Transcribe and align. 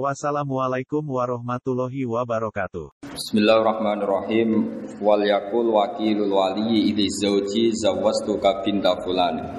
Wassalamualaikum 0.00 1.04
warahmatullahi 1.04 2.08
wabarakatuh. 2.08 2.96
Bismillahirrahmanirrahim. 3.12 4.48
Wal 5.04 5.20
yakul 5.20 5.68
wakilul 5.68 6.32
wali 6.32 6.88
idhi 6.88 7.12
zawji 7.20 7.76
zawwastuka 7.76 8.64
binta 8.64 8.96
fulan. 9.04 9.52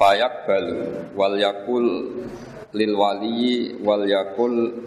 Fayak 0.00 0.48
balu 0.48 1.12
wal 1.12 1.36
yakul 1.36 1.84
lil 2.72 2.92
wali 2.96 3.76
wal 3.84 4.08
yakul 4.08 4.80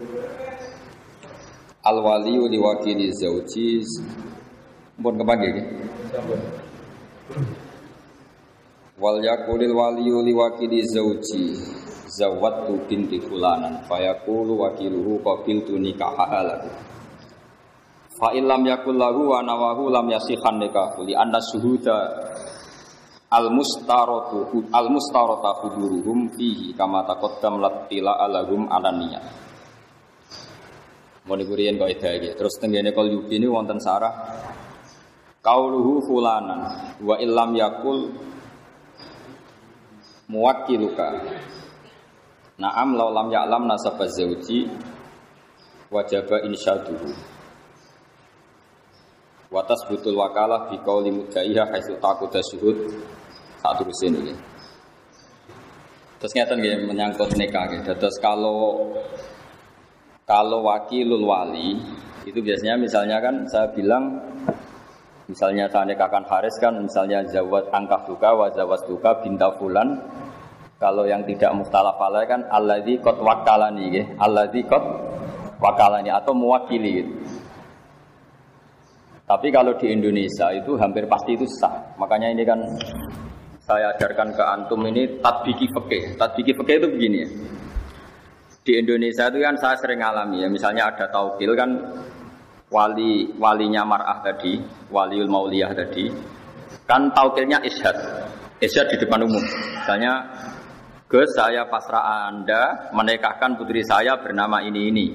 al 1.86 1.98
wali 2.02 2.34
li 2.34 2.58
wakili 2.58 3.14
zawji 3.14 3.86
pun 4.98 5.14
kepanggil 5.14 5.54
ya? 5.54 5.64
Wal 8.98 9.22
yakulil 9.22 9.70
waliyu 9.70 10.26
li 10.26 10.34
wakili 10.34 10.82
zawji 10.82 11.54
zawattu 12.10 12.82
binti 12.90 13.22
fulanan. 13.22 13.86
Fayaqulu 13.86 14.58
wakiluhu 14.58 15.22
qabiltu 15.22 15.78
nikahaha 15.78 16.40
lahu. 16.42 16.70
Fa 18.18 18.34
illam 18.34 18.66
yakul 18.66 18.98
lahu 18.98 19.30
wa 19.30 19.38
nawahu 19.46 19.94
lam 19.94 20.10
yasihan 20.10 20.58
nikahu. 20.58 21.06
Li 21.06 21.14
anna 21.14 21.38
syuhuda 21.38 21.96
al 23.30 23.54
mustaratu 23.54 24.66
al 24.74 24.90
mustarata 24.90 25.62
huduruhum 25.62 26.34
fihi 26.34 26.74
kama 26.74 27.06
taqaddam 27.06 27.62
latila 27.62 28.18
alahum 28.18 28.66
alaniyah 28.66 29.22
Mau 31.28 31.36
diberikan 31.36 31.76
kaidah 31.76 32.12
iki. 32.18 32.30
Terus 32.34 32.56
tenggene 32.56 32.90
kal 32.96 33.04
yubi 33.06 33.36
ini 33.36 33.46
wonten 33.46 33.76
sarah. 33.78 34.10
Kauluhu 35.44 36.00
fulanan. 36.08 36.60
Wa 37.04 37.20
illam 37.20 37.52
yakul 37.52 38.10
muwakkiluka. 40.28 41.08
Naam 42.58 42.98
law 42.98 43.10
lam 43.14 43.32
ya'lam 43.32 43.64
nasab 43.64 43.98
zauji 44.06 44.68
wajaba 45.88 46.44
insyaduhu. 46.44 47.10
Wa 49.48 49.64
tasbutul 49.64 50.18
wakalah 50.18 50.68
bi 50.68 50.76
qauli 50.84 51.08
mudaiha 51.08 51.72
haitsu 51.72 51.96
taquda 51.96 52.44
syuhud. 52.44 52.76
Sak 53.58 53.80
terusin 53.80 54.14
ini. 54.14 54.34
Terus 56.18 56.32
ngeten 56.34 56.58
nggih 56.60 56.76
menyangkut 56.84 57.32
nikah 57.38 57.64
nggih. 57.70 57.82
Terus 57.86 58.18
kalau 58.20 58.92
kalau 60.28 60.66
wakilul 60.68 61.24
wali 61.24 61.80
itu 62.28 62.38
biasanya 62.44 62.76
misalnya 62.76 63.16
kan 63.24 63.48
saya 63.48 63.72
bilang 63.72 64.27
misalnya 65.28 65.68
saya 65.68 65.84
nikahkan 65.84 66.24
Haris 66.24 66.56
kan 66.58 66.74
misalnya 66.80 67.22
zawat 67.28 67.68
angkah 67.70 68.02
duka 68.08 68.32
wa 68.34 68.48
zawat 68.50 68.88
duka 68.88 69.20
binta 69.20 69.52
fulan 69.60 70.00
kalau 70.78 71.10
yang 71.10 71.26
tidak 71.26 71.50
mustalaf 71.58 71.98
alaih 71.98 72.30
kan 72.30 72.46
alladzi 72.54 73.02
qad 73.02 73.18
wakalani 73.18 73.90
nggih. 73.90 74.06
Alladzi 74.14 74.62
qad 74.62 74.84
wakalani 75.58 76.06
atau 76.06 76.30
mewakili 76.30 77.02
gitu. 77.02 77.12
Tapi 79.26 79.50
kalau 79.50 79.76
di 79.76 79.90
Indonesia 79.90 80.54
itu 80.54 80.78
hampir 80.78 81.04
pasti 81.10 81.34
itu 81.34 81.44
sah. 81.58 81.98
Makanya 81.98 82.32
ini 82.32 82.46
kan 82.46 82.62
saya 83.60 83.92
ajarkan 83.92 84.32
ke 84.32 84.40
antum 84.40 84.80
ini 84.86 85.18
tadbiki 85.18 85.66
fikih. 85.68 86.16
Tadbiki 86.16 86.54
fikih 86.54 86.74
itu 86.78 86.88
begini 86.88 87.18
ya. 87.26 87.28
Di 88.62 88.72
Indonesia 88.78 89.28
itu 89.28 89.38
kan 89.42 89.58
saya 89.58 89.76
sering 89.82 90.00
alami 90.00 90.46
ya. 90.46 90.48
Misalnya 90.48 90.94
ada 90.94 91.10
taukil 91.10 91.58
kan 91.58 91.74
wali 92.68 93.32
walinya 93.36 93.84
mar'ah 93.84 94.20
tadi, 94.24 94.60
waliul 94.92 95.28
mauliyah 95.28 95.72
tadi. 95.72 96.12
Kan 96.84 97.12
taukilnya 97.12 97.60
ishad. 97.64 97.96
Ishad 98.60 98.88
di 98.92 98.96
depan 99.00 99.24
umum. 99.24 99.40
Misalnya 99.84 100.24
Gus 101.08 101.32
saya 101.32 101.64
pasrah 101.64 102.28
Anda 102.28 102.92
menikahkan 102.92 103.56
putri 103.56 103.80
saya 103.80 104.20
bernama 104.20 104.60
ini 104.60 104.92
ini. 104.92 105.06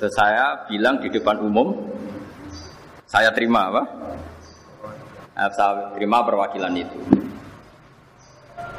Terus 0.00 0.12
saya 0.16 0.64
bilang 0.64 1.00
di 1.00 1.12
depan 1.12 1.40
umum, 1.44 1.76
saya 3.04 3.32
terima 3.32 3.68
apa? 3.68 3.82
Eh, 5.36 5.50
saya 5.52 5.92
terima 5.92 6.24
perwakilan 6.24 6.72
itu. 6.72 7.00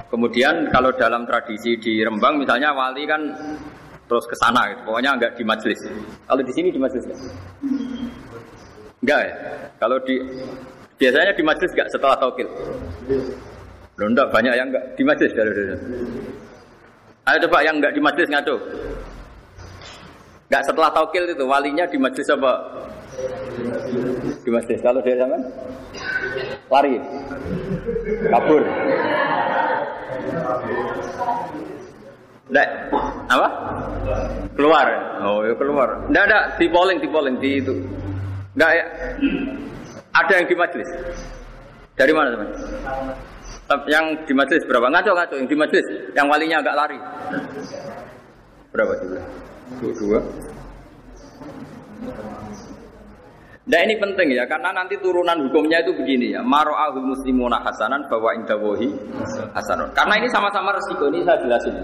Kemudian 0.10 0.74
kalau 0.74 0.90
dalam 0.98 1.30
tradisi 1.30 1.78
di 1.78 2.02
Rembang 2.02 2.42
misalnya 2.42 2.74
wali 2.74 3.06
kan 3.06 3.22
terus 4.08 4.26
ke 4.26 4.34
sana, 4.40 4.72
gitu. 4.72 4.88
pokoknya 4.88 5.20
enggak 5.20 5.36
di 5.36 5.44
majelis. 5.44 5.80
Kalau 6.26 6.42
di 6.42 6.54
sini 6.56 6.72
di 6.72 6.80
majelis 6.80 7.06
enggak? 7.06 7.22
Enggak 9.08 9.24
ya? 9.24 9.34
Kalau 9.80 9.98
di 10.04 10.20
biasanya 11.00 11.32
di 11.32 11.44
majelis 11.48 11.72
enggak 11.72 11.88
setelah 11.96 12.20
taukil? 12.20 12.44
Loh 13.96 14.08
enggak, 14.12 14.28
banyak 14.36 14.52
yang 14.52 14.68
enggak 14.68 14.84
di 15.00 15.04
majelis. 15.08 15.32
Ayo 17.24 17.38
coba 17.48 17.64
yang 17.64 17.80
enggak 17.80 17.96
di 17.96 18.04
majelis 18.04 18.28
ngaco. 18.28 18.56
Enggak 20.52 20.64
setelah 20.68 20.92
taukil 20.92 21.24
itu 21.24 21.48
walinya 21.48 21.88
di 21.88 21.96
majelis 21.96 22.28
apa? 22.36 22.54
Di 24.44 24.50
majelis. 24.52 24.84
Kalau 24.84 25.00
dia 25.00 25.16
zaman 25.16 25.40
lari, 26.68 27.00
kabur. 28.28 28.64
Enggak, 32.52 32.68
apa? 33.32 33.48
Keluar. 34.60 34.88
Oh, 35.24 35.48
ya 35.48 35.56
keluar. 35.56 35.90
Enggak 36.12 36.28
ada 36.28 36.40
di 36.60 36.68
polling, 36.68 37.00
di 37.00 37.08
polling 37.08 37.40
di 37.40 37.52
itu. 37.64 37.76
Enggak 38.58 38.72
ya. 38.74 38.86
Ada 40.18 40.34
yang 40.42 40.48
di 40.50 40.56
majelis. 40.58 40.90
Dari 41.94 42.10
mana 42.10 42.34
teman? 42.34 42.50
Yang 43.86 44.06
di 44.26 44.34
majelis 44.34 44.64
berapa? 44.66 44.90
Ngaco 44.90 45.12
ngaco 45.14 45.36
yang 45.38 45.46
di 45.46 45.58
majelis, 45.58 45.88
yang 46.18 46.26
walinya 46.26 46.58
agak 46.66 46.74
lari. 46.74 47.00
Berapa 48.74 48.94
juga? 48.98 49.20
Dua. 49.78 49.92
dua. 49.94 50.20
Nah 53.68 53.80
ini 53.84 54.00
penting 54.00 54.32
ya, 54.32 54.48
karena 54.48 54.72
nanti 54.72 54.96
turunan 55.04 55.38
hukumnya 55.44 55.84
itu 55.84 55.92
begini 55.94 56.34
ya. 56.34 56.42
Maro'ahul 56.42 57.04
muslimuna 57.14 57.60
hasanan 57.62 58.10
bahwa 58.10 58.32
indawohi 58.40 58.90
hasanon. 59.54 59.92
Karena 59.92 60.18
ini 60.18 60.32
sama-sama 60.34 60.72
resiko, 60.74 61.12
ini 61.14 61.22
saya 61.28 61.38
jelasin. 61.44 61.76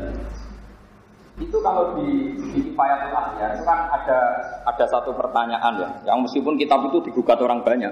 Itu 1.44 1.58
kalau 1.60 2.00
di, 2.00 2.40
di 2.56 2.60
Kifayatul 2.72 3.12
ya, 3.36 3.48
itu 3.52 3.64
kan 3.68 3.80
ada 3.92 4.20
ada 4.64 4.86
satu 4.88 5.12
pertanyaan 5.12 5.74
ya, 5.76 5.90
yang 6.08 6.24
meskipun 6.24 6.56
kitab 6.56 6.88
itu 6.88 7.04
digugat 7.12 7.36
orang 7.44 7.60
banyak. 7.60 7.92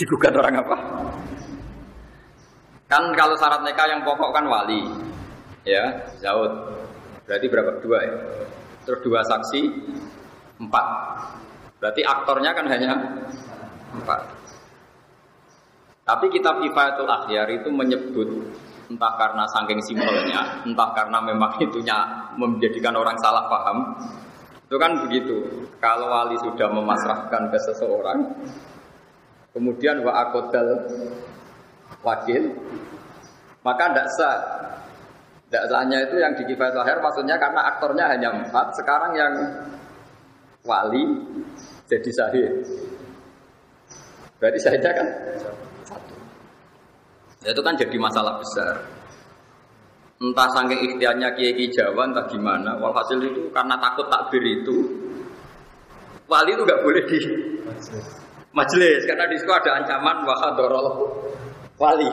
Digugat 0.00 0.32
orang 0.32 0.64
apa? 0.64 0.76
Kan 2.88 3.12
kalau 3.12 3.36
syarat 3.36 3.60
nikah 3.60 3.86
yang 3.92 4.00
pokok 4.08 4.32
kan 4.32 4.48
wali, 4.48 4.88
ya, 5.68 5.84
zaud. 6.16 6.52
Berarti 7.28 7.46
berapa? 7.48 7.70
Dua 7.84 7.98
ya. 8.00 8.14
Terus 8.84 9.00
dua 9.04 9.20
saksi, 9.24 9.62
empat. 10.60 10.86
Berarti 11.80 12.00
aktornya 12.04 12.50
kan 12.56 12.66
hanya 12.68 12.92
empat. 13.92 14.20
Tapi 16.04 16.28
kitab 16.28 16.60
Kifayatul 16.60 17.08
Akhyar 17.08 17.48
itu 17.48 17.68
menyebut 17.72 18.28
entah 18.90 19.12
karena 19.16 19.44
saking 19.48 19.80
simpelnya, 19.84 20.64
entah 20.64 20.90
karena 20.92 21.18
memang 21.22 21.56
itunya 21.64 21.98
menjadikan 22.36 22.94
orang 22.96 23.16
salah 23.20 23.48
paham. 23.48 23.78
Itu 24.64 24.76
kan 24.80 24.96
begitu. 25.06 25.68
Kalau 25.78 26.08
wali 26.08 26.36
sudah 26.40 26.68
memasrahkan 26.72 27.52
ke 27.52 27.58
seseorang, 27.68 28.18
kemudian 29.52 30.00
wa 30.02 30.12
akodal 30.24 30.88
wakil, 32.00 32.42
maka 33.62 33.84
tidak 33.92 34.08
sah. 34.18 34.38
Tidak 35.44 35.64
sahnya 35.70 36.02
itu 36.02 36.18
yang 36.18 36.34
di 36.34 36.42
kifayat 36.50 36.74
lahir 36.74 36.98
maksudnya 36.98 37.38
karena 37.38 37.60
aktornya 37.76 38.10
hanya 38.10 38.28
empat, 38.34 38.74
sekarang 38.74 39.12
yang 39.14 39.34
wali 40.66 41.04
jadi 41.86 42.10
sahih. 42.10 42.48
Berarti 44.40 44.60
saja 44.60 44.90
kan. 44.90 45.08
Itu 47.44 47.60
kan 47.60 47.76
jadi 47.76 47.96
masalah 48.00 48.40
besar. 48.40 48.74
Entah 50.18 50.48
saking 50.56 50.80
ikhtiarnya 50.92 51.36
kiai 51.36 51.68
Jawa 51.68 52.08
entah 52.08 52.24
gimana, 52.30 52.80
walhasil 52.80 53.20
itu 53.20 53.52
karena 53.52 53.76
takut 53.76 54.08
takbir 54.08 54.40
itu 54.40 55.04
wali 56.24 56.50
itu 56.56 56.62
nggak 56.64 56.80
boleh 56.80 57.02
di 57.04 57.18
majelis 58.54 59.02
karena 59.04 59.28
di 59.28 59.36
situ 59.36 59.52
ada 59.52 59.70
ancaman 59.82 60.24
wahadorol 60.24 60.86
wali 61.76 62.08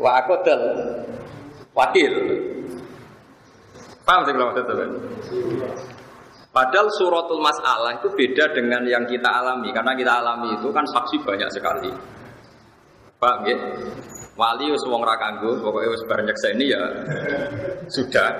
wa 0.00 0.10
akodal 0.22 0.62
wakil 1.76 2.14
paham 4.06 4.20
sih 4.24 4.32
kalau 4.32 4.46
maksudnya 4.50 4.88
Padahal 6.50 6.90
suratul 6.90 7.38
masalah 7.38 7.94
itu 7.94 8.10
beda 8.10 8.50
dengan 8.50 8.82
yang 8.82 9.06
kita 9.06 9.30
alami 9.30 9.70
karena 9.70 9.94
kita 9.94 10.18
alami 10.18 10.58
itu 10.58 10.66
kan 10.74 10.82
saksi 10.82 11.22
banyak 11.22 11.46
sekali. 11.54 11.94
Pak, 13.20 13.36
ya? 13.44 13.56
Wali 14.32 14.72
wis 14.72 14.80
wong 14.88 15.04
ra 15.04 15.12
kanggo, 15.20 15.60
pokoke 15.60 15.92
wis 15.92 16.00
bar 16.08 16.24
ini 16.24 16.72
ya 16.72 16.80
sudah. 17.92 18.32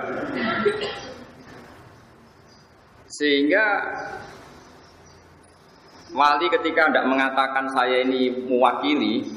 Sehingga 3.04 3.64
wali 6.16 6.48
ketika 6.48 6.88
tidak 6.88 7.04
mengatakan 7.04 7.68
saya 7.76 8.00
ini 8.00 8.32
mewakili, 8.48 9.28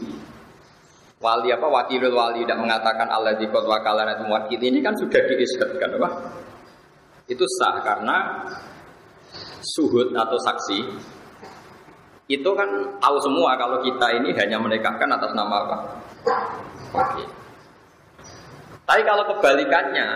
wali 1.19 1.51
apa 1.51 1.67
wakilul 1.67 2.15
wali 2.15 2.47
tidak 2.47 2.63
mengatakan 2.63 3.11
Allah 3.11 3.35
di 3.35 3.43
wakalan 3.51 4.15
itu 4.15 4.23
mewakili 4.23 4.65
ini 4.71 4.79
kan 4.79 4.95
sudah 4.95 5.19
diisbatkan 5.27 5.99
apa? 5.99 6.09
Itu 7.27 7.43
sah 7.59 7.83
karena 7.83 8.47
suhud 9.75 10.15
atau 10.15 10.39
saksi 10.39 10.79
itu 12.31 12.49
kan 12.55 12.69
tahu 13.03 13.17
semua 13.19 13.59
kalau 13.59 13.83
kita 13.83 14.07
ini 14.15 14.31
hanya 14.39 14.55
menikahkan 14.55 15.09
atas 15.11 15.31
nama 15.35 15.55
apa? 15.67 15.77
Tapi 18.83 19.01
kalau 19.07 19.23
kebalikannya, 19.35 20.07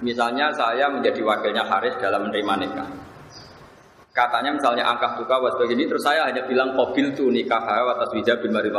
misalnya 0.00 0.52
saya 0.52 0.88
menjadi 0.88 1.20
wakilnya 1.24 1.64
Haris 1.64 1.96
dalam 2.00 2.28
menerima 2.28 2.54
nikah. 2.64 2.88
Katanya 4.14 4.54
misalnya 4.54 4.86
angka 4.86 5.18
duka 5.18 5.42
was 5.42 5.56
begini, 5.58 5.90
terus 5.90 6.06
saya 6.06 6.30
hanya 6.30 6.46
bilang 6.46 6.72
kobil 6.78 7.10
tuh 7.18 7.28
nikah 7.34 7.58
atas 7.60 8.14
wija 8.14 8.38
bin 8.38 8.54
Mari 8.54 8.70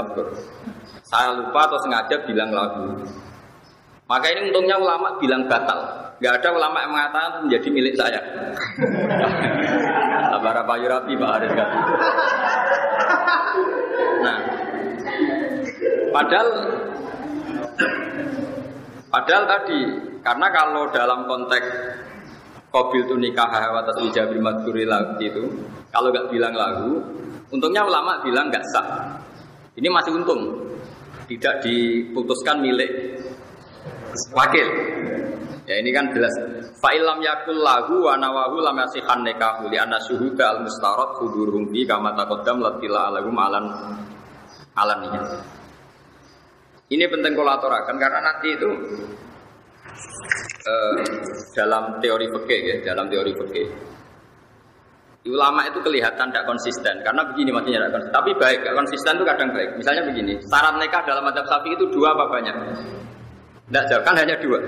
Saya 1.04 1.36
lupa 1.36 1.68
atau 1.68 1.78
sengaja 1.84 2.16
bilang 2.24 2.56
lagu. 2.56 3.04
Maka 4.06 4.32
ini 4.32 4.54
untungnya 4.54 4.78
ulama 4.78 5.18
bilang 5.18 5.50
batal. 5.50 6.06
Gak 6.24 6.40
ada 6.40 6.50
ulama 6.56 6.78
yang 6.80 6.92
mengatakan 6.94 7.32
menjadi 7.44 7.68
milik 7.74 7.94
saya. 8.00 8.22
Sabar 10.46 10.62
apa 10.62 10.78
Yurapi 10.78 11.18
Pak 11.18 11.30
Haris 11.34 11.54
kan. 11.58 11.70
Nah, 14.22 14.38
padahal 16.14 16.48
padahal 19.10 19.44
tadi 19.50 19.82
karena 20.22 20.48
kalau 20.54 20.86
dalam 20.94 21.26
konteks 21.26 21.66
Kobil 22.70 23.10
tu 23.10 23.18
nikah 23.18 23.50
atas 23.50 23.98
wijabil 23.98 24.38
madhuri 24.38 24.86
itu 25.18 25.50
Kalau 25.90 26.14
nggak 26.14 26.30
bilang 26.30 26.54
lagu 26.54 27.02
Untungnya 27.50 27.82
ulama 27.82 28.22
bilang 28.22 28.54
nggak 28.54 28.70
sah. 28.70 29.18
Ini 29.74 29.90
masih 29.90 30.14
untung. 30.14 30.62
Tidak 31.26 31.66
diputuskan 31.66 32.62
milik 32.62 33.18
Wakil 34.38 34.70
Ya 35.66 35.82
ini 35.82 35.90
kan 35.90 36.14
jelas 36.14 36.30
Fa'ilam 36.78 37.26
yakul 37.26 37.58
lagu 37.58 37.98
wa 38.06 38.14
nawahu 38.14 38.62
lam 38.62 38.78
yasihan 38.86 39.26
nikahu 39.26 39.66
Li 39.74 39.82
anna 39.82 39.98
syuhuda 39.98 40.46
al 40.54 40.60
mustarat 40.62 41.18
Hudurum 41.18 41.74
fi 41.74 41.82
kama 41.90 42.14
takodam 42.14 42.62
latila 42.62 43.10
alagum 43.10 43.34
alan 43.34 43.66
Alan 44.78 45.00
ini 45.10 45.20
Ini 46.94 47.06
penting 47.10 47.34
kolaborakan 47.34 47.98
Karena 47.98 48.20
nanti 48.22 48.48
itu 48.54 48.70
eh, 50.66 50.98
dalam 51.54 51.98
teori 52.02 52.28
fikih 52.30 52.62
ya, 52.66 52.76
dalam 52.94 53.08
teori 53.08 53.32
fikih. 53.32 53.68
Ulama 55.26 55.66
itu 55.66 55.82
kelihatan 55.82 56.30
tidak 56.30 56.46
konsisten 56.46 57.02
karena 57.02 57.26
begini 57.26 57.50
maksudnya 57.50 57.82
tidak 57.82 57.94
konsisten. 57.98 58.14
Tapi 58.14 58.32
baik, 58.38 58.60
gak 58.62 58.76
konsisten 58.78 59.14
itu 59.18 59.26
kadang 59.26 59.50
baik. 59.58 59.70
Misalnya 59.74 60.04
begini, 60.06 60.34
syarat 60.46 60.78
nikah 60.78 61.02
dalam 61.02 61.24
madhab 61.26 61.46
sapi 61.50 61.74
itu 61.74 61.86
dua 61.90 62.14
apa 62.14 62.26
banyak? 62.30 62.56
Tidak 63.66 63.84
jauh, 63.90 64.04
kan 64.06 64.14
hanya 64.22 64.38
dua. 64.38 64.62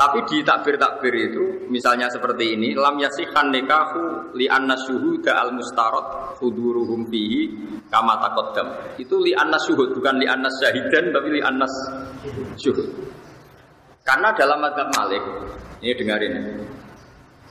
Tapi 0.00 0.24
di 0.24 0.40
takbir-takbir 0.40 1.12
itu, 1.12 1.68
misalnya 1.68 2.08
seperti 2.08 2.56
ini, 2.56 2.72
lam 2.72 2.96
yasihan 2.96 3.52
nikahu 3.52 4.32
li 4.32 4.48
anna 4.48 4.72
syuhuda 4.72 5.36
al 5.36 5.52
mustarot 5.52 6.40
huduruhum 6.40 7.04
fihi 7.12 7.52
kama 7.92 8.16
takoddam. 8.16 8.96
Itu 8.96 9.20
li 9.20 9.36
anna 9.36 9.60
syuhud, 9.60 9.92
bukan 9.92 10.16
li 10.16 10.24
anna 10.24 10.48
syahidan, 10.48 11.12
tapi 11.12 11.28
li 11.36 11.44
anna 11.44 11.68
syuhud. 12.56 12.88
Karena 14.00 14.32
dalam 14.32 14.64
madhab 14.64 14.88
Malik, 14.96 15.20
ini 15.84 15.92
dengarin 15.92 16.32
ya. 16.32 16.42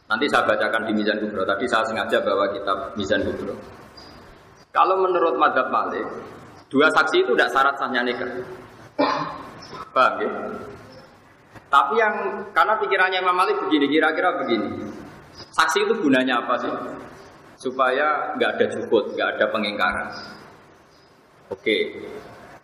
Nanti 0.09 0.25
saya 0.25 0.41
bacakan 0.49 0.89
di 0.89 0.97
Mizan 0.97 1.21
Kubro. 1.21 1.45
Tadi 1.45 1.69
saya 1.69 1.85
sengaja 1.85 2.17
bawa 2.25 2.49
kitab 2.49 2.97
Mizan 2.97 3.29
Kubro. 3.29 3.53
Kalau 4.73 4.97
menurut 5.05 5.37
madhab 5.37 5.69
Malik, 5.69 6.01
dua 6.65 6.89
saksi 6.97 7.29
itu 7.29 7.37
tidak 7.37 7.53
syarat 7.53 7.77
sahnya 7.77 8.01
nikah. 8.01 8.25
Paham 9.93 10.17
ya? 10.17 10.29
Tapi 11.69 11.93
yang 12.01 12.13
karena 12.49 12.73
pikirannya 12.81 13.21
Imam 13.21 13.37
Malik 13.37 13.61
begini, 13.61 13.85
kira-kira 13.85 14.41
begini. 14.41 14.89
Saksi 15.53 15.85
itu 15.85 15.93
gunanya 16.01 16.41
apa 16.41 16.57
sih? 16.57 16.73
Supaya 17.61 18.33
nggak 18.35 18.51
ada 18.57 18.65
cukup, 18.73 19.13
nggak 19.13 19.29
ada 19.37 19.45
pengingkaran. 19.53 20.07
Oke, 21.53 22.05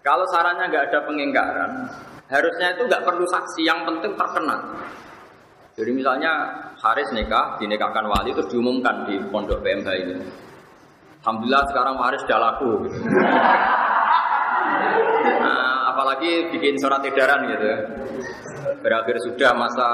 kalau 0.01 0.25
sarannya 0.29 0.69
nggak 0.69 0.85
ada 0.89 0.99
pengingkaran, 1.05 1.71
Harusnya 2.25 2.73
itu 2.73 2.89
nggak 2.89 3.05
perlu 3.05 3.25
saksi, 3.29 3.61
yang 3.61 3.85
penting 3.85 4.17
terkenal. 4.17 4.57
Jadi 5.77 5.91
misalnya 5.93 6.31
Haris 6.81 7.13
nikah, 7.13 7.59
dinikahkan 7.61 8.09
wali 8.09 8.33
itu 8.33 8.41
diumumkan 8.49 9.05
di 9.05 9.21
pondok 9.29 9.61
PMH 9.61 9.89
ini. 10.01 10.15
Alhamdulillah 11.21 11.63
sekarang 11.69 11.95
Haris 12.01 12.21
sudah 12.25 12.39
laku. 12.41 12.71
Nah, 15.25 15.74
apalagi 16.05 16.53
bikin 16.53 16.77
surat 16.77 17.01
edaran 17.01 17.49
gitu. 17.49 17.65
Berakhir 18.85 19.17
sudah 19.25 19.57
masa 19.57 19.89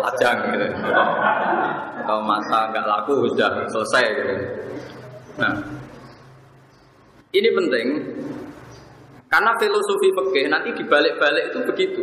lajang 0.00 0.48
gitu. 0.48 0.66
Atau 2.00 2.24
masa 2.24 2.72
nggak 2.72 2.88
laku 2.88 3.28
sudah 3.36 3.68
selesai 3.68 4.04
gitu. 4.16 4.34
Nah, 5.36 5.52
ini 7.36 7.48
penting 7.52 7.86
karena 9.28 9.52
filosofi 9.60 10.08
fikih 10.08 10.48
nanti 10.48 10.72
dibalik-balik 10.72 11.52
itu 11.52 11.58
begitu. 11.68 12.02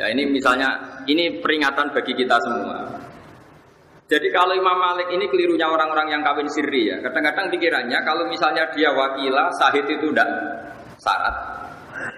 Ya 0.00 0.08
ini 0.08 0.32
misalnya 0.32 0.72
ini 1.04 1.44
peringatan 1.44 1.92
bagi 1.92 2.16
kita 2.16 2.40
semua. 2.40 2.96
Jadi 4.08 4.32
kalau 4.32 4.56
Imam 4.56 4.80
Malik 4.80 5.12
ini 5.12 5.28
kelirunya 5.28 5.68
orang-orang 5.68 6.16
yang 6.16 6.22
kawin 6.24 6.48
sirri 6.48 6.88
ya. 6.88 6.96
Kadang-kadang 7.04 7.52
pikirannya 7.52 7.98
kalau 8.08 8.24
misalnya 8.24 8.72
dia 8.72 8.88
wakila 8.88 9.52
sahid 9.60 9.84
itu 9.84 10.08
tidak 10.16 10.28
syarat. 10.96 11.65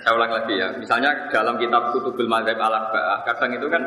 Saya 0.02 0.12
ulang 0.14 0.32
lagi 0.32 0.54
ya. 0.58 0.68
Misalnya 0.74 1.10
dalam 1.30 1.58
kitab 1.58 1.94
Kutubul 1.94 2.26
Madzhab 2.26 2.58
al 2.58 2.74
kadang 3.26 3.50
itu 3.54 3.66
kan 3.70 3.82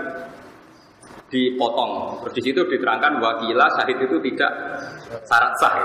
dipotong. 1.32 2.22
Terus 2.22 2.34
di 2.38 2.42
situ 2.52 2.62
diterangkan 2.68 3.18
wakila 3.24 3.68
sahid 3.80 3.98
itu 4.04 4.20
tidak 4.32 4.52
syarat 5.26 5.54
sah. 5.58 5.76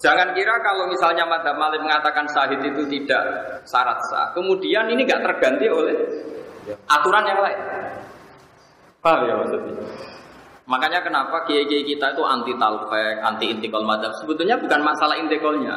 Jangan 0.00 0.32
kira 0.32 0.56
kalau 0.64 0.88
misalnya 0.88 1.28
Madhab 1.28 1.60
Malik 1.60 1.84
mengatakan 1.84 2.24
sahid 2.32 2.64
itu 2.64 2.88
tidak 2.88 3.20
syarat 3.68 4.00
sah, 4.08 4.32
kemudian 4.32 4.88
ini 4.88 5.04
nggak 5.04 5.20
terganti 5.20 5.68
oleh 5.68 5.92
aturan 6.88 7.24
yang 7.28 7.40
lain. 7.44 7.60
Paham 9.04 9.28
ya 9.28 9.34
maksudnya? 9.36 9.76
Makanya 10.64 11.04
kenapa 11.04 11.44
kiai-kiai 11.44 11.84
kita 11.84 12.16
itu 12.16 12.22
anti 12.24 12.56
talfek, 12.56 13.16
anti 13.20 13.52
intikal 13.52 13.84
madhab. 13.84 14.14
Sebetulnya 14.24 14.56
bukan 14.56 14.80
masalah 14.80 15.20
intikalnya. 15.20 15.76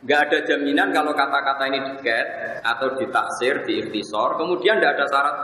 Gak 0.00 0.20
ada 0.32 0.38
jaminan 0.48 0.96
kalau 0.96 1.12
kata-kata 1.12 1.68
ini 1.68 1.78
diket 1.92 2.26
atau 2.64 2.96
ditaksir, 2.96 3.68
diiktisor, 3.68 4.40
kemudian 4.40 4.80
tidak 4.80 4.96
ada 4.96 5.06
syarat 5.12 5.36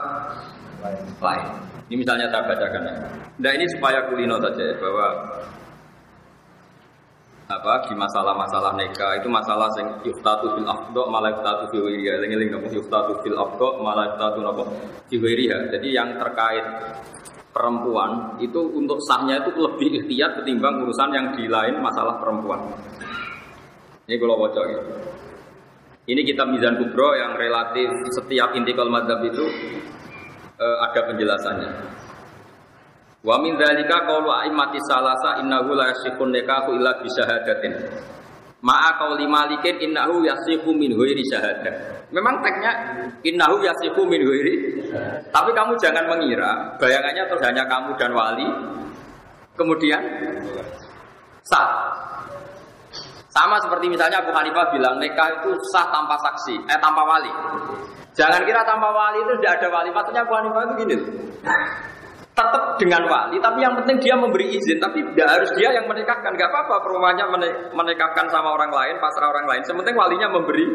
lain. 1.21 1.47
Ini 1.93 1.95
misalnya 2.01 2.27
saya 2.33 2.49
bacakan. 2.49 2.83
Ya. 2.89 2.95
Nah 3.37 3.53
ini 3.53 3.69
supaya 3.69 4.01
kulino 4.09 4.41
saja 4.41 4.65
ya, 4.65 4.75
bahwa 4.81 5.07
apa 7.47 7.87
di 7.87 7.95
masalah-masalah 7.95 8.75
nikah 8.75 9.23
itu 9.23 9.31
masalah 9.31 9.71
yang 9.79 10.03
yuftatu 10.03 10.51
fil 10.59 10.67
afdo 10.67 11.07
malah 11.07 11.31
yuftatu 11.31 11.71
fil 11.71 11.87
wiriha 11.87 12.19
eling-eling 12.19 12.51
nopo 12.51 12.67
yuftatu 12.75 13.23
fil 13.23 13.39
afdo 13.39 13.79
malah 13.87 14.11
yuftatu 14.11 14.43
nopo 14.43 14.67
fil 15.07 15.23
wiriha 15.23 15.71
jadi 15.71 15.89
yang 15.95 16.19
terkait 16.19 16.67
perempuan 17.55 18.35
itu 18.43 18.59
untuk 18.75 18.99
sahnya 19.07 19.47
itu 19.47 19.55
lebih 19.63 19.95
ikhtiar 20.03 20.43
ketimbang 20.43 20.83
urusan 20.83 21.11
yang 21.15 21.27
di 21.39 21.47
lain 21.47 21.79
masalah 21.79 22.19
perempuan 22.19 22.67
ini 24.07 24.17
kalau 24.23 24.39
bocor 24.39 24.65
ya. 24.71 24.81
ini 26.07 26.23
kita 26.23 26.47
Mizan 26.47 26.79
Kubro 26.79 27.15
yang 27.19 27.35
relatif 27.35 27.91
setiap 28.15 28.55
intikal 28.55 28.87
madhab 28.87 29.23
itu 29.27 29.45
eh, 30.57 30.77
ada 30.87 31.01
penjelasannya 31.11 31.71
Wa 33.27 33.43
min 33.43 33.59
dzalika 33.59 34.07
qawlu 34.07 34.31
a'immati 34.31 34.79
salasa 34.87 35.43
innahu 35.43 35.75
la 35.75 35.91
yasihun 35.91 36.31
nikahu 36.31 36.79
illa 36.79 36.95
bi 37.03 37.11
syahadatin. 37.11 37.75
Ma'a 38.63 38.95
qauli 39.03 39.27
malikin 39.27 39.83
innahu 39.83 40.23
yasihu 40.23 40.71
min 40.71 40.95
ghairi 40.95 41.27
syahadah. 41.27 42.07
Memang 42.15 42.39
teksnya 42.39 42.73
innahu 43.27 43.67
yasihu 43.67 44.07
min 44.07 44.23
ghairi. 44.23 44.55
Tapi 45.35 45.51
kamu 45.51 45.75
jangan 45.83 46.07
mengira 46.07 46.79
bayangannya 46.79 47.27
terus 47.27 47.43
hanya 47.43 47.67
kamu 47.67 47.99
dan 47.99 48.11
wali 48.15 48.47
kemudian 49.59 50.03
sah. 51.43 51.69
Sama 53.37 53.61
seperti 53.61 53.93
misalnya 53.93 54.25
Abu 54.25 54.33
Hanifah 54.33 54.73
bilang 54.73 54.97
nikah 54.97 55.29
itu 55.29 55.53
sah 55.69 55.85
tanpa 55.93 56.17
saksi, 56.25 56.57
eh 56.73 56.79
tanpa 56.81 57.05
wali. 57.05 57.29
Jangan 58.17 58.41
kira 58.49 58.65
tanpa 58.65 58.89
wali 58.89 59.21
itu 59.21 59.37
tidak 59.45 59.61
ada 59.61 59.69
wali. 59.77 59.93
Maksudnya 59.93 60.25
Abu 60.25 60.33
Hanifah 60.41 60.63
itu 60.65 60.75
gini. 60.81 60.97
tetap 62.37 62.77
dengan 62.77 63.01
wali, 63.09 63.41
tapi 63.41 63.65
yang 63.65 63.73
penting 63.81 63.97
dia 63.97 64.13
memberi 64.13 64.53
izin, 64.53 64.77
tapi 64.77 65.01
tidak 65.17 65.41
harus 65.41 65.51
dia 65.57 65.73
yang 65.73 65.89
menikahkan, 65.89 66.37
nggak 66.37 66.53
apa-apa 66.53 66.85
perumahannya 66.85 67.33
menikahkan 67.73 68.29
sama 68.29 68.53
orang 68.53 68.69
lain, 68.69 69.01
pasrah 69.01 69.33
orang 69.33 69.49
lain. 69.49 69.65
Sementing 69.65 69.97
walinya 69.97 70.29
memberi 70.29 70.69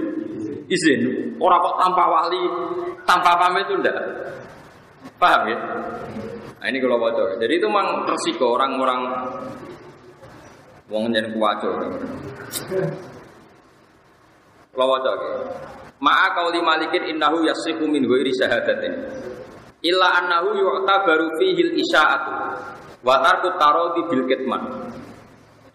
izin. 0.65 1.01
Orang 1.37 1.61
kok 1.61 1.77
tanpa 1.77 2.03
wali, 2.09 2.43
tanpa 3.05 3.37
pamit 3.37 3.69
itu 3.69 3.77
enggak. 3.77 3.97
Paham 5.21 5.53
ya? 5.53 5.57
Nah 6.61 6.65
ini 6.65 6.77
kalau 6.81 6.97
bocor. 6.97 7.37
Jadi 7.37 7.53
itu 7.57 7.65
memang 7.69 8.09
resiko 8.09 8.57
orang-orang 8.57 9.01
wong 10.91 11.15
jen 11.15 11.31
kuwaco. 11.31 11.71
Kalau 14.71 14.87
bocor. 14.87 15.17
Ma'a 16.01 16.27
qauli 16.33 16.59
malikin 16.63 17.15
innahu 17.15 17.45
yasihu 17.47 17.87
min 17.87 18.03
ghairi 18.07 18.31
syahadatin. 18.35 18.93
Illa 19.81 20.07
annahu 20.21 20.53
yu'tabaru 20.53 21.27
fihil 21.39 21.73
isya'atu 21.77 22.31
wa 23.01 23.15
tarku 23.23 23.49
taradi 23.57 24.01
bil 24.09 24.25
kitman. 24.27 24.63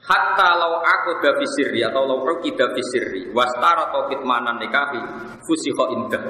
Hatta 0.06 0.48
lau 0.54 0.78
aku 0.78 1.18
da 1.18 1.34
fisirri 1.34 1.82
atau 1.82 2.06
lau 2.06 2.22
ukida 2.22 2.70
fisirri 2.70 3.26
wastara 3.34 3.90
atau 3.90 4.06
kitmanan 4.06 4.62
nikahi 4.62 5.02
fusiho 5.42 5.84
indah. 5.98 6.22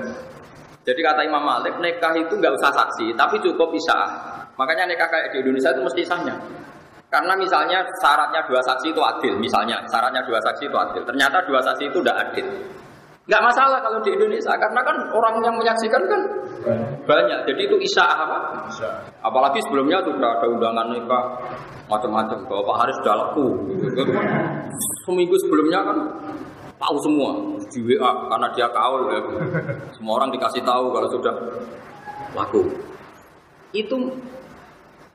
Jadi 0.86 1.00
kata 1.02 1.26
Imam 1.26 1.42
Malik, 1.42 1.76
nikah 1.82 2.14
itu 2.14 2.30
nggak 2.38 2.56
usah 2.56 2.70
saksi, 2.72 3.12
tapi 3.18 3.36
cukup 3.42 3.74
isya. 3.74 4.00
Makanya 4.54 4.86
nikah 4.86 5.10
kayak 5.10 5.34
di 5.34 5.42
Indonesia 5.44 5.74
itu 5.74 5.82
mesti 5.82 6.02
sahnya. 6.06 6.36
Karena 7.16 7.32
misalnya 7.32 7.80
syaratnya 7.96 8.44
dua 8.44 8.60
saksi 8.60 8.92
itu 8.92 9.00
adil, 9.00 9.40
misalnya 9.40 9.80
syaratnya 9.88 10.20
dua 10.28 10.36
saksi 10.44 10.68
itu 10.68 10.76
adil. 10.76 11.00
Ternyata 11.08 11.48
dua 11.48 11.64
saksi 11.64 11.88
itu 11.88 12.04
tidak 12.04 12.28
adil. 12.28 12.44
Nggak 13.24 13.40
masalah 13.40 13.80
kalau 13.80 14.04
di 14.04 14.12
Indonesia, 14.12 14.52
karena 14.52 14.84
kan 14.84 14.96
orang 15.16 15.40
yang 15.40 15.56
menyaksikan 15.56 16.04
kan 16.12 16.20
banyak. 17.08 17.40
Jadi 17.48 17.60
itu 17.72 17.76
isya 17.88 18.04
apa? 18.04 18.68
Apalagi 19.24 19.64
sebelumnya 19.64 20.04
sudah 20.04 20.28
ada 20.36 20.46
undangan 20.46 20.92
nikah 20.92 21.24
macam-macam. 21.88 22.36
Kalau 22.44 22.62
Pak 22.68 22.76
Haris 22.84 22.96
sudah 23.00 23.14
laku, 23.16 23.46
gitu. 23.72 24.12
seminggu 25.08 25.40
sebelumnya 25.40 25.88
kan 25.88 25.96
tahu 26.76 26.96
semua 27.00 27.32
di 27.72 27.80
WA 27.80 28.12
karena 28.28 28.46
dia 28.52 28.68
kaul 28.76 29.08
ya. 29.08 29.20
Semua 29.96 30.20
orang 30.20 30.36
dikasih 30.36 30.60
tahu 30.60 30.92
kalau 30.92 31.08
sudah 31.08 31.34
laku. 32.36 32.60
Itu 33.72 33.96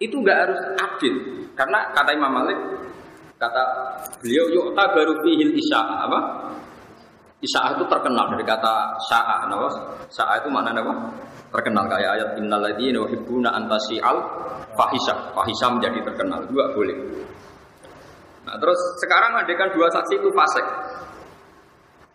itu 0.01 0.15
nggak 0.17 0.37
harus 0.49 0.59
adil. 0.81 1.13
Karena 1.53 1.93
kata 1.93 2.09
Imam 2.17 2.33
Malik 2.33 2.57
kata 3.37 3.63
beliau 4.21 4.45
yuk 4.49 4.65
baru 4.73 5.13
fihil 5.21 5.53
isya 5.53 5.79
apa? 5.79 6.19
Isya 7.41 7.73
itu 7.73 7.85
terkenal 7.89 8.29
dari 8.37 8.45
kata 8.45 9.01
sya'a 9.09 9.49
no? 9.49 9.65
sya'a 10.13 10.41
itu 10.41 10.49
mana 10.49 10.73
apa? 10.73 10.93
Terkenal 11.49 11.89
kayak 11.89 12.09
ayat 12.21 12.29
innal 12.37 12.61
ladzina 12.61 13.01
yuhibbuna 13.01 13.49
al 13.49 13.65
fahisha. 14.77 15.33
Fahisha 15.33 15.67
menjadi 15.73 16.05
terkenal 16.05 16.45
juga 16.45 16.69
boleh. 16.73 16.97
Nah 18.45 18.55
terus 18.57 18.77
sekarang 19.01 19.37
kan 19.37 19.69
dua 19.73 19.89
saksi 19.89 20.13
itu 20.17 20.29
fasik. 20.33 20.65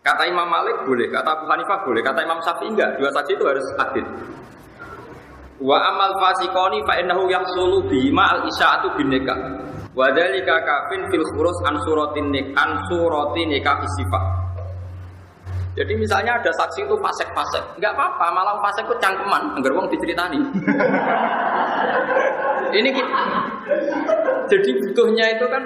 Kata 0.03 0.23
Imam 0.23 0.47
Malik 0.47 0.87
boleh, 0.87 1.11
kata 1.11 1.35
Abu 1.35 1.51
Hanifah 1.51 1.83
boleh, 1.83 1.99
kata 1.99 2.23
Imam 2.23 2.39
Syafi'i 2.39 2.71
enggak. 2.71 2.95
Dua 2.95 3.11
saksi 3.11 3.35
itu 3.35 3.43
harus 3.43 3.67
adil. 3.75 4.07
Wa 5.57 5.77
amal 5.81 6.13
fasikoni 6.21 6.85
fa 6.85 7.01
innahu 7.01 7.25
yahsulu 7.25 7.89
bima 7.89 8.29
al 8.29 8.45
isya'atu 8.45 8.93
bin 8.93 9.09
nikah. 9.09 9.37
Wa 9.97 10.13
dzalika 10.13 10.61
kafin 10.61 11.09
fil 11.09 11.25
khurus 11.33 11.57
an 11.65 11.81
suratin 11.81 12.29
nik 12.29 12.53
an 12.53 12.77
suratin 12.85 13.49
nikah. 13.49 13.81
Jadi 15.77 15.93
misalnya 15.93 16.41
ada 16.41 16.49
saksi 16.57 16.89
itu 16.89 16.95
fasek-fasek, 16.97 17.77
enggak 17.77 17.93
apa-apa, 17.93 18.33
malah 18.33 18.57
fasek 18.65 18.89
itu 18.89 18.97
cangkeman, 18.97 19.61
enggak 19.61 19.77
wong 19.77 19.85
diceritani. 19.93 20.41
ini 22.81 22.89
kita, 22.97 23.21
jadi 24.49 24.69
butuhnya 24.73 25.25
itu 25.37 25.45
kan 25.45 25.63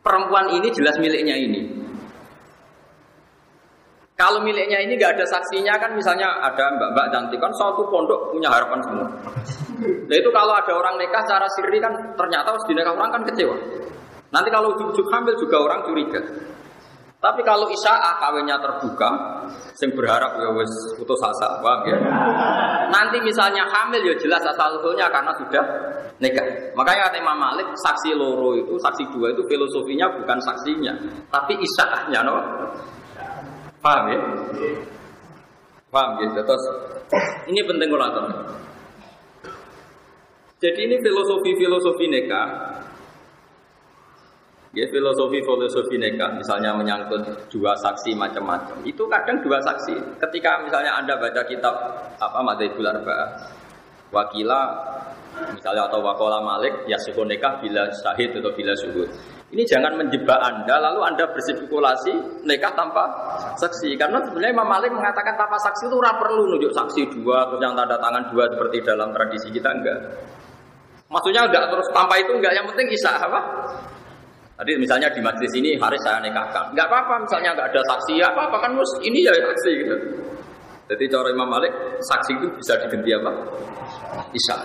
perempuan 0.00 0.48
ini 0.48 0.72
jelas 0.72 0.96
miliknya 0.96 1.36
ini. 1.36 1.85
Kalau 4.16 4.40
miliknya 4.40 4.80
ini 4.80 4.96
nggak 4.96 5.12
ada 5.12 5.28
saksinya 5.28 5.76
kan 5.76 5.92
misalnya 5.92 6.40
ada 6.40 6.72
mbak-mbak 6.72 7.12
cantik 7.12 7.36
kan 7.36 7.52
suatu 7.52 7.84
pondok 7.92 8.32
punya 8.32 8.48
harapan 8.48 8.80
semua. 8.80 9.06
Nah 9.84 10.16
itu 10.16 10.30
kalau 10.32 10.56
ada 10.56 10.72
orang 10.72 10.96
nikah 10.96 11.20
secara 11.28 11.44
sirri 11.52 11.76
kan 11.76 11.92
ternyata 12.16 12.48
harus 12.56 12.64
dinikah 12.64 12.96
orang 12.96 13.12
kan 13.12 13.22
kecewa. 13.28 13.56
Nanti 14.32 14.48
kalau 14.48 14.72
ujuk 14.72 15.04
hamil 15.12 15.36
juga 15.36 15.60
orang 15.60 15.84
curiga. 15.84 16.20
Tapi 17.16 17.40
kalau 17.44 17.68
isyaah 17.68 18.20
kawinnya 18.20 18.56
terbuka, 18.60 19.08
sing 19.76 19.92
berharap 19.96 20.36
ya 20.36 20.48
wes 20.52 20.70
putus 21.00 21.18
asa, 21.20 21.58
paham 21.64 21.88
ya? 21.88 21.96
Nanti 22.92 23.18
misalnya 23.24 23.64
hamil 23.68 24.00
ya 24.00 24.14
jelas 24.20 24.44
asal 24.44 24.80
usulnya 24.80 25.08
karena 25.08 25.32
sudah 25.36 25.64
nikah. 26.20 26.44
Makanya 26.76 27.08
kata 27.08 27.16
Imam 27.20 27.40
Malik, 27.40 27.66
saksi 27.82 28.14
loro 28.14 28.54
itu, 28.56 28.76
saksi 28.78 29.10
dua 29.16 29.32
itu 29.32 29.42
filosofinya 29.48 30.06
bukan 30.12 30.38
saksinya, 30.44 30.92
tapi 31.32 31.56
isyaahnya, 31.56 32.20
no? 32.20 32.36
Paham 33.86 34.04
ya? 34.10 34.18
Paham 35.94 36.18
ya? 36.18 36.42
Terus 36.42 36.64
ini 37.46 37.62
penting 37.62 37.86
kalau 37.86 38.26
Jadi 40.58 40.90
ini 40.90 40.98
filosofi-filosofi 40.98 42.10
neka 42.10 42.42
Ya 44.74 44.84
filosofi-filosofi 44.90 46.02
neka 46.02 46.34
misalnya 46.34 46.74
menyangkut 46.74 47.46
dua 47.46 47.78
saksi 47.78 48.18
macam-macam. 48.18 48.82
Itu 48.82 49.06
kadang 49.06 49.38
dua 49.46 49.62
saksi. 49.62 50.18
Ketika 50.18 50.66
misalnya 50.66 50.98
Anda 50.98 51.14
baca 51.22 51.46
kitab 51.46 51.72
apa 52.18 52.38
Madzhabul 52.42 52.90
Arba, 52.90 53.38
wakila 54.10 54.60
misalnya 55.54 55.86
atau 55.86 56.02
wakola 56.02 56.42
Malik 56.42 56.74
ya 56.90 56.98
nikah 57.06 57.62
bila 57.62 57.86
syahid 58.02 58.34
atau 58.34 58.50
bila 58.50 58.74
suhud. 58.74 59.35
Ini 59.46 59.62
jangan 59.62 59.94
menjebak 59.94 60.42
Anda, 60.42 60.74
lalu 60.90 61.06
Anda 61.06 61.30
berspekulasi 61.30 62.42
nikah 62.42 62.74
tanpa 62.74 63.06
saksi. 63.54 63.94
Karena 63.94 64.18
sebenarnya 64.26 64.58
Imam 64.58 64.66
Malik 64.66 64.90
mengatakan 64.90 65.38
tanpa 65.38 65.54
saksi 65.62 65.86
itu 65.86 65.94
ora 65.94 66.18
perlu 66.18 66.50
nunjuk 66.50 66.74
saksi 66.74 67.14
dua, 67.14 67.46
terus 67.46 67.62
yang 67.62 67.78
tanda 67.78 67.94
tangan 68.02 68.26
dua 68.34 68.50
seperti 68.50 68.82
dalam 68.82 69.14
tradisi 69.14 69.46
kita 69.54 69.70
enggak. 69.70 69.98
Maksudnya 71.06 71.46
enggak 71.46 71.70
terus 71.70 71.86
tanpa 71.94 72.18
itu 72.18 72.34
enggak, 72.34 72.58
yang 72.58 72.66
penting 72.66 72.90
kisah 72.90 73.14
apa? 73.22 73.40
Tadi 74.58 74.72
misalnya 74.82 75.06
di 75.14 75.22
majlis 75.22 75.52
ini 75.54 75.78
hari 75.78 76.00
saya 76.02 76.18
nikahkan, 76.26 76.74
enggak 76.74 76.90
apa-apa 76.90 77.14
misalnya 77.22 77.54
enggak 77.54 77.70
ada 77.70 77.82
saksi, 77.86 78.12
ya 78.18 78.26
apa-apa 78.34 78.56
kan 78.58 78.74
mus 78.74 78.90
ini 79.06 79.22
ya 79.22 79.30
saksi 79.30 79.70
gitu. 79.78 79.96
Jadi 80.90 81.04
cara 81.06 81.30
Imam 81.30 81.46
Malik 81.46 81.70
saksi 82.02 82.34
itu 82.34 82.46
bisa 82.58 82.74
diganti 82.82 83.14
apa? 83.14 83.30
Isya. 84.34 84.56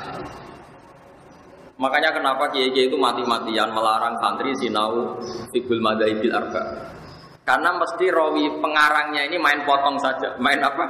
Makanya 1.81 2.13
kenapa 2.13 2.53
kiai-kiai 2.53 2.93
itu 2.93 2.97
mati-matian 3.01 3.73
melarang 3.73 4.13
santri 4.21 4.53
sinau 4.61 5.17
fikul 5.50 5.81
madaibil 5.81 6.29
arba. 6.29 6.93
Karena 7.41 7.73
mesti 7.73 8.05
rawi 8.13 8.61
pengarangnya 8.61 9.25
ini 9.25 9.41
main 9.41 9.65
potong 9.65 9.97
saja. 9.97 10.38
Main 10.38 10.61
apa? 10.61 10.85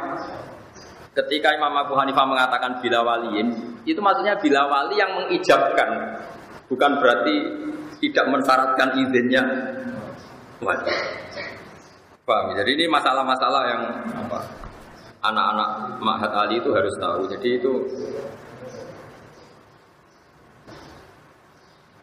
Ketika 1.15 1.55
Imam 1.55 1.71
Abu 1.79 1.95
Hanifah 1.95 2.27
mengatakan 2.27 2.83
bila 2.83 3.07
waliin, 3.07 3.79
itu 3.87 4.03
maksudnya 4.03 4.35
bila 4.35 4.67
wali 4.67 4.99
yang 4.99 5.15
mengijabkan. 5.15 6.19
Bukan 6.67 6.91
berarti 6.99 7.35
tidak 8.03 8.25
mensyaratkan 8.27 8.89
izinnya 8.99 9.43
wajib. 10.59 10.95
Paham? 12.27 12.51
Jadi 12.59 12.69
ini 12.75 12.85
masalah-masalah 12.91 13.63
yang 13.71 13.81
apa? 14.27 14.39
Anak-anak 15.21 15.69
Mahat 16.03 16.31
Ali 16.35 16.59
itu 16.59 16.73
harus 16.75 16.95
tahu. 16.99 17.31
Jadi 17.31 17.59
itu 17.63 17.71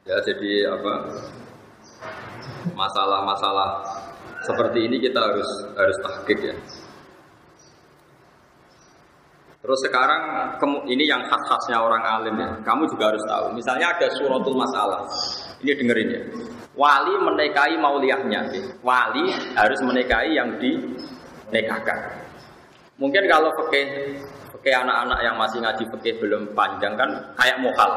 Ya 0.09 0.17
jadi 0.25 0.73
apa 0.73 0.93
masalah-masalah 2.73 3.85
seperti 4.41 4.88
ini 4.88 4.97
kita 5.05 5.21
harus 5.21 5.49
harus 5.77 5.97
tahqiq 6.00 6.41
ya. 6.49 6.57
Terus 9.59 9.85
sekarang 9.85 10.23
ini 10.88 11.05
yang 11.05 11.29
khas-khasnya 11.29 11.77
orang 11.77 12.00
alim 12.00 12.41
ya. 12.41 12.57
Kamu 12.65 12.88
juga 12.88 13.12
harus 13.12 13.21
tahu. 13.29 13.53
Misalnya 13.53 13.93
ada 13.93 14.09
suratul 14.17 14.57
masalah. 14.57 15.05
Ini 15.61 15.77
dengerin 15.77 16.09
ya. 16.09 16.23
Wali 16.73 17.15
menikahi 17.21 17.77
mauliahnya. 17.77 18.41
Ya. 18.49 18.65
Wali 18.81 19.29
harus 19.61 19.81
menikahi 19.85 20.41
yang 20.41 20.57
dinikahkan. 20.57 22.25
Mungkin 22.97 23.29
kalau 23.29 23.53
pakai 23.61 24.17
pakai 24.57 24.73
anak-anak 24.73 25.21
yang 25.21 25.37
masih 25.37 25.59
ngaji 25.61 25.85
pakai 25.93 26.12
belum 26.17 26.43
panjang 26.57 26.97
kan 26.97 27.11
kayak 27.37 27.61
mokal. 27.61 27.93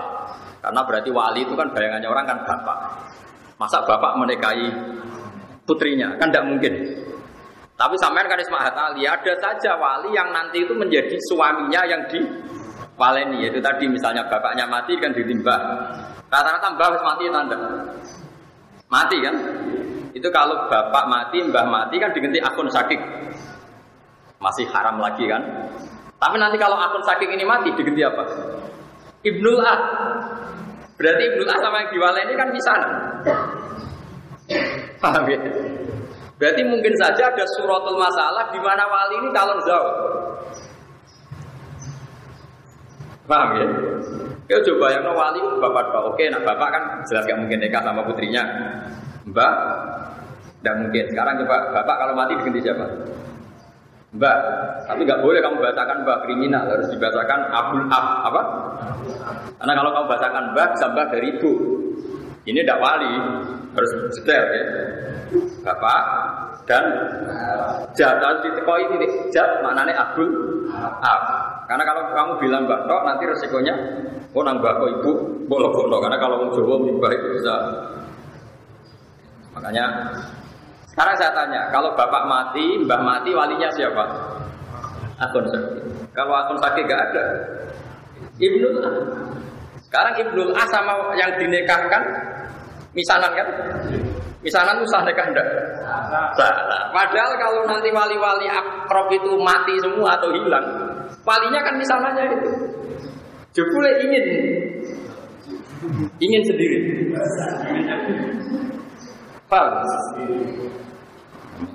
Karena 0.61 0.81
berarti 0.85 1.09
wali 1.09 1.41
itu 1.41 1.57
kan 1.57 1.73
bayangannya 1.73 2.05
orang 2.05 2.25
kan 2.29 2.37
bapak. 2.45 2.77
Masa 3.57 3.81
bapak 3.81 4.13
menikahi 4.21 4.69
putrinya? 5.65 6.13
Kan 6.21 6.29
tidak 6.29 6.45
mungkin. 6.45 6.73
Tapi 7.73 7.97
sampean 7.97 8.29
kan 8.29 8.37
Isma 8.37 8.61
Ali 8.69 9.09
ada 9.09 9.33
saja 9.41 9.73
wali 9.73 10.13
yang 10.13 10.29
nanti 10.29 10.61
itu 10.61 10.77
menjadi 10.77 11.17
suaminya 11.25 11.81
yang 11.89 12.05
di 12.13 12.21
waleni 12.93 13.41
yaitu 13.41 13.57
tadi 13.57 13.89
misalnya 13.89 14.21
bapaknya 14.29 14.69
mati 14.69 14.93
kan 15.01 15.09
ditimbah. 15.17 15.59
Rata-rata 16.29 16.77
mbah 16.77 16.89
mati 17.01 17.25
tanda. 17.33 17.57
Mati 18.85 19.17
kan? 19.17 19.35
Itu 20.13 20.29
kalau 20.29 20.69
bapak 20.69 21.09
mati, 21.09 21.41
mbah 21.41 21.65
mati 21.65 21.97
kan 21.97 22.13
diganti 22.13 22.37
akun 22.37 22.69
sakit. 22.69 23.01
Masih 24.37 24.69
haram 24.69 25.01
lagi 25.01 25.25
kan? 25.25 25.41
Tapi 26.21 26.37
nanti 26.37 26.61
kalau 26.61 26.77
akun 26.77 27.01
sakit 27.01 27.33
ini 27.33 27.41
mati 27.49 27.73
diganti 27.73 28.05
apa? 28.05 28.23
Ibnul 29.21 29.57
A. 29.61 29.75
Berarti 30.97 31.23
Ibnul 31.33 31.49
A 31.49 31.55
sama 31.61 31.77
yang 31.85 31.89
diwale 31.93 32.19
ini 32.25 32.33
kan 32.37 32.49
misanan. 32.49 32.91
Paham 35.01 35.23
ya? 35.29 35.39
Berarti 36.41 36.61
mungkin 36.65 36.93
saja 36.97 37.29
ada 37.29 37.45
suratul 37.57 38.01
masalah 38.01 38.49
di 38.49 38.57
mana 38.57 38.81
wali 38.89 39.15
ini 39.21 39.29
calon 39.29 39.59
zawat. 39.61 39.95
Paham 43.29 43.49
ya? 43.61 43.67
Ya 44.49 44.57
coba 44.65 44.85
yang 44.91 45.05
wali 45.13 45.39
bapak 45.61 45.85
bapak. 45.93 46.01
Oke, 46.11 46.25
nah 46.33 46.41
bapak 46.41 46.69
kan 46.73 46.83
jelas 47.07 47.23
gak 47.29 47.39
mungkin 47.39 47.61
nikah 47.61 47.79
sama 47.85 48.01
putrinya. 48.03 48.43
Mbak, 49.29 49.53
tidak 50.59 50.75
mungkin. 50.81 51.03
Sekarang 51.13 51.35
coba 51.45 51.55
bapak 51.71 51.95
kalau 51.95 52.13
mati 52.17 52.33
diganti 52.41 52.59
siapa? 52.65 52.85
Mbak, 54.11 54.37
tapi 54.91 55.07
nggak 55.07 55.23
boleh 55.23 55.39
kamu 55.39 55.63
bahasakan 55.63 56.03
mbak 56.03 56.27
kriminal, 56.27 56.67
harus 56.67 56.91
dibahasakan 56.91 57.47
abul 57.47 57.87
ab 57.87 58.05
apa? 58.27 58.41
Karena 59.55 59.73
kalau 59.79 59.89
kamu 59.95 60.05
bahasakan 60.11 60.43
mbak, 60.51 60.67
bisa 60.75 60.85
mbak 60.91 61.07
dari 61.15 61.27
ibu. 61.31 61.51
Ini 62.43 62.59
tidak 62.59 62.81
wali, 62.83 63.13
harus 63.71 63.91
detail 64.11 64.43
ya. 64.51 64.65
Bapak 65.63 66.01
dan 66.67 66.83
jatuh 67.95 68.43
di 68.43 68.49
teko 68.51 68.73
ini 68.83 69.31
jat 69.31 69.63
maknanya 69.63 69.95
abul 69.95 70.27
ab. 70.99 71.21
Karena 71.71 71.83
kalau 71.87 72.01
kamu 72.11 72.31
bilang 72.43 72.67
mbak 72.67 72.91
tok, 72.91 73.01
nanti 73.07 73.23
resikonya 73.31 73.75
oh 74.35 74.43
nang 74.43 74.59
mbak 74.59 74.75
ibu 74.99 75.11
bolong 75.47 75.71
bolong. 75.71 76.03
Karena 76.03 76.19
kalau 76.19 76.35
mau 76.43 76.51
Jawa 76.51 76.83
mbak 76.83 77.11
itu 77.15 77.27
bisa. 77.39 77.55
Makanya 79.55 79.85
sekarang 80.91 81.15
saya 81.15 81.31
tanya, 81.31 81.71
kalau 81.71 81.95
bapak 81.95 82.27
mati, 82.27 82.75
mbah 82.83 82.99
mati, 82.99 83.31
walinya 83.31 83.71
siapa? 83.71 84.03
Akun 85.23 85.47
sakit. 85.47 86.11
Kalau 86.11 86.35
akun 86.35 86.59
sakit 86.59 86.83
gak 86.83 87.01
ada, 87.11 87.25
Ibnul 88.35 88.83
A. 88.83 88.91
Sekarang 89.87 90.19
Ibnul 90.19 90.51
A 90.51 90.63
sama 90.67 91.15
yang 91.15 91.31
dinikahkan, 91.39 92.03
misanan 92.91 93.31
kan? 93.31 93.47
Misanan 94.41 94.81
itu 94.81 94.89
sah 94.89 95.05
nikah 95.05 95.25
enggak? 95.31 95.47
Salah. 96.33 96.89
Padahal 96.89 97.37
kalau 97.37 97.61
nanti 97.69 97.93
wali-wali 97.93 98.49
akrab 98.49 99.07
itu 99.13 99.37
mati 99.37 99.77
semua 99.77 100.17
atau 100.17 100.33
hilang, 100.33 100.65
walinya 101.21 101.61
kan 101.61 101.77
misanannya 101.77 102.25
itu. 102.35 102.49
Jebule 103.53 103.91
ingin 104.01 104.25
ingin 106.17 106.41
sendiri. 106.41 106.79
Paham? 109.51 109.83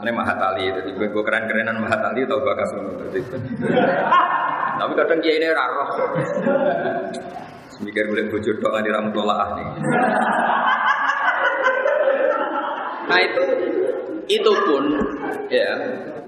Ini 0.01 0.13
Mahatali, 0.17 0.65
jadi 0.73 0.91
gue, 0.97 1.13
keren-kerenan 1.13 1.77
Mahatali 1.77 2.25
tau 2.25 2.41
bakas 2.41 2.73
Tapi 4.81 4.93
kadang 4.97 5.21
dia 5.21 5.37
ini 5.37 5.53
raro. 5.53 5.85
Semikir 7.69 8.09
boleh 8.09 8.33
bujur 8.33 8.57
doa 8.65 8.81
di 8.81 8.89
ramtolah 8.89 9.61
nih. 9.61 9.69
Nah 13.13 13.19
itu 13.21 13.45
itu 14.27 14.53
pun 14.67 14.85
ya 15.53 15.71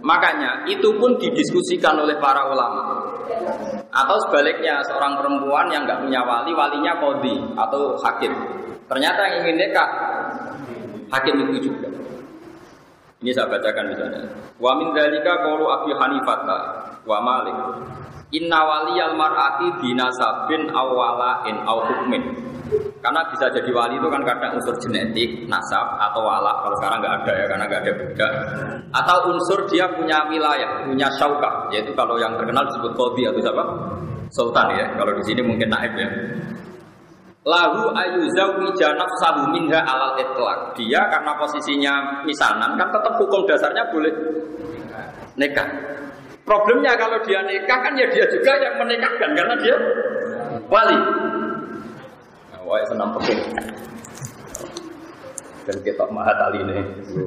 makanya 0.04 0.62
itu 0.70 0.86
pun 1.00 1.18
didiskusikan 1.18 1.98
oleh 1.98 2.14
para 2.22 2.46
ulama 2.46 3.02
atau 3.90 4.16
sebaliknya 4.28 4.78
seorang 4.86 5.18
perempuan 5.18 5.66
yang 5.74 5.82
nggak 5.82 6.06
punya 6.06 6.22
wali 6.22 6.54
walinya 6.54 6.94
kodi 7.02 7.34
atau 7.58 7.98
hakim 7.98 8.30
ternyata 8.86 9.18
yang 9.26 9.34
ingin 9.42 9.66
nikah 9.66 10.07
hakim 11.10 11.34
itu 11.48 11.72
juga 11.72 11.88
ini 13.18 13.34
saya 13.34 13.50
bacakan 13.50 13.90
misalnya. 13.90 14.22
Wa 14.62 14.78
min 14.78 14.94
dzalika 14.94 15.42
qaulu 15.42 15.66
Abi 15.66 15.90
Hanifah 15.90 16.38
wa 17.02 17.18
Malik. 17.18 17.56
Inna 18.30 18.60
waliyal 18.62 19.18
mar'ati 19.18 19.74
binasabin 19.82 20.70
awwala 20.70 21.42
in 21.50 21.58
aw 21.66 21.82
hukmin. 21.82 22.22
Karena 23.00 23.24
bisa 23.32 23.48
jadi 23.48 23.72
wali 23.72 23.96
itu 23.96 24.06
kan 24.12 24.22
kadang 24.22 24.60
unsur 24.60 24.76
genetik, 24.78 25.48
nasab 25.48 25.98
atau 25.98 26.20
wala. 26.20 26.62
Kalau 26.62 26.76
sekarang 26.78 26.98
nggak 27.00 27.14
ada 27.24 27.32
ya, 27.32 27.44
karena 27.48 27.64
nggak 27.64 27.80
ada 27.80 27.92
budak. 27.96 28.32
Atau 28.92 29.16
unsur 29.32 29.58
dia 29.66 29.86
punya 29.88 30.18
wilayah, 30.28 30.84
punya 30.86 31.08
syaukah. 31.16 31.72
Yaitu 31.72 31.90
kalau 31.96 32.20
yang 32.20 32.36
terkenal 32.36 32.68
disebut 32.70 32.92
kodi 32.94 33.26
atau 33.26 33.40
siapa? 33.40 33.64
Sultan 34.30 34.76
ya. 34.76 34.86
Kalau 34.94 35.16
di 35.16 35.24
sini 35.24 35.40
mungkin 35.42 35.72
naib 35.72 35.96
ya 35.96 36.10
lahu 37.48 37.88
ayuzawija 37.96 38.92
nafsahu 38.92 39.48
minha 39.56 39.80
alal 39.80 40.20
itlaq. 40.20 40.76
Dia 40.76 41.00
karena 41.08 41.32
posisinya 41.40 42.20
misanan 42.28 42.76
kan 42.76 42.92
tetap 42.92 43.16
hukum 43.16 43.48
dasarnya 43.48 43.88
boleh 43.88 44.12
nikah. 45.40 45.68
Problemnya 46.44 46.92
kalau 47.00 47.16
dia 47.24 47.40
nikah 47.48 47.78
kan 47.80 47.96
ya 47.96 48.04
dia 48.12 48.28
juga 48.28 48.52
yang 48.60 48.76
menikahkan 48.76 49.30
karena 49.32 49.54
dia 49.64 49.76
wali. 50.68 50.98
Nah, 52.52 52.60
wah 52.68 52.84
senang 52.84 53.16
peking. 53.16 53.40
Dan 55.68 55.76
kita 55.84 56.04
mahat 56.08 56.36
ali 56.48 56.64
ini 56.64 56.76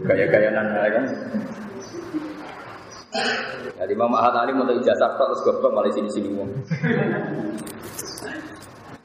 gaya 0.05 0.49
nana 0.49 0.81
kan. 0.89 1.05
Jadi 3.81 3.91
Imam 3.91 4.07
Mahat 4.07 4.31
Ali 4.31 4.55
mau 4.55 4.63
ijazah 4.63 5.19
terus 5.19 5.43
goblok 5.43 5.75
malah 5.75 5.91
sini-sini. 5.91 6.31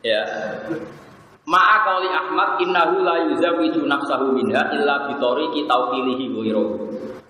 Ya, 0.06 0.22
Ma'a 1.46 1.86
qauli 1.86 2.10
Ahmad 2.10 2.58
innahu 2.58 3.06
la 3.06 3.22
yuzawiju 3.30 3.86
nafsahu 3.86 4.34
minha 4.34 4.66
illa 4.74 5.06
bi 5.06 5.14
tariqi 5.14 5.62
tawqilihi 5.70 6.34
ghairu. 6.34 6.64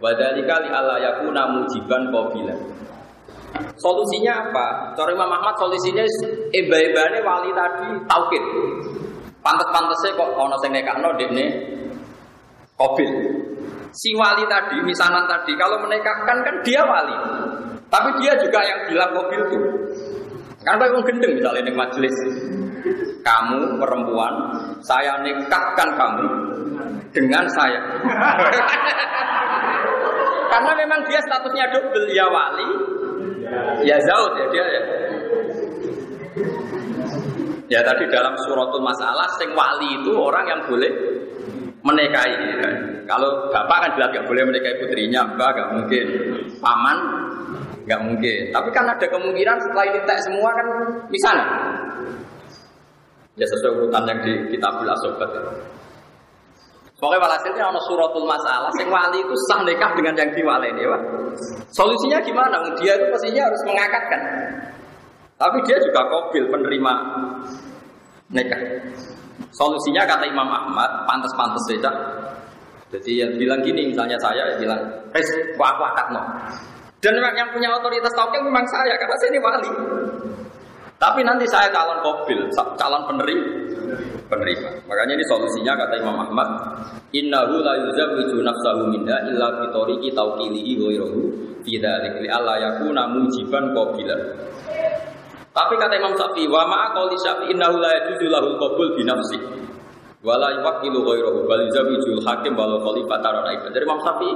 Wa 0.00 0.08
dzalika 0.16 0.64
li 0.64 0.72
alla 0.72 0.96
yakuna 0.96 1.52
mujiban 1.52 2.08
qabila. 2.08 2.56
Solusinya 3.76 4.48
apa? 4.48 4.96
Cara 4.96 5.12
Imam 5.12 5.28
Ahmad 5.28 5.52
solusinya 5.60 6.00
eba-ebane 6.48 7.20
wali 7.20 7.52
tadi 7.52 7.88
taukid. 8.08 8.44
Pantes-pantese 9.44 10.16
kok 10.16 10.32
ana 10.32 10.56
sing 10.64 10.72
nekakno 10.72 11.12
dekne 11.20 11.44
qabil. 12.80 13.12
Si 13.92 14.16
wali 14.16 14.48
tadi, 14.48 14.80
misanan 14.80 15.28
tadi, 15.28 15.56
kalau 15.60 15.80
menikahkan 15.84 16.40
kan 16.40 16.56
dia 16.64 16.80
wali. 16.84 17.16
Tapi 17.88 18.08
dia 18.20 18.32
juga 18.40 18.64
yang 18.64 18.80
bilang 18.88 19.12
qabil 19.12 19.40
itu. 19.44 19.58
Kan 20.64 20.80
kayak 20.80 21.04
gendeng 21.04 21.32
misalnya 21.36 21.62
di 21.62 21.72
majelis 21.76 22.16
kamu 23.22 23.82
perempuan, 23.82 24.34
saya 24.82 25.18
nikahkan 25.22 25.88
kamu 25.98 26.26
dengan 27.10 27.44
saya. 27.50 27.80
Karena 30.52 30.72
memang 30.78 31.00
dia 31.10 31.18
statusnya 31.26 31.66
double, 31.74 32.06
ya 32.14 32.26
wali, 32.30 32.68
ya 33.82 33.98
zaud 33.98 34.32
ya 34.38 34.46
dia 34.54 34.64
ya. 34.64 34.82
Ya 37.66 37.80
tadi 37.82 38.06
dalam 38.06 38.38
suratul 38.46 38.78
masalah, 38.78 39.26
sing 39.42 39.50
wali 39.58 39.98
itu 39.98 40.14
orang 40.14 40.46
yang 40.46 40.60
boleh 40.70 40.92
menikahi. 41.82 42.62
Ya. 42.62 42.70
Kalau 43.10 43.50
bapak 43.50 43.78
kan 43.82 43.90
jelas 43.98 44.14
nggak 44.14 44.26
boleh 44.30 44.42
menikahi 44.46 44.78
putrinya, 44.78 45.26
mbak 45.34 45.50
nggak 45.50 45.70
mungkin. 45.74 46.06
Paman 46.62 46.98
nggak 47.86 48.00
mungkin. 48.06 48.40
Tapi 48.54 48.68
kan 48.70 48.86
ada 48.86 49.06
kemungkinan 49.06 49.56
setelah 49.62 49.84
ini 49.86 49.98
tak 50.06 50.18
semua 50.22 50.50
kan 50.54 50.66
misalnya 51.10 51.46
Ya 53.36 53.44
sesuai 53.44 53.84
urutan 53.84 54.08
yang 54.08 54.18
di 54.24 54.32
kitabul 54.48 54.88
asobat 54.88 55.28
ya. 55.28 55.40
Pokoknya 56.96 57.20
walhasilnya 57.20 57.64
ada 57.68 57.80
suratul 57.84 58.24
masalah, 58.24 58.72
sing 58.80 58.88
wali 58.88 59.20
itu 59.20 59.36
sah 59.52 59.60
nikah 59.60 59.92
dengan 59.92 60.16
yang 60.16 60.32
diwalen 60.32 60.80
ya, 60.80 60.88
Pak. 60.88 61.02
Solusinya 61.76 62.24
gimana? 62.24 62.56
Dia 62.80 62.96
itu 62.96 63.12
pastinya 63.12 63.44
harus 63.44 63.62
mengakatkan. 63.68 64.20
Tapi 65.36 65.60
dia 65.68 65.76
juga 65.76 66.00
kobil 66.08 66.48
penerima 66.48 66.92
nikah. 68.32 68.60
Solusinya 69.52 70.08
kata 70.08 70.24
Imam 70.24 70.48
Ahmad, 70.48 71.04
pantas-pantas 71.04 71.60
saja. 71.68 71.92
Jadi 72.96 73.20
yang 73.20 73.36
bilang 73.36 73.60
gini, 73.60 73.92
misalnya 73.92 74.16
saya 74.16 74.56
bilang, 74.56 74.80
"Res, 75.12 75.28
gua 75.60 75.76
aku 75.76 75.82
akad 75.92 76.16
no." 76.16 76.22
Dan 77.04 77.20
yang 77.20 77.52
punya 77.52 77.68
otoritas 77.76 78.16
tauhid 78.16 78.40
memang 78.40 78.64
saya, 78.72 78.96
karena 78.96 79.16
saya 79.20 79.28
ini 79.36 79.40
wali. 79.44 79.70
Tapi 80.96 81.20
nanti 81.20 81.44
saya 81.44 81.68
calon 81.68 82.00
kobil, 82.00 82.40
calon 82.56 83.02
penerima. 83.04 83.48
penerima. 84.32 84.68
Makanya 84.88 85.12
ini 85.14 85.24
solusinya 85.28 85.76
kata 85.76 86.00
Imam 86.00 86.18
Ahmad, 86.18 86.48
Innahu 87.12 87.60
la 87.60 87.76
yuzawwiju 87.84 88.40
nafsahu 88.40 88.90
minha 88.90 89.28
illa 89.28 89.60
bi 89.60 89.66
tariqi 89.70 90.08
tawqilihi 90.16 90.72
ghayruhu 90.80 91.20
fi 91.62 91.78
dzalik 91.78 92.24
li 92.24 92.28
alla 92.32 92.58
yakuna 92.58 93.12
mujiban 93.12 93.76
qabilan. 93.76 94.20
Tapi 95.52 95.74
kata 95.76 95.94
Imam 96.00 96.16
Syafi'i, 96.16 96.48
wa 96.48 96.64
ma'a 96.64 96.96
qauli 96.96 97.16
Syafi'i 97.20 97.52
innahu 97.52 97.76
la 97.76 97.92
yajuzu 98.00 98.26
lahu 98.32 98.56
qabul 98.56 98.96
bi 98.96 99.04
nafsi. 99.04 99.38
Wala 100.24 100.48
yuwakilu 100.58 101.06
ghayruhu 101.06 101.44
bal 101.44 101.60
yuzawwijul 101.60 102.24
hakim 102.24 102.56
walau 102.56 102.80
khalifatan 102.82 103.36
raibah. 103.44 103.68
Dari 103.68 103.84
Imam 103.84 104.00
Syafi'i, 104.00 104.34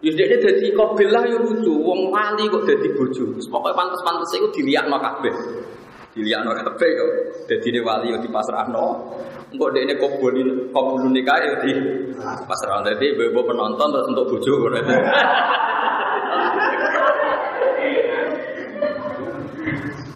Ya 0.00 0.16
dia 0.16 0.32
jadi 0.32 0.72
kobil 0.72 1.12
lah 1.12 1.20
ya 1.28 1.36
lucu, 1.36 1.76
wong 1.76 2.08
wali 2.08 2.48
kok 2.48 2.64
jadi 2.64 2.88
bojo. 2.96 3.36
Pokoknya 3.36 3.76
pantas-pantas 3.76 4.32
itu 4.32 4.48
dilihat 4.56 4.88
kabeh 4.88 5.28
dilihat 6.20 6.44
no 6.44 6.52
tepe 6.52 6.88
kok 6.92 7.10
jadi 7.48 7.66
ini 7.72 7.80
wali 7.80 8.12
di 8.12 8.28
ano 8.28 8.84
kok 9.50 9.70
dia 9.72 9.82
ini 9.82 9.94
kobulin 9.96 10.70
kobulun 10.70 11.16
nikah 11.16 11.40
di 11.64 11.72
pasar 12.20 12.84
ano 12.84 12.92
jadi 12.92 13.16
ibu 13.16 13.40
penonton 13.42 13.88
terus 13.88 14.06
untuk 14.12 14.36
bujuk 14.36 14.68
berarti 14.68 14.94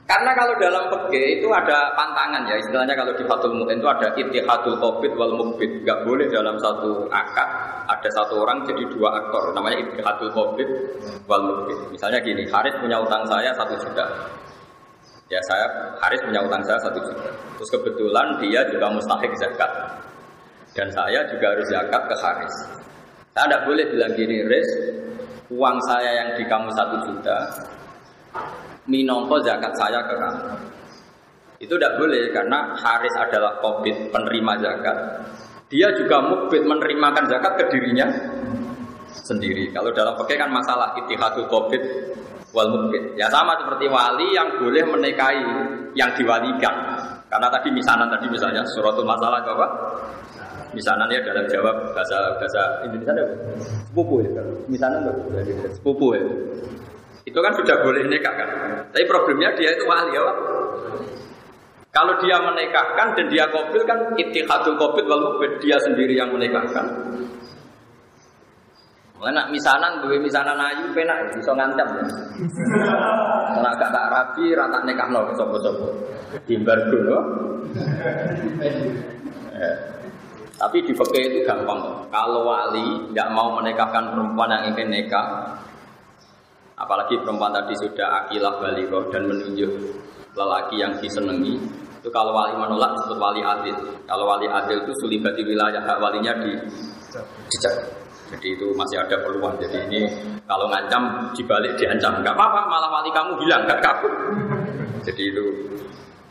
karena 0.04 0.30
kalau 0.36 0.54
dalam 0.60 0.84
peke 0.92 1.40
itu 1.40 1.48
ada 1.50 1.90
pantangan 1.96 2.46
ya, 2.46 2.60
istilahnya 2.60 2.94
kalau 2.94 3.16
di 3.18 3.24
Fatul 3.24 3.56
Mu'in 3.56 3.80
itu 3.80 3.88
ada 3.88 4.08
itihadul 4.14 4.76
covid 4.78 5.12
wal 5.16 5.32
mukbit. 5.32 5.82
Gak 5.82 6.04
boleh 6.06 6.30
dalam 6.30 6.54
satu 6.60 7.08
akad 7.08 7.48
ada 7.88 8.08
satu 8.12 8.40
orang 8.40 8.62
jadi 8.68 8.88
dua 8.94 9.10
aktor, 9.20 9.56
namanya 9.56 9.80
itihadul 9.80 10.30
covid 10.30 10.68
wal 11.26 11.42
mukbit. 11.44 11.76
Misalnya 11.92 12.20
gini, 12.20 12.44
Haris 12.46 12.76
punya 12.78 13.00
utang 13.00 13.26
saya 13.26 13.52
satu 13.58 13.74
juta. 13.80 14.06
Ya 15.32 15.40
saya, 15.48 15.66
Haris 16.04 16.20
punya 16.20 16.44
utang 16.44 16.60
saya 16.68 16.76
satu 16.84 17.00
juta. 17.00 17.32
Terus 17.56 17.70
kebetulan 17.72 18.36
dia 18.44 18.60
juga 18.68 18.92
mustahik 18.92 19.32
zakat. 19.40 19.72
Dan 20.76 20.90
saya 20.92 21.24
juga 21.32 21.54
harus 21.54 21.66
zakat 21.70 22.02
ke 22.04 22.16
Haris. 22.20 22.56
Saya 23.32 23.44
tidak 23.50 23.62
boleh 23.66 23.84
bilang 23.88 24.12
gini, 24.14 24.36
Riz, 24.44 24.68
uang 25.50 25.76
saya 25.88 26.10
yang 26.22 26.28
di 26.38 26.44
kamu 26.46 26.68
satu 26.76 26.96
juta, 27.08 27.38
minongko 28.86 29.42
zakat 29.42 29.72
saya 29.74 30.02
ke 30.04 30.14
kamu. 30.14 30.44
Itu 31.62 31.74
tidak 31.80 31.96
boleh 31.96 32.28
karena 32.34 32.76
Haris 32.76 33.14
adalah 33.16 33.58
covid 33.64 34.12
penerima 34.12 34.52
zakat. 34.60 34.98
Dia 35.72 35.88
juga 35.96 36.20
mukbit 36.20 36.62
menerimakan 36.68 37.24
zakat 37.26 37.58
ke 37.58 37.64
dirinya 37.72 38.06
sendiri. 39.22 39.70
Kalau 39.70 39.94
dalam 39.94 40.18
pakai 40.18 40.34
kan 40.34 40.50
masalah 40.50 40.98
itihadul 40.98 41.46
covid 41.46 41.82
wal 42.54 42.70
mukbit. 42.70 43.14
Ya 43.18 43.30
sama 43.30 43.54
seperti 43.58 43.86
wali 43.90 44.34
yang 44.34 44.50
boleh 44.58 44.82
menikahi 44.86 45.44
yang 45.94 46.10
diwalikan. 46.18 46.74
Karena 47.30 47.50
tadi 47.50 47.68
misanan 47.74 48.06
tadi 48.10 48.30
misalnya 48.30 48.62
suratul 48.74 49.06
masalah 49.06 49.42
apa? 49.42 49.66
Misanan 50.74 51.06
ya 51.06 51.22
dalam 51.22 51.46
jawab 51.46 51.94
bahasa 51.94 52.34
bahasa 52.38 52.62
Indonesia 52.86 53.14
ada 53.14 53.24
sepupu 53.90 54.22
ya. 54.22 54.42
Misanan 54.66 55.06
sepupu 55.70 56.14
ya. 56.14 56.22
Itu 57.26 57.38
kan 57.38 57.52
sudah 57.58 57.78
boleh 57.82 58.06
nikah 58.06 58.34
kan. 58.34 58.48
Tapi 58.90 59.04
problemnya 59.06 59.54
dia 59.54 59.70
itu 59.74 59.86
wali 59.86 60.14
ya. 60.14 60.22
Kalau 61.94 62.18
dia 62.18 62.42
menikahkan 62.42 63.14
dan 63.14 63.26
dia 63.30 63.46
kobil 63.54 63.86
kan 63.86 63.98
itihadul 64.18 64.74
kobil 64.74 65.06
walau 65.06 65.38
dia 65.62 65.78
sendiri 65.78 66.18
yang 66.18 66.34
menikahkan. 66.34 66.82
Mana 69.24 69.48
misanan 69.48 70.04
gue 70.04 70.20
misanan 70.20 70.60
ayu 70.60 70.92
penak 70.92 71.32
bisa 71.32 71.56
ngancam 71.56 71.88
ya. 71.96 72.04
Karena 73.56 73.70
gak 73.80 73.88
tak 73.88 74.06
rapi 74.12 74.52
rata 74.52 74.84
nikah 74.84 75.08
no 75.08 75.32
sopo-sopo. 75.32 75.88
Dimbar 76.44 76.76
dulu. 76.92 77.16
Ya. 79.56 79.72
Tapi 80.60 80.84
di 80.84 80.92
fakir 80.92 81.32
itu 81.32 81.40
gampang. 81.48 82.04
Kalau 82.12 82.44
wali 82.44 83.08
tidak 83.10 83.28
mau 83.32 83.56
menikahkan 83.56 84.12
perempuan 84.12 84.52
yang 84.52 84.76
ingin 84.76 84.92
nikah, 84.92 85.56
Apalagi 86.74 87.14
perempuan 87.22 87.54
tadi 87.54 87.70
sudah 87.78 88.26
akilah 88.26 88.58
balighah 88.58 89.06
dan 89.14 89.30
menunjuk 89.30 89.70
lelaki 90.34 90.82
yang 90.82 90.92
disenangi. 90.98 91.54
Itu 92.02 92.10
kalau 92.10 92.34
wali 92.34 92.58
menolak 92.58 92.98
disebut 92.98 93.16
wali 93.16 93.40
adil. 93.46 93.78
Kalau 94.04 94.26
wali 94.26 94.50
adil 94.50 94.82
itu 94.82 94.92
sulibati 94.98 95.46
wilayah 95.46 95.80
hak 95.80 95.98
walinya 96.02 96.34
di 96.42 96.52
dicek. 97.48 98.03
Jadi 98.32 98.56
itu 98.56 98.66
masih 98.72 98.96
ada 99.04 99.16
peluang. 99.20 99.54
Jadi 99.60 99.78
ini 99.90 100.00
kalau 100.48 100.68
ngancam 100.72 101.28
dibalik 101.36 101.76
diancam. 101.76 102.24
Gak 102.24 102.32
apa-apa, 102.32 102.60
malah 102.68 102.88
wali 102.88 103.10
kamu 103.12 103.32
hilang, 103.44 103.62
gak 103.68 103.80
kabur. 103.84 104.12
Jadi 105.04 105.22
itu 105.28 105.44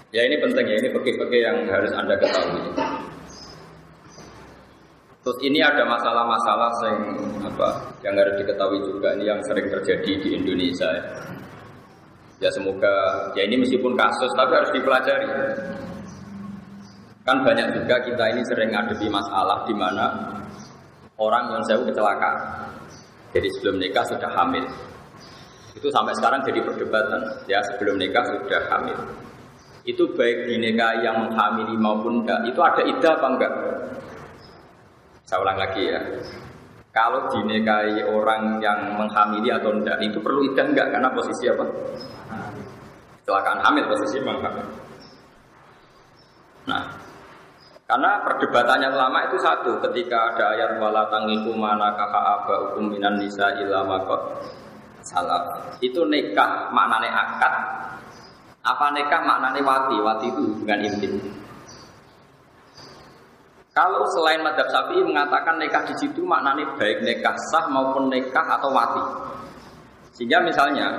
ya 0.10 0.26
ini 0.26 0.36
penting 0.42 0.66
ya, 0.66 0.76
ini 0.82 0.90
pekih-pekih 0.90 1.42
yang 1.46 1.58
harus 1.70 1.92
anda 1.94 2.18
ketahui. 2.18 2.74
Terus 5.24 5.40
ini 5.40 5.64
ada 5.64 5.88
masalah-masalah 5.88 6.72
yang 6.84 7.00
apa 7.48 7.70
yang 8.04 8.12
harus 8.20 8.36
diketahui 8.44 8.84
juga 8.84 9.16
ini 9.16 9.32
yang 9.32 9.40
sering 9.48 9.72
terjadi 9.72 10.12
di 10.20 10.30
Indonesia. 10.36 10.84
Ya, 10.92 11.04
ya 12.44 12.50
semoga 12.52 12.92
ya 13.32 13.48
ini 13.48 13.56
meskipun 13.64 13.96
kasus 13.96 14.28
tapi 14.36 14.52
harus 14.52 14.72
dipelajari. 14.76 15.30
Kan 17.24 17.40
banyak 17.40 17.72
juga 17.72 18.04
kita 18.04 18.36
ini 18.36 18.44
sering 18.52 18.76
ngadepi 18.76 19.08
masalah 19.08 19.64
di 19.64 19.72
mana 19.72 20.12
orang 21.24 21.56
yang 21.56 21.64
saya 21.64 21.80
kecelakaan. 21.84 22.38
Jadi 23.34 23.48
sebelum 23.58 23.80
nikah 23.80 24.06
sudah 24.06 24.30
hamil. 24.36 24.66
Itu 25.74 25.90
sampai 25.90 26.14
sekarang 26.20 26.46
jadi 26.46 26.62
perdebatan. 26.62 27.22
Ya 27.50 27.64
sebelum 27.72 27.98
nikah 27.98 28.22
sudah 28.28 28.62
hamil. 28.70 29.00
Itu 29.84 30.12
baik 30.16 30.48
di 30.48 30.56
nikah 30.60 31.02
yang 31.02 31.28
menghamili 31.28 31.76
maupun 31.80 32.24
enggak. 32.24 32.46
Itu 32.48 32.60
ada 32.62 32.82
ida 32.86 33.10
apa 33.20 33.28
enggak? 33.36 33.54
Saya 35.26 35.40
ulang 35.42 35.58
lagi 35.58 35.82
ya. 35.88 36.00
Kalau 36.94 37.26
dinikahi 37.34 38.06
orang 38.06 38.62
yang 38.62 38.94
menghamili 38.94 39.50
atau 39.50 39.74
tidak 39.82 39.98
itu 40.06 40.22
perlu 40.22 40.46
idah 40.46 40.66
enggak 40.70 40.88
karena 40.94 41.10
posisi 41.10 41.50
apa? 41.50 41.66
Kecelakaan 43.26 43.60
hamil 43.66 43.86
posisi 43.90 44.22
menghamil. 44.22 44.68
Nah, 46.70 47.03
karena 47.84 48.24
perdebatannya 48.24 48.96
lama 48.96 49.20
itu 49.28 49.38
satu 49.44 49.76
ketika 49.84 50.34
ada 50.34 50.56
ayat 50.56 50.72
wala 50.80 51.04
tangiku 51.12 51.52
mana 51.52 51.92
kaha 52.00 52.22
aba 52.40 52.56
hukum 52.68 52.96
minan 52.96 53.20
nisa 53.20 53.52
ilama 53.60 54.00
salah. 55.04 55.44
Itu 55.84 56.08
nikah 56.08 56.72
maknane 56.72 57.12
akad 57.12 57.54
apa 58.64 58.86
nikah 58.96 59.22
maknane 59.28 59.60
wati? 59.60 59.96
Wati 60.00 60.26
itu 60.32 60.42
hubungan 60.48 60.80
intim. 60.88 61.14
Kalau 63.74 64.06
selain 64.16 64.40
madhab 64.46 64.70
sapi 64.72 65.04
mengatakan 65.04 65.60
nikah 65.60 65.84
di 65.84 65.98
situ 66.00 66.24
maknanya 66.24 66.78
baik 66.80 67.04
nikah 67.04 67.36
sah 67.52 67.68
maupun 67.68 68.08
nikah 68.08 68.48
atau 68.48 68.72
wati. 68.72 69.04
Sehingga 70.14 70.40
misalnya 70.46 70.94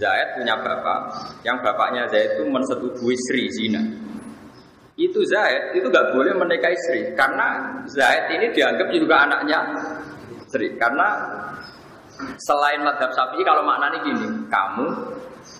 Zaid 0.00 0.40
punya 0.40 0.56
bapak, 0.56 1.12
yang 1.44 1.60
bapaknya 1.60 2.08
Zaid 2.08 2.40
itu 2.40 2.48
mensetujui 2.48 3.14
Sri 3.28 3.44
zina. 3.52 4.03
Itu 4.94 5.26
Zaid 5.26 5.74
itu 5.74 5.90
nggak 5.90 6.14
boleh 6.14 6.38
menikahi 6.38 6.78
Sri 6.86 7.02
karena 7.18 7.82
Zaid 7.90 8.30
ini 8.30 8.46
dianggap 8.54 8.88
juga 8.94 9.26
anaknya 9.26 9.58
Sri. 10.46 10.70
Karena 10.78 11.18
selain 12.38 12.86
madhab 12.86 13.10
sapi 13.10 13.42
kalau 13.42 13.66
maknanya 13.66 13.98
gini, 14.06 14.46
kamu 14.46 14.86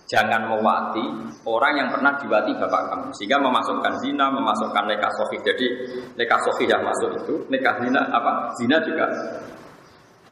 jangan 0.06 0.46
mewati 0.46 1.02
orang 1.50 1.82
yang 1.82 1.88
pernah 1.90 2.14
diwati 2.14 2.54
bapak 2.54 2.82
kamu. 2.94 3.10
Sehingga 3.18 3.42
memasukkan 3.42 3.94
zina 4.06 4.30
memasukkan 4.30 4.84
nikah 4.86 5.10
sofi 5.18 5.36
jadi 5.42 5.66
nikah 6.14 6.38
sofi 6.46 6.70
yang 6.70 6.86
masuk 6.86 7.18
itu 7.26 7.34
nikah 7.50 7.74
zina 7.82 8.06
apa? 8.14 8.54
Zina 8.54 8.78
juga. 8.86 9.10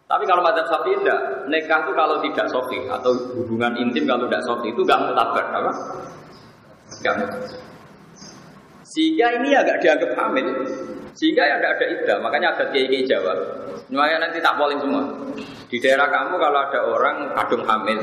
Tapi 0.06 0.22
kalau 0.30 0.46
mazhab 0.46 0.70
sapi 0.70 0.94
tidak 1.02 1.20
nikah 1.50 1.82
itu 1.82 1.92
kalau 1.98 2.16
tidak 2.22 2.46
sofi 2.54 2.78
atau 2.86 3.10
hubungan 3.34 3.74
intim 3.82 4.06
kalau 4.06 4.30
tidak 4.30 4.46
sofi 4.46 4.70
itu 4.70 4.86
gak 4.86 5.10
mutabar 5.10 5.42
apa? 5.50 5.72
Gak 7.02 7.18
mutabar 7.18 7.71
sehingga 8.92 9.40
ini 9.40 9.56
agak 9.56 9.80
dianggap 9.80 10.12
hamil 10.20 10.46
sehingga 11.16 11.42
ya 11.48 11.56
ada 11.64 11.86
ida 11.88 12.14
makanya 12.20 12.52
ada 12.52 12.64
kiai 12.68 12.88
kiai 12.92 13.08
Jawa 13.08 13.32
makanya 13.88 14.28
nanti 14.28 14.44
tak 14.44 14.60
boleh 14.60 14.76
semua 14.76 15.04
di 15.72 15.80
daerah 15.80 16.12
kamu 16.12 16.36
kalau 16.36 16.58
ada 16.60 16.80
orang 16.84 17.16
kadung 17.32 17.64
hamil 17.64 18.00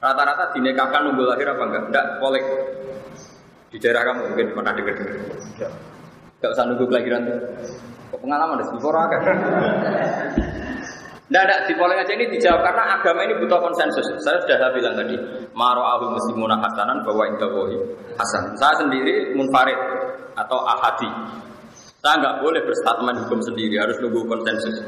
Rata-rata 0.00 0.56
dinikahkan 0.56 1.12
nunggu 1.12 1.28
lahir 1.28 1.52
apa 1.52 1.60
enggak? 1.68 1.82
Enggak, 1.92 2.06
boleh. 2.24 2.44
Di 3.68 3.76
daerah 3.76 4.02
kamu 4.08 4.32
mungkin 4.32 4.46
pernah 4.56 4.72
dengar 4.72 4.94
dengar. 4.96 5.18
Enggak 6.40 6.50
usah 6.56 6.64
nunggu 6.64 6.84
kelahiran. 6.88 7.22
Kok 8.08 8.20
pengalaman 8.24 8.56
ada 8.56 8.64
sih 8.64 8.80
kan? 8.80 9.36
Tidak 11.30 11.46
ada 11.46 11.62
di 11.62 11.78
polling 11.78 11.94
aja 11.94 12.10
ini 12.10 12.26
dijawab 12.26 12.58
karena 12.58 12.98
agama 12.98 13.22
ini 13.22 13.38
butuh 13.38 13.62
konsensus. 13.62 14.02
Saya 14.26 14.42
sudah 14.42 14.74
bilang 14.74 14.98
tadi, 14.98 15.14
maro 15.54 15.86
ahu 15.86 16.10
muslimuna 16.10 16.58
hasanan 16.58 17.06
bahwa 17.06 17.22
indawohi 17.30 17.78
hasan. 18.18 18.50
Saya 18.58 18.74
sendiri 18.82 19.38
munfarid 19.38 19.78
atau 20.34 20.58
ahadi. 20.66 21.06
Saya 22.02 22.18
nggak 22.18 22.42
boleh 22.42 22.66
berstatement 22.66 23.14
hukum 23.22 23.38
sendiri, 23.46 23.78
harus 23.78 23.94
nunggu 24.02 24.26
konsensus. 24.26 24.82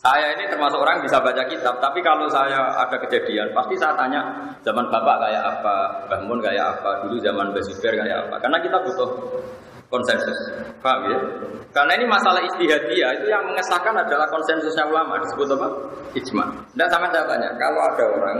Saya 0.00 0.32
ini 0.32 0.48
termasuk 0.48 0.80
orang 0.80 1.04
bisa 1.04 1.20
baca 1.20 1.44
kitab, 1.44 1.76
tapi 1.76 2.00
kalau 2.00 2.24
saya 2.32 2.72
ada 2.80 2.96
kejadian, 2.96 3.52
pasti 3.52 3.76
saya 3.76 3.92
tanya 4.00 4.48
zaman 4.64 4.88
bapak 4.88 5.28
kayak 5.28 5.44
apa, 5.44 5.76
Mbah 6.08 6.20
Mun 6.24 6.40
kayak 6.40 6.80
apa, 6.80 7.04
dulu 7.04 7.20
zaman 7.20 7.52
Mbah 7.52 7.64
kayak 7.84 8.18
apa. 8.24 8.36
Karena 8.40 8.58
kita 8.64 8.80
butuh 8.80 9.10
konsensus. 9.96 10.38
Paham 10.84 11.08
ya? 11.08 11.18
Karena 11.72 11.92
ini 11.96 12.04
masalah 12.08 12.40
istihadiyah, 12.44 13.10
itu 13.20 13.26
yang 13.32 13.44
mengesahkan 13.48 13.96
adalah 13.96 14.28
konsensusnya 14.28 14.84
ulama, 14.84 15.16
disebut 15.24 15.48
apa? 15.56 15.68
Ijma. 16.12 16.44
Dan 16.76 16.86
sama 16.92 17.08
saya 17.12 17.24
tanya, 17.24 17.48
kalau 17.56 17.80
ada 17.80 18.04
orang 18.12 18.38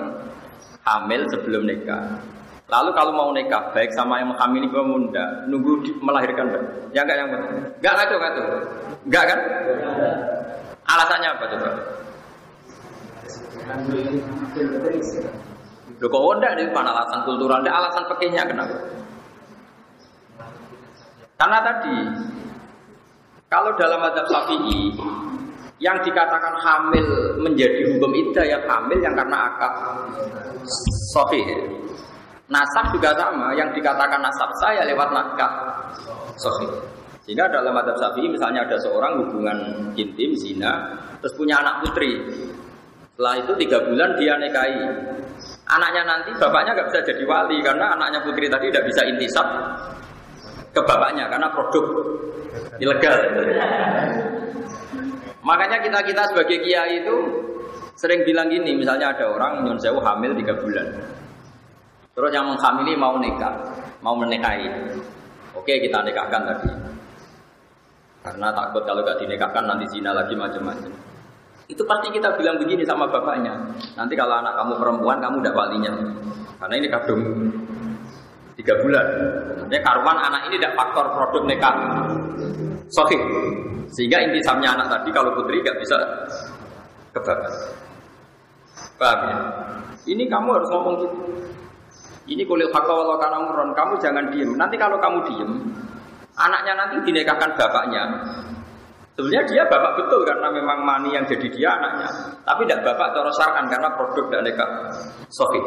hamil 0.85 1.21
sebelum 1.33 1.65
nikah, 1.65 2.21
Lalu 2.67 2.91
kalau 2.99 3.15
mau 3.15 3.31
nikah 3.31 3.71
baik 3.71 3.95
sama 3.95 4.19
yang 4.19 4.35
menghamili 4.35 4.67
kamu 4.67 5.07
enggak, 5.07 5.47
nunggu 5.47 5.87
melahirkan 6.03 6.51
enggak? 6.51 6.65
Ya 6.91 7.07
enggak 7.07 7.19
yang 7.23 7.31
enggak 7.79 7.95
ngaco 7.95 8.15
ngaco. 8.19 8.43
Enggak 9.07 9.25
kan? 9.31 9.39
Alasannya 10.83 11.29
apa 11.31 11.45
coba? 11.47 11.71
Loh 16.03 16.09
kok 16.11 16.23
enggak 16.43 16.53
mana 16.75 16.91
alasan 16.91 17.23
kultural? 17.23 17.63
Alasan 17.63 18.03
pekehnya 18.11 18.43
kenapa? 18.43 18.75
Karena 21.37 21.59
tadi 21.61 21.97
kalau 23.47 23.71
dalam 23.77 24.01
adab 24.03 24.27
Syafi'i 24.27 24.97
yang 25.77 26.01
dikatakan 26.01 26.57
hamil 26.57 27.37
menjadi 27.37 27.93
hukum 27.93 28.09
iddah 28.17 28.45
yang 28.49 28.63
hamil 28.65 28.97
yang 28.97 29.13
karena 29.13 29.37
akad 29.53 29.73
sahih. 31.13 31.45
Nasab 32.47 32.95
juga 32.95 33.11
sama, 33.19 33.51
yang 33.59 33.75
dikatakan 33.75 34.23
nasab 34.23 34.47
saya 34.63 34.87
lewat 34.87 35.11
nakah 35.11 35.53
sofi. 36.39 36.71
Sehingga 37.27 37.51
dalam 37.51 37.75
adab 37.75 37.99
syafi'i 37.99 38.31
misalnya 38.31 38.63
ada 38.63 38.79
seorang 38.79 39.19
hubungan 39.19 39.59
intim, 39.99 40.31
zina, 40.39 40.95
terus 41.19 41.35
punya 41.35 41.59
anak 41.59 41.83
putri. 41.83 42.23
Setelah 43.11 43.35
itu 43.43 43.53
tiga 43.67 43.83
bulan 43.83 44.15
dia 44.15 44.39
nikahi. 44.39 44.79
Anaknya 45.67 46.03
nanti 46.07 46.31
bapaknya 46.39 46.79
nggak 46.79 46.89
bisa 46.95 47.01
jadi 47.03 47.25
wali 47.27 47.59
karena 47.67 47.99
anaknya 47.99 48.23
putri 48.23 48.47
tadi 48.47 48.71
tidak 48.71 48.87
bisa 48.87 49.03
intisab 49.11 49.49
ke 50.77 50.83
bapaknya 50.85 51.33
karena 51.33 51.49
produk 51.57 51.87
ilegal. 52.77 53.17
Makanya 55.41 55.81
kita 55.81 56.05
kita 56.05 56.23
sebagai 56.29 56.61
kiai 56.61 57.01
itu 57.01 57.17
sering 57.97 58.29
bilang 58.29 58.53
gini, 58.53 58.77
misalnya 58.77 59.17
ada 59.17 59.33
orang 59.33 59.65
nyun 59.65 59.81
sewu 59.81 60.05
hamil 60.05 60.37
tiga 60.37 60.53
bulan, 60.61 60.85
terus 62.13 62.29
yang 62.29 62.45
menghamili 62.53 62.93
mau 62.93 63.17
nikah, 63.17 63.57
mau 64.05 64.13
menikahi, 64.21 64.69
oke 65.57 65.73
kita 65.81 66.05
nikahkan 66.05 66.45
tadi, 66.45 66.69
karena 68.21 68.53
takut 68.53 68.85
kalau 68.85 69.01
gak 69.01 69.17
dinikahkan 69.17 69.65
nanti 69.65 69.89
zina 69.89 70.13
lagi 70.13 70.37
macam-macam. 70.37 70.93
Itu 71.73 71.89
pasti 71.89 72.13
kita 72.13 72.37
bilang 72.37 72.61
begini 72.61 72.85
sama 72.85 73.09
bapaknya, 73.09 73.55
nanti 73.97 74.13
kalau 74.13 74.45
anak 74.45 74.61
kamu 74.61 74.77
perempuan 74.77 75.17
kamu 75.23 75.41
tidak 75.41 75.57
walinya, 75.57 75.93
karena 76.61 76.75
ini 76.77 76.89
kadung 76.93 77.23
tiga 78.67 78.83
bulan. 78.83 79.07
Artinya 79.63 79.83
karuan 79.87 80.19
anak 80.19 80.51
ini 80.51 80.59
tidak 80.59 80.75
faktor 80.75 81.07
produk 81.15 81.43
nikah. 81.47 81.75
Sohih. 82.91 83.23
Sehingga 83.95 84.19
intisamnya 84.27 84.75
anak 84.75 84.91
tadi 84.91 85.15
kalau 85.15 85.31
putri 85.39 85.63
gak 85.63 85.79
bisa 85.79 85.95
ke 87.15 87.21
bapak. 87.23 87.55
Paham 88.99 89.21
ya? 89.31 89.39
Ini 90.11 90.27
kamu 90.27 90.49
harus 90.51 90.69
ngomong 90.75 90.95
gitu. 90.99 91.19
Ini 92.27 92.43
kulit 92.43 92.75
hakka 92.75 92.91
walau 92.91 93.15
karena 93.23 93.39
muron. 93.39 93.71
Kamu 93.71 94.03
jangan 94.03 94.35
diem. 94.35 94.51
Nanti 94.59 94.75
kalau 94.75 94.99
kamu 94.99 95.19
diem, 95.31 95.51
anaknya 96.35 96.75
nanti 96.75 96.99
dinikahkan 97.07 97.55
bapaknya. 97.55 98.03
Sebenarnya 99.15 99.43
dia 99.49 99.63
bapak 99.71 99.93
betul 99.97 100.27
karena 100.27 100.51
memang 100.53 100.83
mani 100.83 101.15
yang 101.15 101.25
jadi 101.25 101.47
dia 101.49 101.71
anaknya. 101.79 102.11
Tapi 102.43 102.67
tidak 102.67 102.83
bapak 102.83 103.15
terosarkan 103.15 103.65
karena 103.71 103.89
produk 103.95 104.27
dan 104.29 104.43
nikah 104.43 104.71
sofi. 105.31 105.63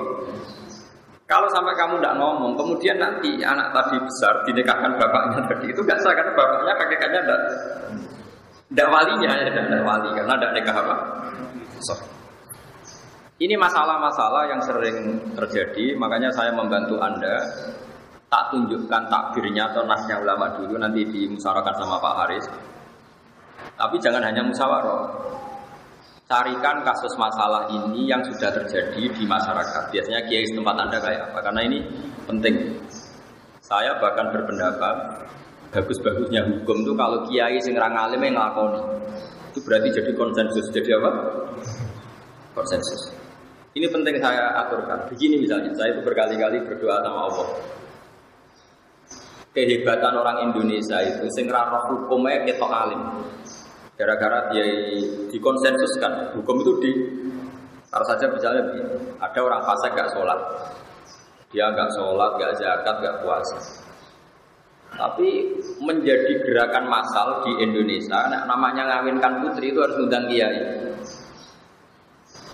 Kalau 1.30 1.46
sampai 1.54 1.78
kamu 1.78 2.02
tidak 2.02 2.18
ngomong, 2.18 2.58
kemudian 2.58 2.98
nanti 2.98 3.38
anak 3.46 3.70
tadi 3.70 4.02
besar 4.02 4.42
dinikahkan 4.50 4.98
bapaknya 4.98 5.46
tadi 5.46 5.70
itu 5.70 5.78
nggak 5.86 6.02
sah 6.02 6.18
karena 6.18 6.34
bapaknya 6.34 6.74
kakeknya 6.74 7.22
tidak 7.22 7.42
tidak 8.74 8.88
walinya 8.90 9.30
ya 9.38 9.50
tidak 9.54 9.86
wali 9.86 10.10
karena 10.18 10.34
tidak 10.42 10.52
nikah 10.58 10.76
apa. 10.82 10.96
So. 11.86 11.94
Ini 13.40 13.56
masalah-masalah 13.56 14.52
yang 14.52 14.62
sering 14.66 14.98
terjadi, 15.32 15.96
makanya 15.96 16.28
saya 16.34 16.52
membantu 16.52 17.00
Anda 17.00 17.40
tak 18.28 18.52
tunjukkan 18.52 19.08
takbirnya 19.08 19.72
atau 19.72 19.88
nasnya 19.88 20.20
ulama 20.20 20.60
dulu 20.60 20.76
nanti 20.76 21.08
dimusyawarahkan 21.08 21.76
sama 21.78 22.04
Pak 22.04 22.16
Haris. 22.26 22.46
Tapi 23.80 23.96
jangan 24.02 24.28
hanya 24.28 24.44
musyawarah. 24.44 25.39
Carikan 26.30 26.86
kasus 26.86 27.10
masalah 27.18 27.66
ini 27.74 28.06
yang 28.06 28.22
sudah 28.22 28.54
terjadi 28.54 29.02
di 29.02 29.26
masyarakat. 29.26 29.90
Biasanya 29.90 30.30
kiai 30.30 30.46
tempat 30.46 30.78
Anda 30.78 31.02
kayak 31.02 31.34
apa? 31.34 31.40
Karena 31.42 31.62
ini 31.66 31.82
penting. 32.30 32.78
Saya 33.66 33.98
bahkan 33.98 34.30
berpendapat 34.30 35.26
bagus-bagusnya 35.74 36.46
hukum 36.46 36.86
itu 36.86 36.94
kalau 36.94 37.26
kiai 37.26 37.58
sing 37.66 37.74
alim 37.82 38.22
yang 38.22 38.38
ngelakoni. 38.38 38.78
Itu 39.50 39.66
berarti 39.66 39.90
jadi 39.90 40.14
konsensus. 40.14 40.70
Jadi 40.70 40.94
apa? 41.02 41.10
Konsensus. 42.54 43.10
Ini 43.74 43.90
penting 43.90 44.22
saya 44.22 44.54
aturkan. 44.54 45.10
Begini 45.10 45.42
misalnya, 45.42 45.74
saya 45.74 45.98
itu 45.98 46.06
berkali-kali 46.06 46.62
berdoa 46.62 47.02
sama 47.02 47.26
Allah. 47.26 47.48
Kehebatan 49.50 50.14
orang 50.14 50.46
Indonesia 50.46 51.02
itu 51.02 51.26
sing 51.34 51.50
roh 51.50 51.66
hukumnya 51.90 52.46
ketok 52.46 52.70
alim. 52.70 53.02
Gara-gara 54.00 54.48
dia 54.56 54.64
dikonsensuskan, 55.28 56.32
hukum 56.40 56.64
itu 56.64 56.72
di 56.80 56.92
harus 57.92 58.08
saja 58.08 58.32
misalnya 58.32 58.64
ada 59.20 59.40
orang 59.44 59.60
fasik 59.68 59.92
gak 59.92 60.16
sholat, 60.16 60.40
dia 61.52 61.68
gak 61.76 61.92
sholat, 61.92 62.32
gak 62.40 62.56
zakat, 62.56 62.96
gak 63.04 63.20
puasa. 63.20 63.60
Tapi 64.96 65.52
menjadi 65.84 66.32
gerakan 66.48 66.88
massal 66.88 67.44
di 67.44 67.60
Indonesia, 67.60 68.24
nah, 68.32 68.48
namanya 68.48 68.88
ngawinkan 68.88 69.44
putri 69.44 69.76
itu 69.76 69.84
harus 69.84 70.00
undang 70.00 70.32
kiai. 70.32 70.64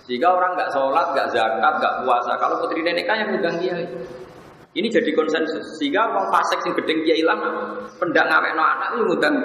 Jika 0.05 0.27
orang 0.29 0.53
nggak 0.53 0.73
sholat, 0.73 1.13
nggak 1.13 1.29
zakat, 1.29 1.73
nggak 1.77 1.95
puasa, 2.05 2.33
kalau 2.41 2.57
putri 2.61 2.81
neneknya 2.81 3.21
yang 3.21 3.29
undang 3.37 3.55
kiai. 3.61 3.85
Ini 4.75 4.87
jadi 4.91 5.07
konsensus. 5.15 5.79
Sehingga 5.79 6.11
orang 6.11 6.27
fasik 6.35 6.59
sing 6.59 6.75
gedeng 6.75 6.99
kiai 7.07 7.23
lama, 7.23 7.79
pendak 7.95 8.27
ngawekno 8.27 8.63
anak 8.65 8.89
itu 8.91 9.01
ngundang. 9.07 9.35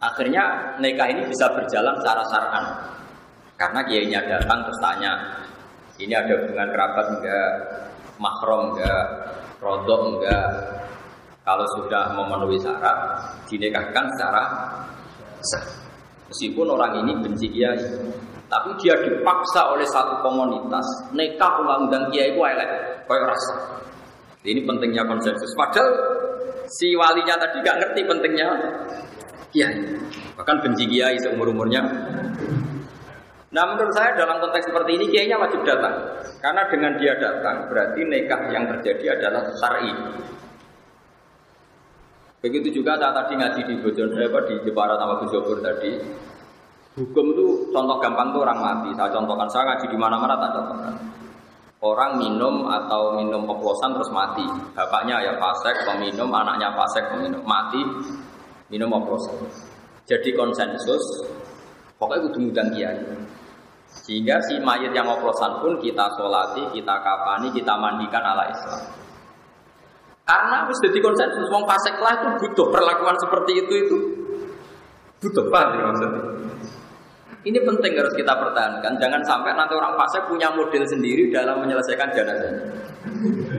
Akhirnya 0.00 0.74
nikah 0.80 1.12
ini 1.12 1.28
bisa 1.28 1.44
berjalan 1.52 1.92
secara 2.00 2.24
syar'an. 2.32 2.64
Karena 3.60 3.84
kiainya 3.84 4.20
datang 4.24 4.64
terus 4.64 4.80
tanya, 4.80 5.12
ini 6.00 6.16
ada 6.16 6.32
hubungan 6.40 6.72
kerabat 6.72 7.06
enggak, 7.12 7.52
mahram 8.16 8.72
enggak, 8.72 9.04
rodok 9.60 10.00
enggak. 10.16 10.48
Kalau 11.44 11.66
sudah 11.76 12.16
memenuhi 12.16 12.56
syarat, 12.56 12.96
dinikahkan 13.52 14.04
secara 14.16 14.42
sah. 15.44 15.64
Meskipun 16.32 16.72
orang 16.72 17.04
ini 17.04 17.12
benci 17.20 17.52
kiai, 17.52 17.76
tapi 18.48 18.70
dia 18.80 18.96
dipaksa 19.04 19.68
oleh 19.76 19.84
satu 19.84 20.24
komunitas 20.24 20.86
nikah 21.12 21.60
ulang 21.60 21.92
dan 21.92 22.08
kiai 22.08 22.32
itu 22.32 22.40
elek, 22.40 22.70
kayak 23.04 23.24
rasa. 23.28 23.54
Ini 24.40 24.64
pentingnya 24.64 25.04
konsensus. 25.04 25.52
Padahal 25.52 25.90
si 26.64 26.96
walinya 26.96 27.36
tadi 27.36 27.60
gak 27.60 27.76
ngerti 27.76 28.00
pentingnya 28.08 28.48
kiai. 29.50 29.78
Bahkan 30.38 30.56
benci 30.64 30.84
kiai 30.88 31.18
seumur 31.20 31.50
umurnya. 31.50 31.82
Nah 33.50 33.64
menurut 33.66 33.90
saya 33.90 34.14
dalam 34.14 34.38
konteks 34.38 34.70
seperti 34.70 34.94
ini 34.94 35.06
kiainya 35.10 35.36
wajib 35.38 35.66
datang. 35.66 36.22
Karena 36.38 36.62
dengan 36.70 36.94
dia 37.02 37.18
datang 37.18 37.66
berarti 37.66 38.00
nikah 38.06 38.40
yang 38.54 38.64
terjadi 38.70 39.18
adalah 39.18 39.42
syar'i. 39.58 39.92
Begitu 42.40 42.80
juga 42.80 42.96
saat 42.96 43.12
tadi 43.12 43.36
ngaji 43.36 43.60
di 43.68 43.74
Bojon, 43.84 44.16
eh, 44.16 44.32
di 44.48 44.54
Jepara 44.64 44.96
sama 44.96 45.20
Bojobur 45.20 45.60
tadi, 45.60 45.92
hukum 46.96 47.36
itu 47.36 47.68
contoh 47.68 48.00
gampang 48.00 48.32
tuh 48.32 48.40
orang 48.40 48.58
mati. 48.64 48.90
Saya 48.96 49.12
contohkan, 49.12 49.44
saya 49.52 49.68
ngaji 49.68 49.86
di 49.92 49.98
mana-mana 50.00 50.40
tak 50.40 50.56
contohkan. 50.56 50.94
Orang 51.84 52.16
minum 52.16 52.64
atau 52.64 53.16
minum 53.20 53.44
oplosan 53.44 53.92
terus 53.92 54.08
mati. 54.12 54.44
Bapaknya 54.72 55.20
ya 55.20 55.32
pasek, 55.36 55.84
peminum, 55.84 56.32
anaknya 56.32 56.72
pasek, 56.76 57.12
peminum, 57.12 57.44
mati, 57.44 57.80
minum 58.70 58.90
oplosan. 58.94 59.36
Jadi 60.06 60.34
konsensus, 60.34 61.02
pokoknya 61.98 62.30
kudu 62.30 62.38
ngundang 62.42 62.70
kiai. 62.74 62.98
Sehingga 63.90 64.38
si 64.46 64.58
mayat 64.62 64.94
yang 64.94 65.06
oplosan 65.10 65.58
pun 65.62 65.78
kita 65.82 66.06
solati, 66.14 66.62
kita 66.74 66.94
kafani, 67.02 67.50
kita 67.50 67.74
mandikan 67.74 68.22
ala 68.22 68.46
Islam. 68.46 68.82
Karena 70.22 70.62
harus 70.62 70.78
jadi 70.78 70.98
konsensus, 71.02 71.50
wong 71.50 71.66
fasek 71.66 71.98
lah 71.98 72.14
itu 72.22 72.28
butuh 72.46 72.70
perlakuan 72.70 73.18
seperti 73.18 73.52
itu 73.66 73.74
itu 73.82 73.96
butuh 75.20 75.44
paham 75.50 75.74
ya 75.74 75.82
maksudnya. 75.90 76.22
Ini 77.40 77.56
penting 77.64 77.92
harus 77.96 78.12
kita 78.12 78.36
pertahankan. 78.36 79.00
Jangan 79.00 79.22
sampai 79.24 79.56
nanti 79.56 79.72
orang 79.72 79.96
fasik 79.96 80.28
punya 80.28 80.52
model 80.52 80.84
sendiri 80.84 81.32
dalam 81.32 81.64
menyelesaikan 81.64 82.12
jenazah. 82.12 82.52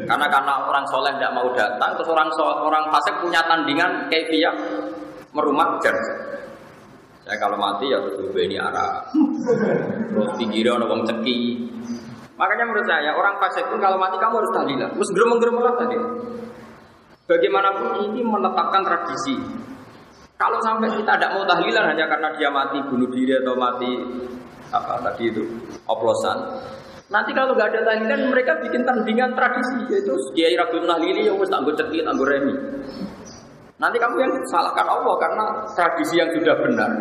Karena 0.06 0.28
karena 0.30 0.54
orang 0.70 0.86
soleh 0.86 1.10
tidak 1.18 1.34
mau 1.34 1.50
datang, 1.58 1.98
terus 1.98 2.10
orang 2.14 2.30
orang 2.62 2.86
fasik 2.94 3.16
punya 3.26 3.42
tandingan 3.50 4.06
kayak 4.14 4.54
merumat 5.32 5.80
jenazah. 5.84 6.20
Saya 7.22 7.38
kalau 7.38 7.56
mati 7.56 7.88
ya 7.88 8.02
terus 8.02 8.34
ini 8.34 8.58
arah, 8.58 9.08
terus 10.10 10.30
pinggirnya 10.36 10.74
orang 10.74 11.06
ceki. 11.06 11.70
Makanya 12.36 12.66
menurut 12.66 12.88
saya 12.90 13.14
orang 13.14 13.38
fasik 13.38 13.70
pun 13.70 13.78
kalau 13.78 14.02
mati 14.02 14.18
kamu 14.18 14.42
harus 14.42 14.52
tahlilan. 14.58 14.90
Terus 14.98 15.10
gerem-gerem 15.14 15.56
tadi. 15.78 15.98
Bagaimanapun 17.30 18.12
ini 18.12 18.20
menetapkan 18.26 18.82
tradisi. 18.82 19.38
Kalau 20.42 20.58
sampai 20.66 20.90
kita 20.98 21.22
tidak 21.22 21.38
mau 21.38 21.46
tahlilan 21.46 21.94
hanya 21.94 22.10
karena 22.10 22.34
dia 22.34 22.50
mati 22.50 22.82
bunuh 22.90 23.08
diri 23.14 23.38
atau 23.38 23.54
mati 23.54 23.92
apa 24.74 24.98
tadi 25.06 25.30
itu 25.30 25.44
oplosan. 25.86 26.38
Nanti 27.14 27.30
kalau 27.38 27.54
nggak 27.54 27.70
ada 27.76 27.80
tahlilan 27.94 28.34
mereka 28.34 28.58
bikin 28.66 28.82
tandingan 28.82 29.38
tradisi 29.38 29.94
yaitu 29.94 30.18
Kiai 30.34 30.58
Rasul 30.58 30.90
Tahlili 30.90 31.30
yang 31.30 31.38
cekit 31.38 32.10
anggur 32.10 32.26
remi. 32.26 32.58
Nanti 33.82 33.98
kamu 33.98 34.16
yang 34.22 34.32
salahkan 34.54 34.86
Allah 34.86 35.16
karena 35.18 35.46
tradisi 35.74 36.22
yang 36.22 36.30
sudah 36.38 36.54
benar. 36.62 36.92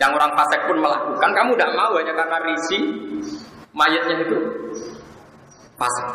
Yang 0.00 0.10
orang 0.16 0.32
fasik 0.32 0.60
pun 0.64 0.80
melakukan, 0.80 1.30
kamu 1.36 1.50
tidak 1.54 1.72
mau 1.76 1.92
hanya 2.00 2.12
karena 2.16 2.36
risi 2.48 2.78
mayatnya 3.76 4.16
itu 4.24 4.38
fasik. 5.76 6.08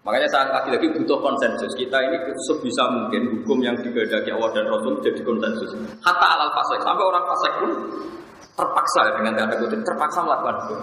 Makanya 0.00 0.28
saya 0.32 0.48
lagi-lagi 0.48 0.94
butuh 0.96 1.18
konsensus. 1.20 1.74
Kita 1.76 1.98
ini 2.00 2.16
sebisa 2.48 2.88
mungkin 2.88 3.36
hukum 3.36 3.60
yang 3.60 3.76
digandaki 3.82 4.32
Allah 4.32 4.50
dan 4.54 4.64
Rasul 4.70 4.96
jadi 5.04 5.20
konsensus. 5.26 5.76
Hatta 6.00 6.26
alal 6.38 6.54
fasik. 6.54 6.80
Sampai 6.86 7.04
orang 7.04 7.24
fasik 7.26 7.52
pun 7.60 7.70
terpaksa 8.56 9.00
dengan 9.18 9.32
tanda 9.36 9.54
kutip 9.60 9.80
terpaksa 9.82 10.24
melakukan 10.24 10.56
hukum. 10.64 10.80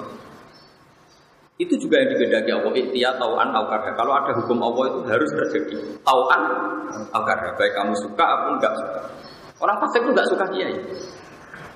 Itu 1.58 1.74
juga 1.82 1.98
yang 1.98 2.14
digendaki 2.14 2.54
Allah 2.54 2.74
ikhtiar 2.78 3.18
tauan 3.18 3.50
au 3.50 3.66
Kalau 3.70 4.14
ada 4.14 4.32
hukum 4.38 4.62
Allah 4.62 4.84
itu 4.94 5.00
harus 5.10 5.30
terjadi. 5.34 5.76
Tauan 6.06 6.42
au 7.10 7.22
Baik 7.26 7.72
kamu 7.74 7.94
suka 7.98 8.24
ataupun 8.24 8.54
enggak 8.62 8.74
suka. 8.78 9.02
Orang 9.58 9.78
fasik 9.82 10.06
itu 10.06 10.14
enggak 10.14 10.30
suka 10.30 10.46
kiai. 10.54 10.78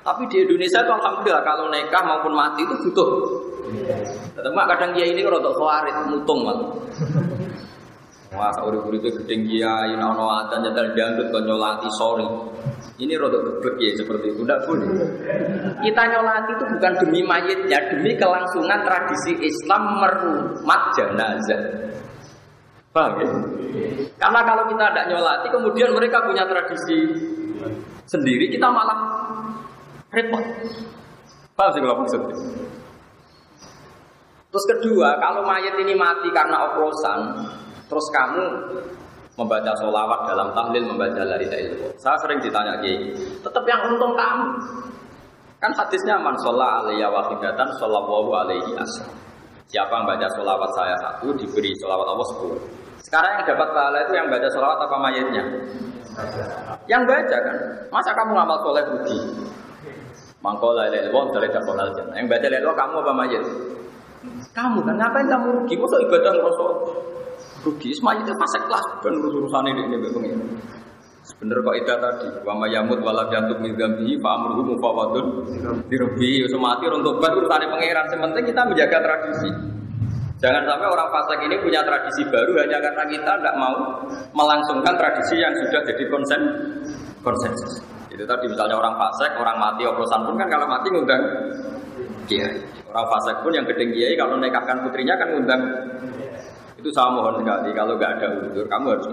Tapi 0.02 0.22
di 0.30 0.46
Indonesia 0.46 0.82
itu 0.82 0.92
alhamdulillah 0.94 1.42
kalau 1.42 1.66
nikah 1.70 2.02
maupun 2.06 2.34
mati 2.34 2.62
itu 2.62 2.74
butuh. 2.78 3.10
Tetapi 4.38 4.54
kadang 4.54 4.90
kiai 4.94 5.14
ini 5.14 5.22
rodok 5.26 5.54
khawarit, 5.58 5.94
mutung. 6.10 6.46
Wah, 8.32 8.48
urip 8.64 8.88
itu 8.96 9.12
gedeng 9.20 9.44
kiai, 9.44 9.92
nono 9.92 10.24
adzan 10.32 10.64
nyetel 10.64 10.96
dangdut 10.96 11.28
kok 11.28 11.44
nyolati 11.44 11.88
sorry. 12.00 12.24
Ini 12.96 13.12
rodok 13.20 13.44
geblek 13.44 13.76
ya 13.82 13.92
seperti 14.00 14.32
itu, 14.32 14.40
tidak 14.44 14.64
boleh. 14.64 14.88
Kita 15.84 16.02
nyolati 16.08 16.50
itu 16.56 16.64
bukan 16.76 16.92
demi 17.04 17.20
mayitnya, 17.20 17.78
demi 17.92 18.16
kelangsungan 18.16 18.80
tradisi 18.88 19.32
Islam 19.36 20.00
merumat 20.00 20.82
jenazah. 20.96 21.62
Paham 22.92 23.20
ya? 23.20 23.28
Karena 24.20 24.40
kalau 24.44 24.64
kita 24.68 24.84
tidak 24.92 25.06
nyolati, 25.12 25.46
kemudian 25.52 25.90
mereka 25.92 26.24
punya 26.24 26.44
tradisi 26.48 26.98
sendiri, 28.08 28.48
kita 28.48 28.68
malah 28.68 28.98
repot. 30.12 30.44
Paham 31.52 31.70
sih 31.72 31.80
kalau 31.84 31.96
maksudnya? 32.00 32.36
Terus 34.52 34.64
kedua, 34.76 35.16
kalau 35.16 35.48
mayat 35.48 35.80
ini 35.80 35.96
mati 35.96 36.28
karena 36.28 36.68
oplosan, 36.68 37.20
terus 37.92 38.08
kamu 38.08 38.44
membaca 39.36 39.72
sholawat 39.76 40.20
dalam 40.28 40.48
tahlil 40.56 40.84
membaca 40.88 41.20
la 41.20 41.36
ilaha 41.36 41.60
illallah. 41.60 41.92
Saya 42.00 42.16
sering 42.24 42.40
ditanya 42.40 42.80
Ki, 42.80 43.12
tetap 43.44 43.64
yang 43.68 43.84
untung 43.92 44.16
kamu. 44.16 44.48
Kan 45.60 45.72
hadisnya 45.76 46.16
man 46.18 46.34
sholla 46.40 46.82
alaiya 46.82 47.12
wahidatan 47.12 47.68
shollallahu 47.76 48.32
alaihi 48.32 48.72
asal. 48.80 49.08
Siapa 49.68 49.92
yang 49.92 50.04
baca 50.08 50.26
sholawat 50.36 50.70
saya 50.72 50.96
satu 51.04 51.36
diberi 51.36 51.72
sholawat 51.80 52.06
Allah 52.08 52.26
sepuluh. 52.32 52.60
Sekarang 53.04 53.40
yang 53.40 53.44
dapat 53.44 53.68
pahala 53.76 53.98
itu 54.08 54.12
yang 54.16 54.28
baca 54.32 54.48
sholawat 54.52 54.78
apa 54.84 54.96
mayatnya? 55.00 55.44
Yang 56.88 57.02
baca 57.08 57.36
kan. 57.40 57.56
Masa 57.92 58.10
kamu 58.16 58.30
ngamal 58.36 58.58
soleh 58.64 58.84
budi? 58.88 59.18
Mangkola 60.42 60.90
ilaha 60.90 61.08
illallah 61.08 61.26
dari 61.36 61.48
dapat. 61.52 62.04
Yang 62.16 62.26
baca 62.26 62.46
la 62.48 62.74
kamu 62.74 62.94
apa 63.00 63.12
mayat? 63.16 63.44
Kamu 64.52 64.78
kan 64.84 64.94
ngapain 64.98 65.26
kamu 65.30 65.46
rugi? 65.62 65.74
Masa 65.78 65.96
ibadah 66.04 66.30
ngerosok 66.36 66.72
rugi? 67.62 67.90
Semuanya 67.94 68.26
itu 68.26 68.34
fase 68.36 68.58
kelas 68.66 68.86
dan 69.02 69.12
urus-urusan 69.18 69.64
ini 69.70 69.82
ini 69.88 69.96
begini. 69.98 70.30
Sebenar 71.22 71.62
kok 71.62 71.76
itu 71.78 71.86
tadi, 71.86 72.28
wa 72.42 72.66
yamut 72.66 72.98
wala 72.98 73.22
jantuk 73.30 73.62
min 73.62 73.78
dzambihi 73.78 74.18
fa 74.18 74.42
amruhu 74.42 74.74
mufawadun 74.74 75.26
dirbi 75.86 76.42
semati 76.50 76.90
untuk 76.90 77.22
tobat 77.22 77.30
urusane 77.38 77.70
pangeran. 77.70 78.10
Sementing 78.10 78.44
kita 78.50 78.66
menjaga 78.66 78.98
tradisi. 78.98 79.50
Jangan 80.42 80.66
sampai 80.66 80.90
orang 80.90 81.06
fasik 81.14 81.38
ini 81.46 81.54
punya 81.62 81.78
tradisi 81.86 82.26
baru 82.26 82.58
hanya 82.58 82.82
karena 82.82 83.06
kita 83.06 83.32
tidak 83.38 83.54
mau 83.54 83.74
melangsungkan 84.34 84.98
tradisi 84.98 85.38
yang 85.38 85.54
sudah 85.54 85.78
jadi 85.86 86.04
konsen 86.10 86.40
konsensus. 87.22 87.78
Itu 88.10 88.26
tadi 88.26 88.50
misalnya 88.50 88.74
orang 88.74 88.98
fasik, 88.98 89.38
orang 89.38 89.62
mati 89.62 89.86
oplosan 89.86 90.26
pun 90.26 90.34
kan 90.34 90.50
kalau 90.50 90.66
mati 90.66 90.90
ngundang 90.90 91.22
dia. 92.26 92.50
Orang 92.90 93.06
fasik 93.06 93.38
pun 93.46 93.54
yang 93.54 93.62
gedeng 93.70 93.94
kiai 93.94 94.18
kalau 94.18 94.34
nikahkan 94.42 94.82
putrinya 94.82 95.14
kan 95.14 95.30
ngundang. 95.30 95.62
Itu 96.82 96.90
saya 96.90 97.14
mohon 97.14 97.38
sekali 97.38 97.70
kalau 97.78 97.94
nggak 97.94 98.12
ada 98.18 98.26
unsur 98.42 98.66
kamu 98.66 98.86
harus 98.90 99.06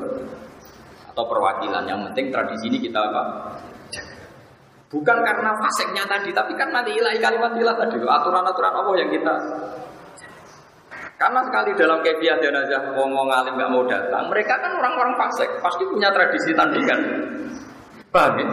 atau 1.14 1.24
perwakilan. 1.30 1.86
Yang 1.86 2.00
penting 2.10 2.26
tradisi 2.34 2.66
ini 2.66 2.82
kita 2.82 2.98
apa? 2.98 3.22
Bukan 4.90 5.18
karena 5.22 5.54
faseknya 5.54 6.02
tadi, 6.10 6.34
tapi 6.34 6.58
kan 6.58 6.74
nanti 6.74 6.98
ilahi 6.98 7.22
kalimat 7.22 7.54
ilah 7.54 7.78
tadi, 7.78 8.02
aturan-aturan 8.02 8.74
Allah 8.74 8.96
yang 8.98 9.14
kita 9.14 9.36
karena 11.20 11.44
sekali 11.44 11.76
dalam 11.76 12.00
kebiasaan 12.00 12.40
jenazah 12.40 12.96
wong 12.96 13.12
wong 13.12 13.28
alim 13.28 13.60
nggak 13.60 13.72
mau 13.76 13.84
datang, 13.84 14.32
mereka 14.32 14.56
kan 14.56 14.72
orang-orang 14.80 15.20
fasik, 15.20 15.52
pasti 15.60 15.84
punya 15.84 16.08
tradisi 16.16 16.56
tandingan. 16.56 17.00
Paham 18.08 18.40
ya? 18.40 18.48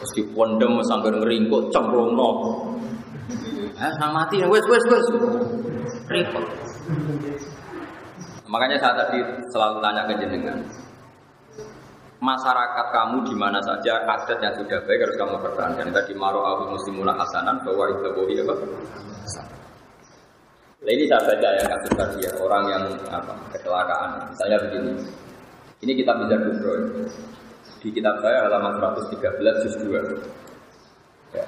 Mesti 0.00 0.32
pondem 0.32 0.80
sambil 0.88 1.20
ngeringkut 1.20 1.68
cemplung 1.68 2.16
no. 2.16 2.30
Eh, 3.76 3.92
nah 4.00 4.16
mati, 4.16 4.40
wes 4.48 4.64
wes 4.64 4.84
wes. 4.88 5.06
Repot. 6.08 6.44
Makanya 8.50 8.76
saya 8.82 8.94
tadi 9.06 9.22
selalu 9.54 9.78
tanya 9.78 10.02
ke 10.10 10.14
jenengan. 10.18 10.58
Masyarakat 12.20 12.86
kamu 12.92 13.16
di 13.30 13.34
mana 13.38 13.62
saja 13.62 14.04
adat 14.04 14.42
yang 14.42 14.52
sudah 14.58 14.82
baik 14.84 15.00
harus 15.06 15.16
kamu 15.16 15.38
pertahankan. 15.38 15.94
Tadi 15.94 16.12
maro 16.18 16.42
abu 16.44 16.74
muslimuna 16.74 17.14
hasanan 17.14 17.62
bahwa 17.62 17.88
itu 17.94 18.10
bohi 18.12 18.34
apa? 18.42 18.54
Nah, 20.80 20.90
ini 20.90 21.04
saya 21.06 21.22
baca 21.22 21.48
ya 21.60 21.64
kasus 21.64 21.92
tadi 21.94 22.18
ya 22.26 22.30
orang 22.42 22.64
yang 22.68 22.84
apa 23.08 23.32
kecelakaan. 23.54 24.10
Misalnya 24.34 24.58
begini. 24.66 24.92
Ini 25.80 25.92
kita 25.96 26.12
bisa 26.12 26.36
dulu 26.36 26.72
Di 27.80 27.88
kitab 27.88 28.20
saya 28.20 28.44
halaman 28.44 28.76
113 28.76 29.64
juz 29.64 29.74
2. 29.80 29.96
Ya. 31.32 31.44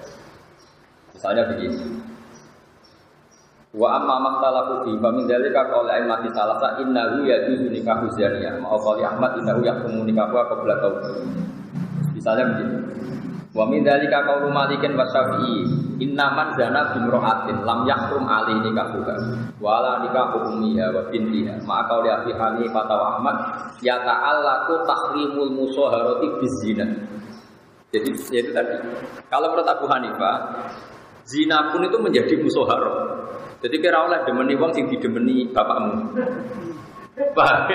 Misalnya 1.12 1.42
begini. 1.52 2.11
Wa 3.72 3.96
amma 3.96 4.20
makhtalafu 4.20 4.84
fi 4.84 4.92
fa 5.00 5.08
min 5.08 5.24
dzalika 5.24 5.72
qala 5.72 5.96
mati 6.04 6.28
salasa 6.36 6.76
innahu 6.84 7.24
yajuzu 7.24 7.72
nikahu 7.72 8.04
zaniyah. 8.20 8.60
Mau 8.60 8.76
qali 8.76 9.00
Ahmad 9.00 9.40
innahu 9.40 9.64
yahkumu 9.64 10.04
nikahu 10.04 10.36
qabla 10.36 10.76
taubat. 10.84 11.24
Misalnya 12.12 12.52
begini. 12.52 12.76
Wa 13.56 13.64
min 13.64 13.80
dzalika 13.80 14.28
qaulu 14.28 14.52
Malikin 14.52 14.92
wa 14.92 15.08
Syafi'i 15.08 15.64
inna 16.04 16.36
man 16.36 16.52
zana 16.56 16.92
bimra'atin 16.92 17.64
lam 17.64 17.88
yahrum 17.88 18.24
ali 18.28 18.60
nikahuha 18.60 19.16
wa 19.56 19.80
la 19.80 19.92
nikahu 20.04 20.52
ummiha 20.52 20.92
wa 20.92 21.08
bintiha. 21.08 21.64
Ma 21.64 21.88
qauli 21.88 22.12
Abi 22.12 22.36
Hanifah 22.36 22.84
wa 22.92 23.06
Ahmad 23.16 23.36
ya 23.80 24.04
ta'allaqu 24.04 24.84
tahrimul 24.84 25.48
musaharati 25.48 26.28
bizina. 26.44 26.84
Jadi 27.92 28.08
itu 28.08 28.50
tadi. 28.56 28.76
Kalau 29.28 29.52
menurut 29.52 29.68
Abu 29.68 29.84
Hanifah, 29.84 30.64
zina 31.28 31.68
pun 31.72 31.84
itu 31.84 32.00
menjadi 32.00 32.40
musoharo. 32.40 33.11
Jadi 33.62 33.76
kira 33.78 33.98
oleh 34.02 34.18
demeni 34.26 34.58
wong 34.58 34.74
sing 34.74 34.90
didemeni 34.90 35.46
bapakmu. 35.54 36.18
Paham? 37.12 37.68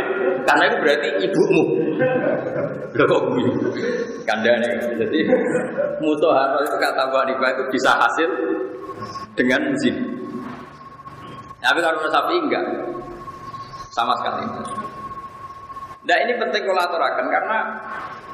Karena 0.44 0.64
itu 0.68 0.78
berarti 0.84 1.10
ibumu. 1.30 1.64
Lho 2.92 3.04
kok 3.06 3.22
gue? 3.32 3.52
Kandane. 4.28 4.72
Jadi 4.98 5.20
mutoharo 6.04 6.60
itu 6.66 6.76
kata 6.76 7.04
Hanifah 7.08 7.50
itu 7.56 7.64
bisa 7.72 7.92
hasil 7.96 8.30
dengan 9.38 9.62
zin. 9.80 9.96
Tapi 11.62 11.80
kalau 11.80 12.10
sapi 12.12 12.36
enggak. 12.36 12.64
Sama 13.94 14.14
sekali. 14.22 14.46
Nah 16.08 16.18
ini 16.22 16.34
penting 16.38 16.64
kalau 16.68 16.82
aturakan 16.86 17.28
karena 17.32 17.58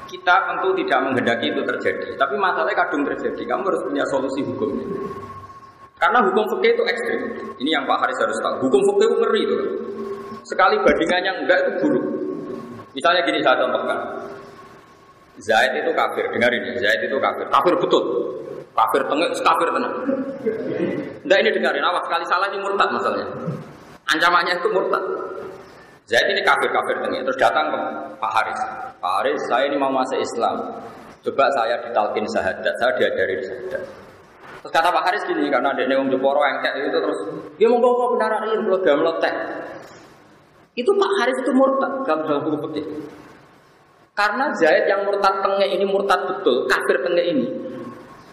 kita 0.07 0.35
tentu 0.45 0.69
tidak 0.83 0.99
menghendaki 1.07 1.51
itu 1.51 1.61
terjadi. 1.63 2.19
Tapi 2.19 2.35
masalahnya 2.35 2.75
kadung 2.75 3.03
terjadi. 3.07 3.41
Kamu 3.47 3.63
harus 3.63 3.83
punya 3.87 4.03
solusi 4.11 4.43
hukumnya. 4.43 4.87
Karena 6.03 6.19
hukum 6.19 6.43
fikih 6.51 6.75
itu 6.75 6.83
ekstrim. 6.83 7.21
Ini 7.63 7.79
yang 7.79 7.87
Pak 7.87 7.95
Haris 8.03 8.19
harus 8.19 8.35
tahu. 8.43 8.67
Hukum 8.67 8.81
fikih 8.91 9.07
itu 9.07 9.15
ngeri 9.23 9.41
itu. 9.47 9.57
Sekali 10.43 10.75
bandingannya 10.83 11.31
enggak 11.39 11.57
itu 11.63 11.71
buruk. 11.79 12.05
Misalnya 12.91 13.23
gini 13.23 13.39
saya 13.39 13.63
contohkan. 13.63 13.99
Zaid 15.39 15.71
itu 15.79 15.95
kafir, 15.95 16.27
dengar 16.35 16.51
ini. 16.51 16.75
Zaid 16.75 17.07
itu 17.07 17.15
kafir. 17.23 17.47
Kafir 17.47 17.73
betul. 17.79 18.03
Kafir 18.75 19.01
tengah, 19.07 19.31
kafir 19.31 19.67
tenang. 19.71 19.95
Enggak 21.23 21.39
ini 21.39 21.49
dengarin, 21.55 21.87
awas 21.87 22.03
sekali 22.03 22.25
salah 22.27 22.51
ini 22.51 22.59
murtad 22.59 22.89
masalahnya. 22.91 23.27
Ancamannya 24.11 24.53
itu 24.59 24.67
murtad. 24.75 25.03
Zaid 26.11 26.27
ini 26.27 26.43
kafir 26.43 26.67
kafir 26.67 26.99
tengah. 26.99 27.23
Terus 27.23 27.39
datang 27.39 27.71
ke 27.71 27.79
Pak 28.19 28.31
Haris. 28.43 28.59
Pak 28.99 29.11
Haris, 29.23 29.39
saya 29.47 29.71
ini 29.71 29.79
mau 29.79 29.87
masuk 29.87 30.19
Islam. 30.19 30.83
Coba 31.23 31.47
saya 31.55 31.79
ditalkin 31.79 32.27
sahadat, 32.27 32.75
saya 32.75 32.91
diajari 32.99 33.39
sahadat. 33.39 34.02
Terus 34.63 34.79
kata 34.79 34.95
Pak 34.95 35.03
Haris 35.03 35.27
gini, 35.27 35.51
karena 35.51 35.75
ada 35.75 35.83
neung 35.83 36.07
Jeporo 36.07 36.39
yang 36.39 36.63
kayak 36.63 36.87
itu 36.87 36.95
terus, 36.95 37.19
dia 37.59 37.67
mau 37.67 37.83
kau 37.83 38.15
benar 38.15 38.47
ini 38.47 38.63
kalau 38.63 38.79
dia 38.79 38.95
meletek. 38.95 39.35
Itu 40.79 40.87
Pak 40.87 41.11
Haris 41.19 41.37
itu 41.43 41.51
murtad 41.51 41.91
dalam 42.07 42.19
dalam 42.23 42.41
buku 42.47 42.57
putih. 42.63 42.85
Karena 44.15 44.55
Zaid 44.55 44.87
yang 44.87 45.03
murtad 45.03 45.43
tengah 45.43 45.67
ini 45.67 45.83
murtad 45.83 46.31
betul, 46.31 46.63
kafir 46.71 46.95
tengah 47.03 47.25
ini. 47.27 47.47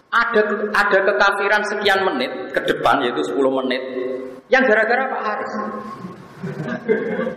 Ada 0.07 0.71
ada 0.71 0.97
kekafiran 1.03 1.63
sekian 1.67 1.99
menit 2.07 2.31
ke 2.55 2.63
depan 2.63 3.03
yaitu 3.03 3.27
10 3.27 3.35
menit 3.63 3.83
yang 4.47 4.63
gara-gara 4.63 5.11
Pak 5.11 5.21
Haris. 5.27 5.53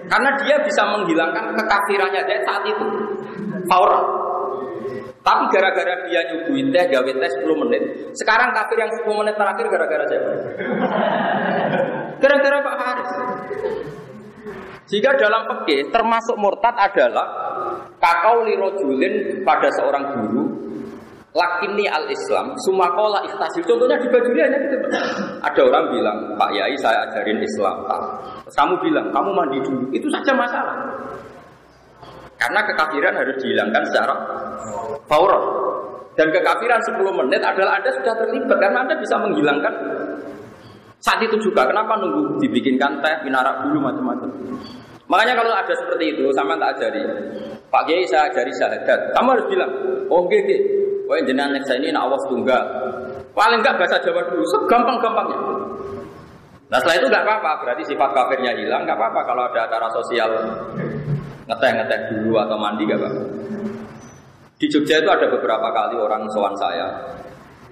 Karena 0.06 0.30
dia 0.38 0.56
bisa 0.62 0.82
menghilangkan 0.86 1.50
kekafirannya 1.50 2.22
Zaid 2.30 2.42
saat 2.46 2.62
itu. 2.62 2.86
Fauran. 3.66 4.23
Tapi 5.24 5.44
gara-gara 5.48 6.04
dia 6.04 6.20
nyuguhin 6.28 6.68
teh, 6.68 6.84
gawe 6.92 7.08
teh 7.08 7.30
10 7.40 7.62
menit. 7.64 7.82
Sekarang 8.12 8.52
kafir 8.52 8.76
yang 8.76 8.92
10 8.92 9.20
menit 9.24 9.34
terakhir 9.40 9.66
gara-gara 9.72 10.04
siapa? 10.04 10.30
Gara-gara 12.20 12.56
Pak 12.60 12.76
Haris. 12.76 13.10
Jika 14.84 15.16
dalam 15.16 15.48
fikih 15.48 15.88
termasuk 15.88 16.36
murtad 16.36 16.76
adalah 16.76 17.24
kakau 17.96 18.44
lirojulin 18.44 19.40
pada 19.40 19.72
seorang 19.80 20.04
guru 20.12 20.44
lakini 21.34 21.88
al 21.90 22.06
Islam, 22.06 22.54
semua 22.62 22.86
kola 22.94 23.18
ikhtasil. 23.26 23.66
Contohnya 23.66 23.98
di 23.98 24.06
baju 24.06 24.30
hanya 24.38 24.58
gitu. 24.60 24.76
Ada 25.42 25.60
orang 25.66 25.84
bilang, 25.90 26.18
Pak 26.38 26.50
Yai 26.54 26.76
saya 26.78 27.02
ajarin 27.10 27.42
Islam. 27.42 27.82
Kamu 28.54 28.74
bilang, 28.78 29.10
kamu 29.10 29.30
mandi 29.34 29.58
dulu. 29.66 29.88
Itu 29.90 30.06
saja 30.14 30.30
masalah. 30.36 30.78
Karena 32.34 32.60
kekafiran 32.66 33.14
harus 33.14 33.36
dihilangkan 33.40 33.82
secara 33.88 34.14
fauron. 35.06 35.44
Dan 36.14 36.30
kekafiran 36.30 36.78
10 36.78 37.20
menit 37.24 37.42
adalah 37.42 37.82
Anda 37.82 37.90
sudah 37.90 38.14
terlibat 38.14 38.58
karena 38.58 38.78
Anda 38.86 38.94
bisa 38.98 39.18
menghilangkan 39.18 39.74
saat 41.02 41.20
itu 41.20 41.36
juga. 41.42 41.66
Kenapa 41.66 41.98
nunggu 41.98 42.38
dibikinkan 42.38 43.02
teh, 43.02 43.14
minarak 43.26 43.66
dulu 43.66 43.82
macam-macam. 43.82 44.30
Makanya 45.04 45.34
kalau 45.36 45.52
ada 45.52 45.74
seperti 45.74 46.16
itu, 46.16 46.24
sama 46.32 46.56
tak 46.56 46.80
ajari. 46.80 47.02
Pak 47.68 47.82
Kiai 47.84 48.06
saya 48.08 48.30
ajari 48.32 48.52
syahadat. 48.56 49.12
Kamu 49.12 49.28
harus 49.36 49.46
bilang, 49.52 49.70
oh 50.08 50.24
oke, 50.24 50.32
okay, 50.32 50.58
Wah 51.04 51.20
jenengan 51.20 51.60
saya 51.68 51.84
ini 51.84 51.92
nak 51.92 52.08
awas 52.08 52.24
tunggal. 52.32 52.64
Paling 53.36 53.60
enggak 53.60 53.76
bahasa 53.76 54.00
Jawa 54.00 54.24
dulu, 54.24 54.44
segampang-gampangnya. 54.56 55.38
Nah 56.72 56.78
setelah 56.80 56.96
itu 56.96 57.06
nggak 57.12 57.24
apa-apa, 57.28 57.50
berarti 57.60 57.82
sifat 57.92 58.10
kafirnya 58.16 58.56
hilang, 58.56 58.88
nggak 58.88 58.96
apa-apa 58.96 59.20
kalau 59.28 59.42
ada 59.44 59.68
acara 59.68 59.88
sosial 59.92 60.30
ngeteh-ngeteh 61.44 62.00
dulu 62.12 62.40
atau 62.40 62.56
mandi 62.56 62.82
nggak 62.88 63.00
apa-apa. 63.00 63.22
Di 64.54 64.66
Jogja 64.70 65.02
itu 65.02 65.10
ada 65.10 65.26
beberapa 65.28 65.68
kali 65.74 65.96
orang 65.98 66.24
sowan 66.32 66.54
saya. 66.56 66.88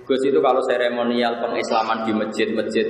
Gus 0.02 0.18
itu 0.26 0.42
kalau 0.42 0.58
seremonial 0.66 1.38
pengislaman 1.38 2.02
di 2.02 2.12
masjid-masjid 2.12 2.86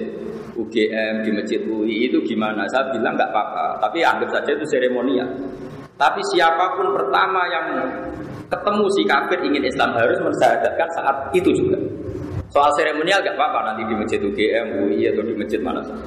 UGM, 0.56 1.22
di 1.22 1.30
masjid 1.30 1.60
UI 1.68 2.08
itu 2.08 2.18
gimana? 2.24 2.64
Saya 2.72 2.88
bilang 2.88 3.14
nggak 3.14 3.30
apa-apa, 3.30 3.78
tapi 3.84 4.00
anggap 4.00 4.32
saja 4.32 4.56
itu 4.56 4.64
seremonial. 4.64 5.28
Tapi 6.00 6.20
siapa 6.34 6.72
pun 6.74 6.88
pertama 6.96 7.46
yang 7.52 7.66
ketemu 8.48 8.84
si 8.96 9.02
kafir 9.04 9.38
ingin 9.44 9.64
Islam 9.64 9.92
harus 9.94 10.18
mensyahadatkan 10.24 10.88
saat 10.98 11.16
itu 11.36 11.52
juga. 11.52 11.78
Soal 12.52 12.68
seremonial 12.76 13.24
gak 13.24 13.32
apa-apa 13.32 13.72
nanti 13.72 13.82
di 13.88 13.94
masjid 13.96 14.20
UGM, 14.20 14.66
UI 14.84 15.08
atau 15.08 15.24
di 15.24 15.32
masjid 15.36 15.60
mana 15.62 15.80
saja. 15.80 16.04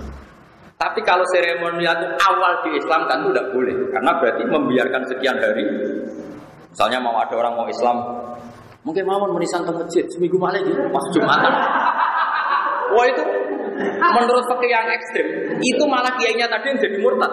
Tapi 0.76 0.99
kalau 1.07 1.23
seremonial 1.32 1.95
itu 2.03 2.07
awal 2.19 2.59
di 2.67 2.76
Islam 2.76 3.07
kan 3.07 3.23
itu 3.23 3.32
tidak 3.32 3.47
boleh 3.55 3.76
karena 3.95 4.11
berarti 4.19 4.43
membiarkan 4.43 5.01
sekian 5.07 5.38
hari. 5.39 5.63
Misalnya 6.67 6.99
mau 6.99 7.15
ada 7.15 7.32
orang 7.32 7.55
mau 7.55 7.67
Islam, 7.71 7.95
mungkin 8.84 9.07
mau 9.07 9.23
menisan 9.32 9.63
ke 9.63 9.71
masjid 9.71 10.03
seminggu 10.11 10.36
malam 10.36 10.59
gitu 10.67 10.84
pas 10.91 11.05
Jumatan. 11.15 11.53
Wah 12.91 13.05
itu 13.07 13.23
menurut 14.03 14.45
fakir 14.51 14.71
yang 14.71 14.88
ekstrim 14.88 15.28
itu 15.59 15.84
malah 15.88 16.11
kiainya 16.19 16.47
tadi 16.47 16.71
yang 16.71 16.80
jadi 16.80 16.97
murtad 16.99 17.32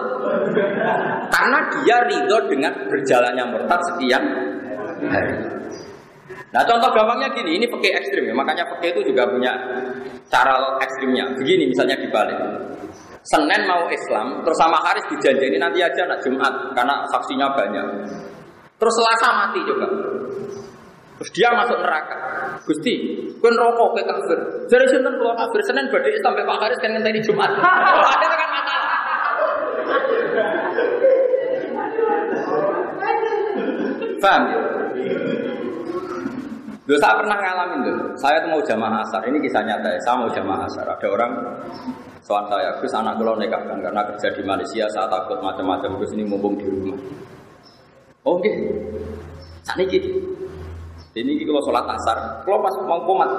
karena 1.31 1.59
dia 1.71 1.97
ridho 2.03 2.37
dengan 2.51 2.71
berjalannya 2.87 3.43
murtad 3.51 3.79
sekian 3.91 4.23
hari. 5.07 5.35
Nah 6.53 6.61
contoh 6.69 6.89
gampangnya 6.93 7.33
gini, 7.33 7.57
ini 7.57 7.65
pakai 7.65 7.97
ekstrim 7.97 8.29
ya, 8.29 8.33
makanya 8.37 8.61
pakai 8.69 8.93
itu 8.93 9.09
juga 9.09 9.25
punya 9.25 9.57
cara 10.29 10.77
ekstrimnya. 10.85 11.25
Begini 11.33 11.65
misalnya 11.73 11.97
dibalik. 11.97 12.37
Senin 13.23 13.63
mau 13.63 13.87
Islam, 13.87 14.43
terus 14.43 14.59
sama 14.59 14.75
Haris 14.83 15.07
dijanjini 15.07 15.55
nanti 15.55 15.79
aja 15.79 16.03
nak 16.03 16.19
Jumat 16.19 16.51
karena 16.75 17.07
saksinya 17.07 17.47
banyak. 17.55 17.85
Terus 18.75 18.93
Selasa 18.99 19.29
mati 19.31 19.63
juga. 19.63 19.87
Terus 21.23 21.29
dia 21.31 21.55
masuk 21.55 21.79
neraka. 21.79 22.17
Gusti, 22.67 23.23
kuen 23.39 23.55
rokok 23.55 23.95
ke 23.95 24.03
kafir. 24.03 24.39
Jadi 24.67 24.85
sinten 24.91 25.15
keluar 25.15 25.39
kafir 25.39 25.63
Senin 25.63 25.87
badhe 25.87 26.11
sampai 26.19 26.43
Pak 26.43 26.57
Haris 26.59 26.79
kan 26.83 26.91
ngenteni 26.91 27.23
Jumat. 27.23 27.51
Oh, 27.63 28.03
ada 28.11 28.27
kan 28.27 28.49
masalah. 28.51 28.91
Paham 34.19 34.43
ya? 34.51 34.59
Loh, 36.83 36.99
saya 36.99 37.15
pernah 37.15 37.37
ngalamin 37.39 37.79
tuh. 37.87 37.95
Saya 38.19 38.43
tuh 38.43 38.49
mau 38.51 38.59
jamaah 38.59 38.99
asar. 39.07 39.23
Ini 39.23 39.39
kisah 39.39 39.63
nyata 39.63 39.87
ya. 39.87 39.99
Saya 40.03 40.15
mau 40.19 40.27
jamaah 40.27 40.67
asar. 40.67 40.83
Ada 40.91 41.07
orang 41.07 41.31
soal 42.23 42.43
saya, 42.47 42.71
Gus 42.79 42.95
anak 42.95 43.19
gue 43.19 43.27
nikahkan 43.27 43.77
karena 43.83 44.01
kerja 44.07 44.27
di 44.33 44.41
Malaysia. 44.47 44.87
Saya 44.91 45.07
takut 45.11 45.39
macam-macam. 45.43 45.99
Gus 45.99 46.11
ini 46.15 46.23
mumpung 46.23 46.55
di 46.55 46.65
rumah. 46.65 46.99
Oke. 48.23 48.51
Saat 49.63 49.79
ini 49.83 50.19
ini 51.13 51.43
kalau 51.45 51.61
sholat 51.61 51.85
asar, 51.85 52.41
kalau 52.41 52.57
pas 52.63 52.75
mau 52.89 52.99
komat, 53.05 53.29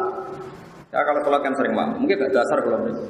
ya 0.95 1.03
kalau 1.03 1.21
sholat 1.27 1.41
kan 1.43 1.53
sering 1.59 1.75
mau, 1.75 1.91
mungkin 1.99 2.17
gak 2.23 2.31
dasar 2.31 2.63
kalau 2.63 2.79
mereka. 2.87 3.03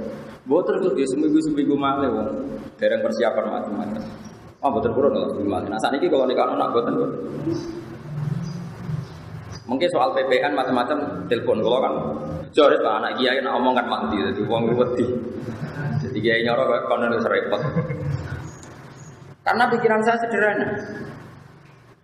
Boter 0.49 0.75
tuh 0.81 0.97
dia 0.97 1.05
seminggu 1.13 1.37
seminggu 1.45 1.77
malah, 1.77 2.09
wong 2.09 2.29
dereng 2.81 3.05
persiapan 3.05 3.45
macam-macam. 3.45 4.03
Oh, 4.65 4.73
kurang 4.73 5.13
kalau 5.13 5.29
seminggu 5.37 5.51
malah. 5.53 5.69
Nah 5.69 5.79
saat 5.85 6.01
ini 6.01 6.09
kalau 6.09 6.25
nikah 6.25 6.49
anak 6.49 6.73
boter 6.73 6.93
boter. 6.97 7.21
Mungkin 9.65 9.89
soal 9.89 10.13
PPN 10.13 10.53
macam-macam 10.53 11.25
telepon 11.25 11.65
kalau 11.65 11.81
kan 11.81 11.95
jare 12.53 12.77
pak 12.85 12.95
anak 13.01 13.13
kiai 13.17 13.41
nak 13.41 13.57
omong 13.57 13.73
kan 13.73 13.89
jadi 14.13 14.43
uang 14.45 14.77
wedi. 14.77 15.09
Jadi 16.05 16.19
kiai 16.21 16.45
nyoro 16.45 16.69
kono 16.85 17.09
wis 17.17 17.25
repot. 17.25 17.61
Karena 19.45 19.65
pikiran 19.69 20.01
saya 20.05 20.17
sederhana. 20.21 20.69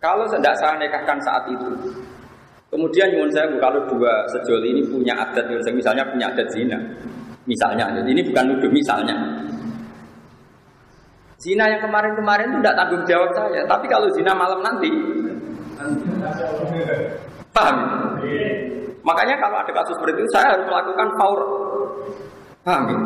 Kalau 0.00 0.24
tidak 0.32 0.56
saya 0.56 0.80
nikahkan 0.80 1.20
saat 1.20 1.44
itu, 1.52 1.68
kemudian 2.72 3.12
nyuwun 3.12 3.28
saya 3.36 3.52
kalau 3.60 3.84
dua 3.92 4.24
sejoli 4.32 4.72
ini 4.72 4.82
punya 4.88 5.12
adat, 5.12 5.44
misalnya 5.52 6.00
punya 6.08 6.32
adat 6.32 6.48
zina, 6.48 6.80
misalnya, 7.44 7.84
jadi 8.00 8.08
ini 8.08 8.24
bukan 8.32 8.44
nuduh 8.48 8.72
misalnya. 8.72 9.12
Zina 11.36 11.68
yang 11.68 11.84
kemarin-kemarin 11.84 12.48
itu 12.48 12.58
tidak 12.64 12.76
tanggung 12.80 13.04
jawab 13.04 13.30
saya, 13.36 13.60
tapi 13.68 13.86
kalau 13.92 14.08
zina 14.16 14.32
malam 14.32 14.60
nanti, 14.64 14.88
Paham? 17.60 17.76
Makanya 19.04 19.36
kalau 19.36 19.56
ada 19.60 19.72
kasus 19.72 19.96
seperti 20.00 20.16
itu 20.16 20.30
saya 20.32 20.56
harus 20.56 20.64
melakukan 20.64 21.08
faur. 21.20 21.40
Paham 22.64 22.82
ya? 22.88 22.98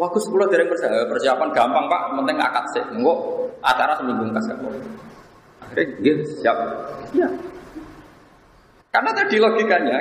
Waktu 0.00 0.18
sepuluh 0.24 0.48
dari 0.48 0.64
persiapan 1.06 1.48
gampang 1.52 1.84
pak, 1.86 2.00
penting 2.16 2.36
akad 2.40 2.64
sih. 2.72 2.84
Enggak 2.96 3.18
acara 3.60 3.92
seminggu 4.00 4.24
kasih 4.32 4.56
Akhirnya 5.62 5.84
dia 6.00 6.14
siap. 6.40 6.56
Ya. 7.12 7.28
Karena 8.92 9.10
tadi 9.16 9.36
logikanya, 9.40 9.98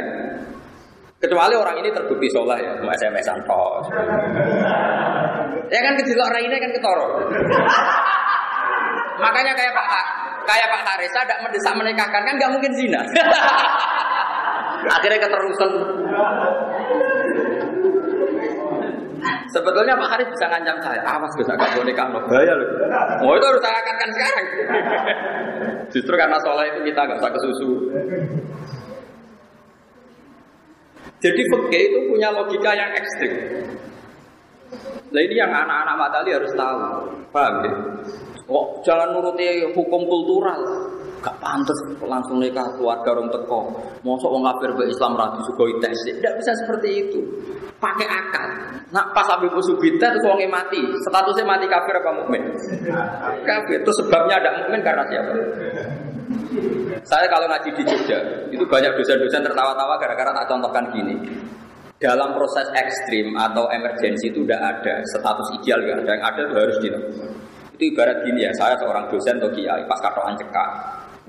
kecuali 1.22 1.56
orang 1.56 1.80
ini 1.80 1.90
terbukti 1.96 2.28
sholat 2.28 2.60
ya, 2.60 2.72
mau 2.84 2.92
SMS 2.92 3.28
antos. 3.32 3.86
ya 5.72 5.80
kan 5.80 5.94
orang 5.96 6.44
ini 6.44 6.56
kan 6.60 6.72
ketoro. 6.76 7.08
Makanya 9.22 9.54
kayak 9.54 9.72
Pak 9.76 9.88
kayak 10.46 10.68
Pak 10.70 10.82
Haris 10.88 11.12
tidak 11.14 11.40
mendesak 11.44 11.74
menikahkan 11.78 12.22
kan 12.24 12.34
nggak 12.38 12.52
mungkin 12.52 12.72
zina. 12.76 13.02
Akhirnya 14.98 15.20
keterusan. 15.22 15.72
Sebetulnya 19.54 19.94
Pak 20.00 20.10
Haris 20.16 20.28
bisa 20.32 20.46
ngancam 20.50 20.78
saya, 20.82 21.02
awas 21.06 21.34
bisa 21.38 21.54
gak 21.54 21.76
boleh 21.78 21.94
nikah, 21.94 22.08
bahaya 22.10 22.54
loh. 22.56 22.68
Oh 23.22 23.36
itu 23.38 23.46
harus 23.46 23.62
saya 23.62 23.84
sekarang. 23.86 24.46
Justru 25.92 26.14
karena 26.16 26.40
sholat 26.40 26.72
itu 26.72 26.80
kita 26.88 27.00
nggak 27.04 27.20
usah 27.20 27.32
kesusu. 27.36 27.70
Jadi 31.22 31.42
fikih 31.54 31.84
itu 31.94 32.00
punya 32.10 32.34
logika 32.34 32.72
yang 32.74 32.90
ekstrim. 32.98 33.34
Nah 35.12 35.20
ini 35.20 35.36
yang 35.36 35.52
anak-anak 35.52 35.96
matali 36.00 36.32
harus 36.32 36.52
tahu, 36.56 36.80
paham 37.36 37.56
ya? 37.68 37.74
Kok 38.52 38.84
jangan 38.84 39.16
nuruti 39.16 39.64
hukum 39.72 40.02
kultural. 40.08 40.60
Gak 41.22 41.38
pantas 41.38 41.78
langsung 42.02 42.42
nikah 42.42 42.66
keluarga 42.82 43.14
orang 43.14 43.30
teko. 43.30 43.70
Mosok 44.02 44.34
wong 44.34 44.42
kafir 44.42 44.74
be 44.74 44.90
Islam 44.90 45.14
ra 45.14 45.30
disugoi 45.38 45.78
tes. 45.78 45.94
Tidak 45.94 46.34
bisa 46.42 46.52
seperti 46.66 46.90
itu. 46.98 47.20
Pakai 47.78 48.10
akal. 48.10 48.48
Nah 48.90 49.06
pas 49.14 49.30
Habib 49.30 49.54
Subita 49.62 50.10
terus 50.10 50.26
wongnya 50.26 50.50
mati. 50.50 50.82
Statusnya 50.82 51.46
mati 51.46 51.70
kafir 51.70 51.94
apa 52.02 52.12
mukmin? 52.18 52.42
Kafir. 53.46 53.86
Itu 53.86 53.92
sebabnya 54.02 54.42
ada 54.42 54.66
mukmin 54.66 54.82
karena 54.82 55.06
siapa? 55.06 55.32
Saya 57.06 57.26
kalau 57.30 57.46
ngaji 57.50 57.70
di 57.70 57.84
Jogja, 57.86 58.20
itu 58.50 58.64
banyak 58.66 58.94
dosen-dosen 58.98 59.42
tertawa-tawa 59.42 59.98
gara-gara 59.98 60.32
tak 60.34 60.48
contohkan 60.50 60.86
gini. 60.94 61.18
Dalam 62.02 62.34
proses 62.34 62.66
ekstrim 62.74 63.38
atau 63.38 63.70
emergensi 63.70 64.34
itu 64.34 64.42
udah 64.42 64.58
ada 64.58 65.06
status 65.06 65.54
ideal 65.62 65.86
yang 65.86 66.02
ada 66.02 66.42
itu 66.42 66.56
harus 66.58 66.78
dilakukan. 66.82 67.30
Itu 67.78 67.84
ibarat 67.94 68.26
gini 68.26 68.42
ya, 68.42 68.52
saya 68.58 68.74
seorang 68.82 69.06
dosen 69.06 69.38
atau 69.38 69.54
kiai 69.54 69.86
pas 69.86 70.02
katoan 70.02 70.34
cekak, 70.34 70.70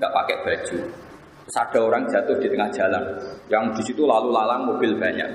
nggak 0.01 0.09
pakai 0.09 0.35
baju. 0.41 0.77
Terus 1.45 1.57
ada 1.61 1.77
orang 1.77 2.03
jatuh 2.09 2.41
di 2.41 2.47
tengah 2.49 2.69
jalan, 2.73 3.03
yang 3.53 3.69
di 3.77 3.85
situ 3.85 4.01
lalu 4.01 4.33
lalang 4.33 4.65
mobil 4.65 4.97
banyak. 4.97 5.29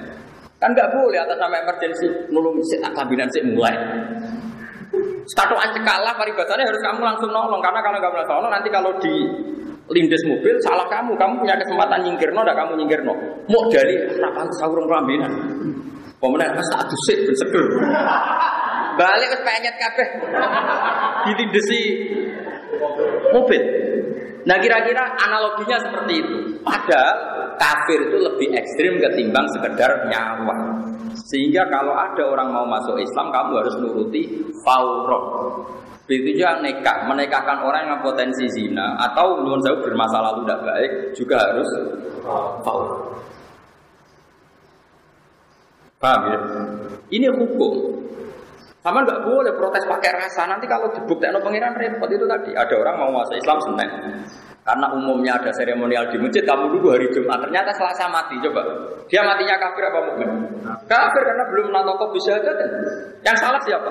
Kan 0.59 0.75
nggak 0.75 0.91
boleh 0.91 1.23
atas 1.23 1.39
nama 1.39 1.55
emergensi 1.63 2.07
nulung 2.35 2.59
si 2.67 2.75
kabinet 2.83 3.31
si 3.31 3.39
mulai. 3.47 3.79
Katoan 5.39 5.71
cekak 5.71 5.99
lah 6.03 6.19
paribasannya 6.19 6.67
harus 6.67 6.83
kamu 6.83 6.99
langsung 7.15 7.31
nolong 7.31 7.63
karena 7.63 7.79
kalau 7.79 8.03
nggak 8.03 8.11
langsung 8.11 8.37
nolong 8.43 8.53
nanti 8.59 8.69
kalau 8.75 8.91
di 8.99 9.15
lindes 9.89 10.23
mobil 10.29 10.55
salah 10.61 10.87
kamu, 10.89 11.17
kamu 11.17 11.33
punya 11.41 11.55
kesempatan 11.57 12.01
nyingkir 12.05 12.31
no, 12.33 12.45
kamu 12.45 12.73
nyingkir 12.81 13.01
no. 13.05 13.15
Mau 13.49 13.69
dari 13.73 13.97
harapan 13.97 14.47
sahur 14.57 14.85
kelambinan. 14.85 15.33
Pemenang 16.19 16.51
pas 16.51 16.67
tak 16.75 16.83
dusik 16.91 17.31
ben 17.31 17.35
seger. 17.39 17.65
Balik 18.99 19.29
ke 19.31 19.39
penyet 19.47 19.77
kabeh. 19.79 20.09
Dilindesi 21.31 21.81
mobil. 23.31 23.63
Nah 24.43 24.57
kira-kira 24.59 25.15
analoginya 25.15 25.79
seperti 25.79 26.13
itu. 26.19 26.37
Padahal 26.67 27.38
kafir 27.59 27.99
itu 28.09 28.17
lebih 28.23 28.49
ekstrim 28.55 28.97
ketimbang 29.03 29.47
sekedar 29.53 30.07
nyawa. 30.07 30.57
Sehingga 31.29 31.67
kalau 31.69 31.93
ada 31.93 32.25
orang 32.25 32.49
mau 32.55 32.65
masuk 32.65 32.97
Islam, 33.03 33.29
kamu 33.35 33.53
harus 33.61 33.75
nuruti 33.83 34.23
fauroh. 34.65 35.61
Begitu 36.09 36.41
juga 36.41 36.57
nekah, 36.65 37.05
menikahkan 37.05 37.61
orang 37.61 37.93
yang 37.93 38.01
potensi 38.01 38.49
zina 38.49 38.97
atau 38.97 39.45
menurut 39.45 39.61
saya 39.61 39.77
bermasalah 39.77 40.41
tidak 40.41 40.59
baik 40.65 40.93
juga 41.13 41.37
harus 41.37 41.69
fauroh. 42.65 43.13
Paham 45.99 46.21
ya? 46.31 46.39
Ini 47.11 47.29
hukum. 47.29 47.99
Sama 48.79 49.03
nggak 49.03 49.27
boleh 49.27 49.53
protes 49.59 49.85
pakai 49.85 50.15
rasa. 50.15 50.47
Nanti 50.47 50.65
kalau 50.71 50.89
dibuktikan 50.95 51.35
pengiran 51.43 51.75
repot 51.75 52.09
itu 52.09 52.25
tadi. 52.25 52.55
Ada 52.55 52.75
orang 52.79 52.97
mau 53.03 53.11
masuk 53.21 53.37
Islam 53.37 53.59
Senin. 53.67 53.91
Karena 54.69 54.93
umumnya 54.93 55.33
ada 55.41 55.49
seremonial 55.57 56.13
di 56.13 56.21
masjid, 56.21 56.45
kamu 56.45 56.77
dulu 56.77 56.93
hari 56.93 57.09
Jumat. 57.09 57.41
Ternyata 57.41 57.73
Selasa 57.73 58.05
mati. 58.13 58.37
Coba. 58.45 58.61
Dia 59.09 59.25
matinya 59.25 59.57
kafir 59.57 59.81
apa 59.89 59.99
mukmin? 60.05 60.29
Kafir 60.85 61.25
karena 61.25 61.45
belum 61.49 61.73
kok 61.73 62.13
bisa 62.13 62.37
aja 62.37 62.53
kan. 62.53 62.71
Yang 63.25 63.37
salah 63.41 63.61
siapa? 63.65 63.91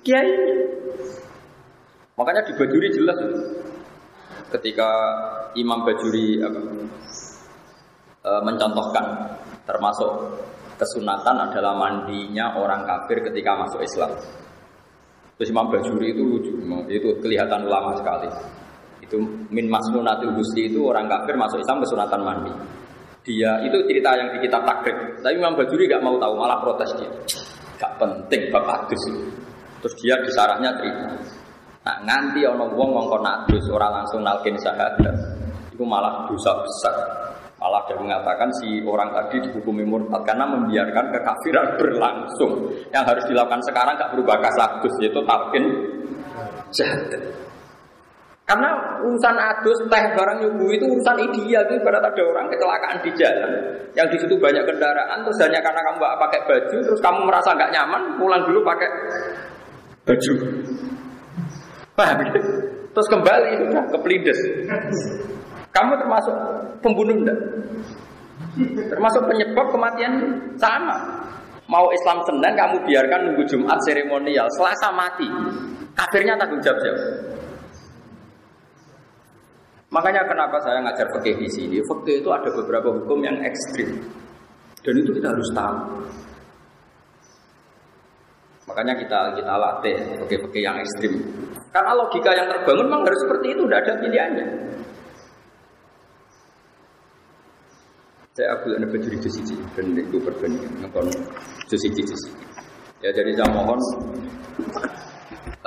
Kiai. 0.00 0.32
Makanya 2.16 2.40
di 2.48 2.56
Bajuri 2.56 2.88
jelas 2.88 3.20
ketika 4.48 4.88
Imam 5.52 5.84
Bajuri 5.84 6.40
apa, 6.40 6.60
e, 8.24 8.30
mencontohkan 8.40 9.04
termasuk 9.68 10.40
kesunatan 10.80 11.36
adalah 11.36 11.76
mandinya 11.76 12.56
orang 12.56 12.88
kafir 12.88 13.20
ketika 13.28 13.60
masuk 13.60 13.84
Islam. 13.84 14.08
Terus 15.36 15.52
Imam 15.52 15.68
Bajuri 15.68 16.16
itu 16.16 16.24
lucu, 16.24 16.52
itu 16.88 17.08
kelihatan 17.20 17.68
ulama 17.68 17.92
sekali. 18.00 18.28
Itu 19.10 19.18
min 19.50 19.66
masnunatul 19.66 20.38
husli 20.38 20.70
itu 20.70 20.86
orang 20.86 21.10
kafir 21.10 21.34
masuk 21.34 21.58
Islam 21.58 21.82
kesunatan 21.82 22.22
mandi. 22.22 22.54
Dia 23.26 23.58
itu 23.66 23.82
cerita 23.90 24.14
yang 24.14 24.30
di 24.30 24.46
kitab 24.46 24.62
takrib. 24.62 24.94
Tapi 25.18 25.34
Imam 25.34 25.58
Bajuri 25.58 25.90
gak 25.90 25.98
mau 25.98 26.14
tahu, 26.14 26.38
malah 26.38 26.62
protes 26.62 26.94
dia. 26.94 27.10
Gak 27.74 27.98
penting 27.98 28.54
bapak 28.54 28.86
adus. 28.86 29.02
Terus 29.82 29.94
dia 29.98 30.14
disarahnya 30.22 30.70
terima. 30.78 31.10
Nah 31.82 31.96
nganti 32.06 32.46
ono 32.46 32.70
wong 32.70 32.90
ngongkon 32.94 33.26
adus 33.26 33.66
orang 33.74 33.98
langsung 33.98 34.22
nalkin 34.22 34.54
syahadat. 34.54 35.16
Itu 35.74 35.82
malah 35.82 36.30
dosa 36.30 36.54
besar. 36.62 36.94
Malah 37.58 37.82
dia 37.90 37.98
mengatakan 37.98 38.48
si 38.62 38.78
orang 38.86 39.10
tadi 39.10 39.42
dihukumi 39.42 39.82
murtad 39.82 40.22
karena 40.22 40.46
membiarkan 40.46 41.10
kekafiran 41.10 41.66
berlangsung. 41.82 42.52
Yang 42.94 43.04
harus 43.10 43.24
dilakukan 43.26 43.60
sekarang 43.66 43.98
gak 43.98 44.14
berubah 44.14 44.38
kasagus 44.38 44.94
yaitu 45.02 45.18
talqin 45.26 45.66
jahat. 46.70 47.49
Karena 48.50 48.98
urusan 49.06 49.36
adus, 49.38 49.78
teh, 49.86 50.04
barang 50.10 50.42
nyubu 50.42 50.74
itu 50.74 50.82
urusan 50.82 51.22
ideal 51.22 51.62
itu 51.70 51.78
ibarat 51.78 52.02
ada 52.02 52.18
orang 52.18 52.50
kecelakaan 52.50 52.98
di 52.98 53.10
jalan 53.14 53.50
yang 53.94 54.10
di 54.10 54.18
situ 54.18 54.34
banyak 54.34 54.66
kendaraan 54.66 55.22
terus 55.22 55.38
hanya 55.38 55.62
karena 55.62 55.78
kamu 55.86 56.02
gak 56.02 56.18
pakai 56.18 56.40
baju 56.50 56.76
terus 56.82 56.98
kamu 56.98 57.30
merasa 57.30 57.54
nggak 57.54 57.70
nyaman 57.70 58.02
pulang 58.18 58.42
dulu 58.50 58.66
pakai 58.66 58.90
baju. 60.02 60.32
Paham? 61.94 62.18
Terus 62.90 63.06
kembali 63.06 63.50
sudah 63.70 63.84
ke 63.86 63.98
pelindes. 64.02 64.40
Kamu 65.70 65.94
termasuk 65.94 66.34
pembunuh 66.82 67.14
enggak? 67.14 67.38
Termasuk 68.90 69.30
penyebab 69.30 69.70
kematian 69.70 70.12
sama. 70.58 70.98
Mau 71.70 71.86
Islam 71.94 72.18
Senin 72.26 72.58
kamu 72.58 72.82
biarkan 72.82 73.30
nunggu 73.30 73.46
Jumat 73.46 73.78
seremonial, 73.86 74.50
Selasa 74.58 74.90
mati. 74.90 75.30
Kafirnya 75.94 76.34
tanggung 76.34 76.58
jawab 76.58 76.82
siapa? 76.82 77.02
Makanya 79.90 80.22
kenapa 80.22 80.56
saya 80.62 80.78
ngajar 80.86 81.06
fikih 81.18 81.34
di 81.42 81.48
sini? 81.50 81.76
Fikih 81.82 82.22
itu 82.22 82.30
ada 82.30 82.46
beberapa 82.54 82.94
hukum 82.94 83.18
yang 83.26 83.42
ekstrim. 83.42 83.98
Dan 84.80 84.94
itu 85.02 85.10
kita 85.12 85.28
harus 85.34 85.48
tahu. 85.50 85.78
Makanya 88.70 88.94
kita 89.02 89.18
kita 89.34 89.54
latih 89.58 89.96
fikih-fikih 90.24 90.62
yang 90.62 90.78
ekstrim. 90.78 91.18
Karena 91.74 91.92
logika 91.98 92.30
yang 92.30 92.46
terbangun 92.46 92.86
memang 92.86 93.02
harus 93.02 93.20
seperti 93.26 93.46
itu, 93.50 93.62
tidak 93.66 93.80
ada 93.82 93.92
pilihannya. 93.98 94.46
saya 98.40 98.56
baju 98.64 99.08
itu 99.10 99.28
siji 99.28 99.58
dan 99.76 99.92
itu 99.92 100.16
perbandingan 100.22 100.88
siji 101.76 102.02
ya 103.04 103.12
jadi 103.12 103.36
saya 103.36 103.50
mohon 103.52 103.76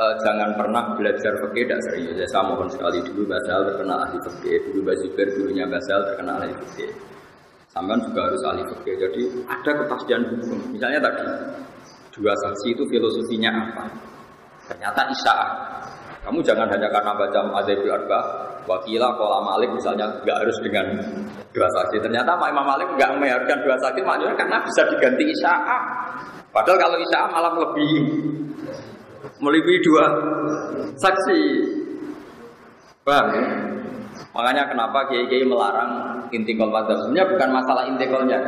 uh, 0.03 0.13
jangan 0.19 0.51
pernah 0.59 0.83
belajar 0.99 1.31
fikih 1.39 1.63
tidak 1.63 1.79
serius. 1.87 2.15
Ya, 2.19 2.27
saya 2.27 2.43
mohon 2.51 2.67
sekali 2.67 2.99
dulu 3.07 3.23
Basal 3.31 3.63
terkenal 3.71 3.97
ahli 4.03 4.19
fikih 4.27 4.57
dulu 4.67 4.79
Bazuber 4.91 5.27
dulunya 5.31 5.65
Basal 5.71 5.99
terkenal 6.11 6.43
ahli 6.43 6.55
fikih 6.67 6.91
sampai 7.71 7.97
juga 8.05 8.29
harus 8.29 8.41
ahli 8.45 8.63
fikih 8.67 8.95
jadi 8.99 9.21
ada 9.47 9.71
kepastian 9.79 10.21
hukum. 10.35 10.59
Misalnya 10.75 10.99
tadi 10.99 11.23
dua 12.11 12.33
saksi 12.35 12.67
itu 12.75 12.83
filosofinya 12.91 13.49
apa? 13.49 13.83
Ternyata 14.67 15.01
isyaah 15.09 15.51
kamu 16.23 16.39
jangan 16.39 16.71
hanya 16.71 16.87
karena 16.87 17.11
baca 17.19 17.39
Madzhabul 17.51 17.91
Arba, 17.91 18.19
wakila 18.63 19.11
kola 19.19 19.43
Malik 19.43 19.75
misalnya 19.75 20.07
nggak 20.23 20.37
harus 20.39 20.55
dengan 20.63 20.95
dua 21.51 21.67
saksi. 21.67 21.99
Ternyata 21.99 22.39
Pak 22.39 22.47
Imam 22.47 22.63
Malik 22.63 22.87
nggak 22.95 23.11
mengharuskan 23.19 23.59
dua 23.59 23.75
saksi, 23.83 23.99
maknanya 24.07 24.35
karena 24.39 24.57
bisa 24.63 24.87
diganti 24.87 25.23
isyaah. 25.35 25.81
Padahal 26.55 26.79
kalau 26.79 26.97
isyaah 27.03 27.27
malah 27.27 27.53
lebih 27.59 27.91
melebihi 29.39 29.79
dua 29.83 30.05
saksi. 30.99 31.41
Paham 33.03 33.27
ya? 33.35 33.43
Makanya 34.33 34.63
kenapa 34.71 35.05
kiai-kiai 35.11 35.45
melarang 35.45 36.23
intikal 36.33 36.71
madzhab. 36.71 36.97
Sebenarnya 37.05 37.27
bukan 37.29 37.49
masalah 37.53 37.83
intikalnya. 37.85 38.39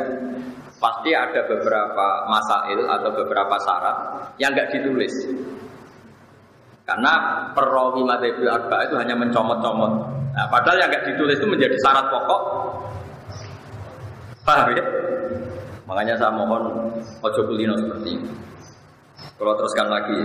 Pasti 0.75 1.15
ada 1.15 1.41
beberapa 1.47 2.07
masail 2.27 2.83
atau 2.83 3.09
beberapa 3.15 3.55
syarat 3.63 3.97
yang 4.41 4.51
nggak 4.51 4.75
ditulis. 4.75 5.13
Karena 6.85 7.13
perawi 7.57 8.05
madzhabil 8.05 8.49
arba 8.49 8.85
itu 8.85 8.95
hanya 8.99 9.15
mencomot-comot. 9.17 9.93
Nah, 10.35 10.45
padahal 10.51 10.77
yang 10.85 10.89
nggak 10.91 11.05
ditulis 11.13 11.37
itu 11.39 11.47
menjadi 11.47 11.75
syarat 11.81 12.05
pokok. 12.11 12.41
Paham 14.45 14.77
ya? 14.77 14.85
Makanya 15.85 16.13
saya 16.17 16.33
mohon 16.33 16.91
ojo 17.21 17.41
kulino 17.45 17.73
seperti 17.77 18.09
ini. 18.17 18.29
Kalau 19.35 19.53
teruskan 19.57 19.87
lagi. 19.89 20.19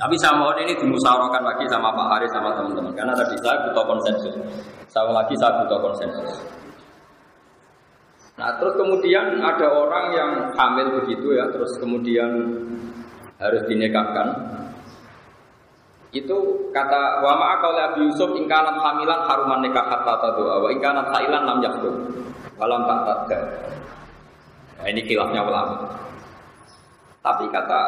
Tapi 0.00 0.16
saya 0.16 0.32
mohon 0.40 0.56
ini 0.64 0.72
dimusyawarahkan 0.80 1.44
lagi 1.44 1.64
sama 1.68 1.92
Pak 1.92 2.06
Haris 2.08 2.32
sama 2.32 2.56
teman-teman. 2.56 2.92
Karena 2.96 3.12
tadi 3.12 3.36
saya 3.44 3.68
butuh 3.68 3.84
konsensus. 3.84 4.34
Saya 4.88 5.12
lagi 5.12 5.34
saya 5.36 5.60
butuh 5.60 5.78
konsensus. 5.84 6.30
Nah 8.40 8.56
terus 8.56 8.72
kemudian 8.80 9.44
ada 9.44 9.68
orang 9.68 10.06
yang 10.16 10.30
hamil 10.56 11.04
begitu 11.04 11.36
ya, 11.36 11.44
terus 11.52 11.76
kemudian 11.76 12.32
harus 13.36 13.62
dinikahkan 13.68 14.28
itu 16.10 16.36
kata 16.74 17.22
wa 17.22 17.38
ma'a 17.38 17.62
qauli 17.62 17.80
Abi 17.80 18.00
Yusuf 18.10 18.34
ingkanat 18.34 18.74
hamilan 18.82 19.30
haruman 19.30 19.62
nikah 19.62 19.86
hatta 19.86 20.18
tadua 20.18 20.58
wa 20.58 20.68
ingkanat 20.74 21.06
hailan 21.14 21.46
lam 21.46 21.58
yakhdum 21.62 21.94
walam 22.58 22.82
tak 22.82 23.00
tadda 23.06 23.40
nah, 24.82 24.86
ini 24.90 25.06
kilafnya 25.06 25.46
ulama 25.46 25.86
tapi 27.20 27.44
kata 27.52 27.80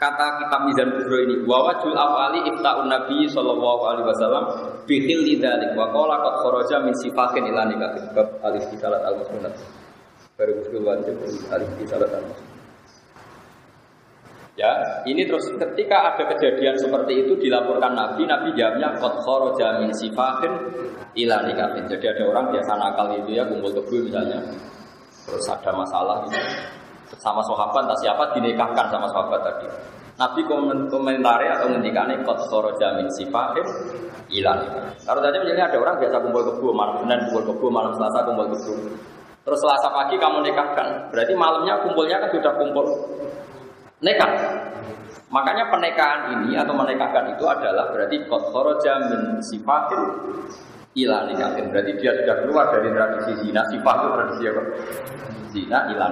kata 0.00 0.26
kitab 0.40 0.60
Mizan 0.64 0.88
Kubro 0.96 1.18
ini 1.20 1.44
wa 1.44 1.66
wajul 1.68 1.92
awali 1.92 2.40
ifta'un 2.48 2.88
Nabi 2.88 3.28
sallallahu 3.28 3.82
alaihi 3.84 4.06
wasallam 4.08 4.44
bihil 4.88 5.20
lidzalik 5.28 5.76
wa 5.76 5.92
qala 5.92 6.16
qad 6.24 6.34
kharaja 6.40 6.76
min 6.80 6.94
sifatin 7.04 7.44
ila 7.52 7.68
nikah 7.68 7.90
bab 8.16 8.28
alif 8.46 8.64
salat 8.80 9.04
al-musnad 9.04 9.52
baru 10.40 10.56
muskil 10.56 10.82
wajib 10.86 11.14
alif 11.52 11.68
salat 11.84 12.10
al-musnad 12.10 12.48
Ya, 14.58 14.76
ini 15.08 15.24
terus 15.24 15.48
ketika 15.56 16.12
ada 16.12 16.20
kejadian 16.36 16.76
seperti 16.76 17.24
itu 17.24 17.32
dilaporkan 17.40 17.96
Nabi, 17.96 18.28
Nabi 18.28 18.52
jawabnya 18.52 18.92
kot 19.00 19.16
kharaja 19.24 19.80
min 19.80 19.88
sifahin 19.88 20.52
ila 21.16 21.48
nikahin. 21.48 21.88
Jadi 21.88 22.04
ada 22.04 22.28
orang 22.28 22.52
biasa 22.52 22.76
nakal 22.76 23.08
itu 23.24 23.40
ya 23.40 23.48
kumpul 23.48 23.72
kebu 23.72 24.10
misalnya, 24.12 24.36
terus 25.24 25.48
ada 25.48 25.72
masalah 25.72 26.28
gitu. 26.28 26.36
Sama 27.18 27.42
sahabat 27.42 27.82
tak 27.90 27.98
siapa 28.06 28.22
dinikahkan 28.38 28.86
sama 28.92 29.06
sahabat 29.10 29.40
tadi. 29.42 29.66
Nabi 30.20 30.44
komentari 30.92 31.48
atau 31.48 31.72
ngendikane 31.72 32.20
kot 32.28 32.38
kharaja 32.46 33.00
min 33.00 33.08
sifahin 33.16 33.64
ila 34.36 34.52
nikahin. 34.60 34.92
Kalau 35.00 35.20
tadi 35.24 35.36
misalnya 35.40 35.72
ada 35.72 35.78
orang 35.80 35.96
biasa 35.96 36.16
kumpul 36.20 36.42
kebu 36.44 36.68
malam 36.76 36.94
Senin 37.00 37.18
kumpul 37.26 37.44
kebu 37.48 37.66
malam 37.72 37.92
Selasa 37.96 38.28
kumpul 38.28 38.46
kebu. 38.52 38.72
Terus 39.40 39.58
Selasa 39.64 39.88
pagi 39.88 40.20
kamu 40.20 40.44
nikahkan, 40.44 41.08
berarti 41.08 41.32
malamnya 41.32 41.80
kumpulnya 41.80 42.20
kan 42.20 42.30
sudah 42.36 42.52
kumpul 42.60 42.84
nekat. 44.04 44.30
Makanya 45.30 45.70
pernikahan 45.72 46.20
ini 46.36 46.58
atau 46.58 46.74
menikahkan 46.74 47.32
itu 47.32 47.44
adalah 47.46 47.88
berarti 47.88 48.20
kotkoroja 48.28 48.92
min 49.08 49.40
sifatin 49.40 50.02
ila 51.00 51.24
nikahin. 51.32 51.70
Berarti 51.70 51.92
dia 51.96 52.12
sudah 52.18 52.36
keluar 52.44 52.68
dari 52.74 52.90
tradisi 52.92 53.32
zina. 53.46 53.62
Sifat 53.70 53.96
itu 54.02 54.08
tradisi 54.10 54.42
apa? 54.50 54.62
Zina 55.54 55.78
ila 55.94 56.06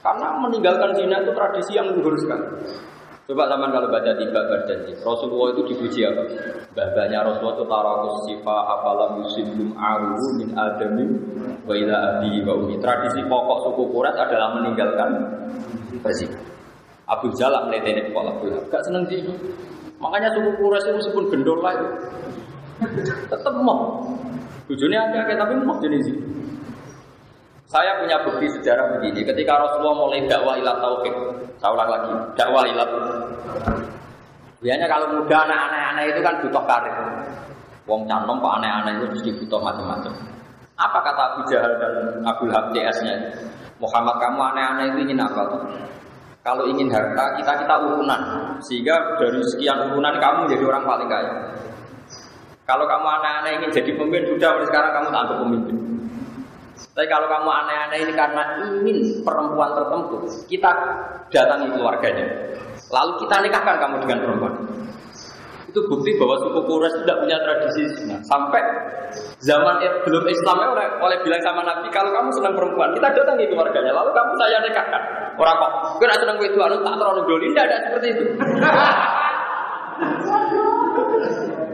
Karena 0.00 0.28
meninggalkan 0.40 0.96
zina 0.96 1.20
itu 1.20 1.32
tradisi 1.36 1.76
yang 1.76 1.92
luhur 1.92 2.16
sekali. 2.16 2.46
Coba 3.30 3.46
zaman 3.46 3.70
kalau 3.70 3.86
baca 3.94 4.10
tiba 4.18 4.42
berjanji, 4.42 4.90
Rasulullah 5.06 5.54
itu 5.54 5.62
dipuji 5.70 6.02
apa? 6.02 6.18
Bahasanya 6.74 7.22
Rasulullah 7.22 7.62
itu 7.62 7.66
tarakus 7.70 8.16
sifat 8.26 8.62
apalam 8.74 9.22
musibum 9.22 9.70
aruhu 9.78 10.26
min 10.34 10.50
adami 10.58 11.06
wa 11.62 11.70
ila 11.78 11.94
abi 11.94 12.42
wa 12.42 12.58
umi. 12.58 12.74
Tradisi 12.82 13.22
pokok 13.30 13.70
suku 13.70 13.82
Quraisy 13.94 14.18
adalah 14.18 14.58
meninggalkan 14.58 15.10
berzina. 16.02 16.42
Abu 17.06 17.30
Jalal 17.38 17.70
melihat 17.70 18.10
kepala 18.10 18.34
Abu 18.34 18.50
Gak 18.66 18.82
seneng 18.82 19.06
sih. 19.06 19.22
Makanya 20.02 20.34
suku 20.34 20.50
Quraisy 20.58 20.90
itu 20.90 20.96
meskipun 20.98 21.24
gendol 21.30 21.62
lah 21.62 21.78
itu 21.78 21.86
tetap 23.30 23.54
mau. 23.62 24.10
Tujuannya 24.66 24.98
agak 25.22 25.38
tapi 25.38 25.54
mau 25.62 25.78
jenis 25.78 26.10
itu. 26.10 26.22
Saya 27.70 28.02
punya 28.02 28.18
bukti 28.26 28.50
sejarah 28.50 28.98
begini. 28.98 29.22
Ketika 29.22 29.54
Rasulullah 29.54 29.94
mulai 30.02 30.26
dakwah 30.26 30.58
ilat 30.58 30.82
tauhid, 30.82 31.14
saya 31.62 31.70
ulang 31.70 31.86
lagi, 31.86 32.10
dakwah 32.34 32.66
ilat. 32.66 32.90
Biasanya 34.58 34.90
kalau 34.90 35.06
muda 35.14 35.38
anak-anak 35.46 36.04
itu 36.10 36.20
kan 36.20 36.34
butuh 36.42 36.64
karir. 36.66 36.96
Wong 37.86 38.10
canom 38.10 38.42
pak 38.42 38.52
aneh-aneh 38.58 38.92
itu 38.98 39.06
mesti 39.14 39.30
butuh 39.38 39.62
macam-macam. 39.62 40.12
Apa 40.82 40.98
kata 40.98 41.22
Abu 41.30 41.40
Jahal 41.46 41.72
dan 41.78 41.94
Abu 42.26 42.50
Lahab 42.50 42.74
CS-nya? 42.74 43.14
Muhammad 43.78 44.18
kamu 44.18 44.40
aneh-aneh 44.50 44.84
itu 44.90 44.98
ingin 45.06 45.22
apa? 45.22 45.42
Kalau 46.42 46.66
ingin 46.66 46.90
harta, 46.90 47.38
kita 47.38 47.52
kita 47.54 47.74
urunan. 47.86 48.20
Sehingga 48.66 49.14
dari 49.14 49.38
sekian 49.46 49.94
urunan 49.94 50.18
kamu 50.18 50.50
jadi 50.50 50.64
orang 50.66 50.82
paling 50.82 51.06
kaya. 51.06 51.32
Kalau 52.66 52.82
kamu 52.90 53.06
aneh-aneh 53.06 53.52
ingin 53.62 53.70
jadi 53.70 53.90
pemimpin, 53.94 54.26
sudah 54.34 54.58
sekarang 54.66 54.90
kamu 54.90 55.08
tak 55.14 55.24
pemimpin. 55.38 55.76
Tapi 56.90 57.06
kalau 57.06 57.26
kamu 57.30 57.48
aneh-aneh 57.48 57.98
ini 58.08 58.12
karena 58.16 58.42
ingin 58.80 59.22
perempuan 59.22 59.72
tertentu, 59.76 60.16
kita 60.48 60.70
datangi 61.30 61.68
keluarganya. 61.72 62.26
Lalu 62.90 63.12
kita 63.22 63.36
nikahkan 63.44 63.76
kamu 63.78 63.96
dengan 64.04 64.18
perempuan. 64.26 64.54
Itu 65.70 65.86
bukti 65.86 66.18
bahwa 66.18 66.34
suku 66.42 66.66
Quraisy 66.66 67.06
tidak 67.06 67.22
punya 67.22 67.38
tradisi 67.46 67.86
zina. 67.94 68.18
Sampai 68.26 68.58
zaman 69.38 69.78
belum 70.02 70.26
Islamnya 70.26 70.74
oleh, 70.74 70.86
oleh 70.98 71.18
bilang 71.22 71.38
sama 71.46 71.62
Nabi, 71.62 71.86
kalau 71.94 72.10
kamu 72.10 72.28
senang 72.34 72.58
perempuan, 72.58 72.90
kita 72.90 73.06
datangi 73.14 73.46
keluarganya. 73.46 73.94
Lalu 73.94 74.10
kamu 74.10 74.32
saya 74.34 74.58
nikahkan. 74.66 75.02
Orang 75.38 75.56
kok, 75.62 75.72
kira 76.02 76.14
senang 76.18 76.42
itu 76.42 76.58
anu 76.58 76.82
tak 76.82 76.98
terlalu 76.98 77.22
doli, 77.22 77.46
tidak 77.54 77.64
ada 77.70 77.76
seperti 77.86 78.06
itu. 78.18 78.24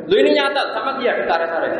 Lu 0.07 0.15
ini 0.15 0.31
nyata 0.39 0.63
sama 0.77 1.01
dia 1.01 1.17
ditarik-tarik. 1.19 1.73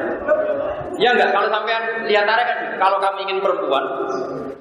Ya 0.97 1.13
enggak, 1.13 1.31
kalau 1.33 1.49
sampean 1.53 2.09
lihat 2.09 2.25
tarik 2.25 2.47
kan, 2.49 2.59
kalau 2.81 2.97
kami 2.97 3.29
ingin 3.29 3.39
perempuan, 3.45 3.85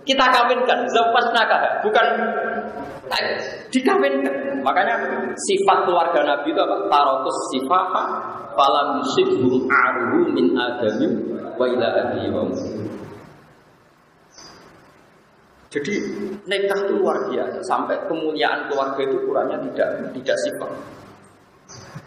kita 0.04 0.26
kawinkan, 0.30 0.86
zapas 0.92 1.26
nakah, 1.32 1.80
bukan 1.82 2.06
dikawinkan. 3.72 4.36
Makanya 4.66 4.96
sifat 5.38 5.86
keluarga 5.86 6.26
Nabi 6.26 6.52
itu 6.52 6.62
apa? 6.62 6.76
Tarokus 6.90 7.38
sifat 7.54 7.86
falam 8.58 8.88
yusibhum 9.02 9.70
aruhu 9.70 10.34
min 10.34 10.58
adamim 10.58 11.12
wa 11.56 11.66
ila 11.70 11.88
Jadi 15.76 15.94
nikah 16.48 16.80
itu 16.88 16.94
luar 17.04 17.28
biasa 17.28 17.60
sampai 17.68 18.00
kemuliaan 18.08 18.72
keluarga 18.72 19.02
itu 19.04 19.18
kurangnya 19.28 19.60
tidak 19.70 19.90
tidak 20.16 20.38
sifat. 20.48 20.72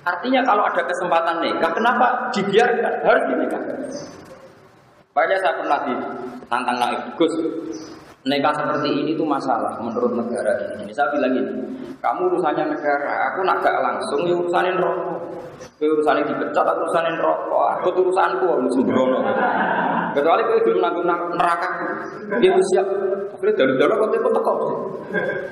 Artinya 0.08 0.40
kalau 0.40 0.64
ada 0.64 0.82
kesempatan 0.88 1.36
nikah, 1.44 1.70
kenapa 1.76 2.32
dibiarkan? 2.32 2.94
Harus 3.04 3.24
dinikahkan. 3.28 3.78
Banyak 5.12 5.38
saya 5.44 5.54
pernah 5.60 5.78
ditantang 5.84 6.78
naik 6.80 7.00
Gus, 7.20 7.34
nikah 8.24 8.54
seperti 8.56 8.88
ini 8.88 9.12
tuh 9.18 9.28
masalah 9.28 9.76
menurut 9.84 10.16
negara 10.16 10.52
ini. 10.78 10.88
Saya 10.96 11.12
bilang 11.12 11.36
ini, 11.36 11.52
kamu 12.00 12.32
urusannya 12.32 12.72
negara, 12.72 13.32
aku 13.32 13.44
nak 13.44 13.60
gak 13.60 13.76
langsung 13.84 14.24
ya 14.24 14.34
urusanin 14.38 14.80
rokok. 14.80 15.18
Kau 15.58 15.90
urusanin 15.90 16.22
dipecat, 16.22 16.62
aku 16.62 16.80
urusanin 16.86 17.16
rokok. 17.18 17.62
Aku 17.82 17.88
urusanku, 17.98 18.46
aku 18.46 18.68
sembrono. 18.78 19.20
Kecuali 20.14 20.42
kau 20.46 20.62
belum 20.64 20.80
nanggung 20.80 21.36
neraka, 21.36 21.68
dia 22.38 22.54
siap. 22.72 22.86
Akhirnya 23.34 23.54
dari 23.54 23.72
dari 23.78 23.94
kau 23.94 24.08
tipe 24.10 24.28
teko. 24.30 24.52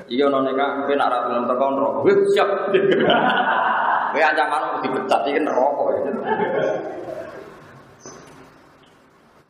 Iya 0.07 0.25
non 0.31 0.47
nikah, 0.47 0.87
kau 0.87 0.95
nak 0.95 1.11
ratu 1.11 1.27
non 1.29 1.45
teko 1.45 1.65
rokok, 1.75 2.07
siap. 2.31 2.49
Kau 4.17 4.25
ancaman 4.25 4.81
dipecat, 4.81 5.21
ini 5.29 5.45
rokok. 5.45 5.93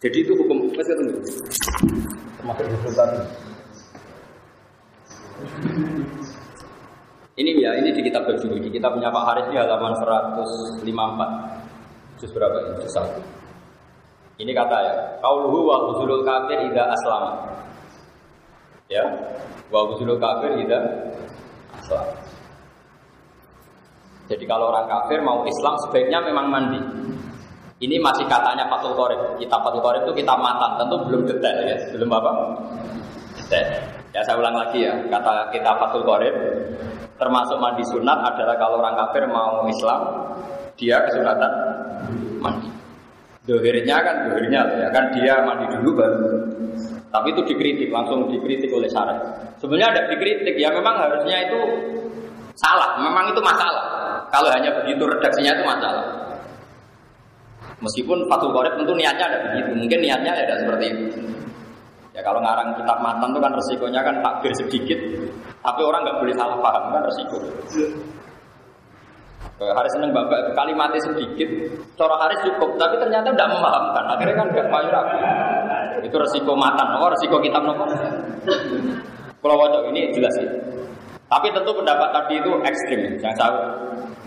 Jadi 0.04 0.18
itu 0.28 0.36
hukum 0.36 0.68
masih 0.76 0.92
tunggu. 0.92 1.24
Termasuk 2.36 2.68
hukum 2.76 2.92
tadi. 2.92 3.20
Ini 7.40 7.64
ya, 7.64 7.80
ini 7.80 7.96
di 7.96 8.04
kitab 8.04 8.28
berjudi. 8.28 8.60
Di 8.60 8.68
kitab 8.68 9.00
punya 9.00 9.08
Pak 9.08 9.24
Haris 9.24 9.48
ini 9.48 9.56
halaman 9.56 9.96
154. 10.04 10.84
Juz 12.20 12.32
berapa 12.36 12.60
ini? 12.60 12.84
Juz 12.84 12.92
satu. 12.92 13.24
Ini 14.36 14.52
kata 14.52 14.78
ya, 14.84 14.94
kauluhu 15.24 15.64
wa 15.64 15.78
huzulul 15.88 16.28
kafir 16.28 16.60
ida 16.68 16.92
aslam. 16.92 17.56
Ya, 18.92 19.16
wa 19.72 19.96
huzulul 19.96 20.20
kafir 20.20 20.60
ida 20.60 21.08
aslam. 21.80 22.36
Jadi 24.28 24.44
kalau 24.44 24.76
orang 24.76 24.88
kafir 24.92 25.24
mau 25.24 25.48
Islam 25.48 25.76
sebaiknya 25.88 26.20
memang 26.24 26.46
mandi. 26.52 26.82
Ini 27.78 28.02
masih 28.02 28.26
katanya 28.26 28.68
Fatul 28.68 28.98
Qorib. 28.98 29.40
Kitab 29.40 29.64
Fatul 29.64 29.80
Qorib 29.86 30.04
itu 30.04 30.26
kita 30.26 30.34
matan, 30.36 30.82
tentu 30.82 30.96
belum 31.08 31.22
detail 31.30 31.58
ya. 31.64 31.78
Belum 31.96 32.10
apa? 32.12 32.32
Detail. 33.40 33.70
Ya 34.12 34.22
saya 34.26 34.36
ulang 34.42 34.58
lagi 34.58 34.84
ya, 34.84 34.94
kata 35.14 35.54
kita 35.54 35.72
Fatul 35.80 36.04
Qorib 36.04 36.36
termasuk 37.18 37.58
mandi 37.58 37.82
sunat 37.90 38.20
adalah 38.34 38.56
kalau 38.62 38.78
orang 38.78 38.94
kafir 38.94 39.26
mau 39.26 39.66
Islam, 39.66 40.02
dia 40.78 41.02
kesunatan 41.06 41.52
mandi. 42.42 42.70
Dohirnya 43.48 43.98
kan 44.04 44.16
dohirnya 44.28 44.62
ya 44.76 44.90
kan 44.92 45.08
dia 45.16 45.40
mandi 45.42 45.66
dulu 45.72 45.98
baru. 45.98 46.20
Tapi 47.08 47.28
itu 47.34 47.42
dikritik 47.48 47.90
langsung 47.90 48.28
dikritik 48.28 48.70
oleh 48.70 48.92
syarah. 48.92 49.18
Sebenarnya 49.58 49.98
ada 49.98 50.02
dikritik 50.12 50.54
ya 50.60 50.70
memang 50.70 51.00
harusnya 51.00 51.48
itu 51.48 51.60
salah, 52.60 53.00
memang 53.02 53.32
itu 53.32 53.42
masalah. 53.42 53.97
Kalau 54.28 54.50
hanya 54.52 54.70
begitu 54.84 55.04
redaksinya 55.08 55.56
itu 55.56 55.64
masalah. 55.64 56.06
Meskipun 57.78 58.26
Fathul 58.26 58.52
Qorib 58.52 58.74
tentu 58.74 58.94
niatnya 58.98 59.30
ada 59.30 59.38
begitu, 59.50 59.70
mungkin 59.78 60.00
niatnya 60.02 60.34
ada 60.34 60.58
seperti 60.58 60.86
itu. 60.90 61.06
Ya 62.18 62.26
kalau 62.26 62.42
ngarang 62.42 62.74
kitab 62.74 62.98
matan 63.06 63.30
itu 63.30 63.38
kan 63.38 63.54
resikonya 63.54 64.02
kan 64.02 64.16
takbir 64.26 64.50
sedikit, 64.58 64.98
tapi 65.62 65.86
orang 65.86 66.02
nggak 66.02 66.18
boleh 66.18 66.34
salah 66.34 66.58
paham 66.58 66.90
kan 66.90 67.06
resiko. 67.06 67.38
Hari 69.58 69.90
seneng 69.94 70.10
bapak 70.14 70.58
kalimatnya 70.58 71.02
sedikit, 71.02 71.50
cara 71.94 72.18
hari 72.18 72.38
cukup, 72.42 72.78
tapi 72.82 72.98
ternyata 72.98 73.30
tidak 73.30 73.50
memahamkan. 73.54 74.06
Akhirnya 74.06 74.36
kan 74.38 74.48
gak 74.54 74.70
ragu. 74.70 75.18
Itu 76.06 76.18
resiko 76.18 76.54
matan, 76.58 76.98
oh 76.98 77.10
resiko 77.10 77.38
kitab 77.42 77.62
nopo. 77.66 77.86
Kalau 79.42 79.56
wajah 79.58 79.82
ini 79.94 80.10
jelas 80.14 80.34
ya. 80.42 80.50
Tapi 81.28 81.48
tentu 81.52 81.72
pendapat 81.76 82.10
tadi 82.16 82.40
itu 82.40 82.52
ekstrim, 82.64 83.20
yang 83.20 83.36
saya 83.36 83.52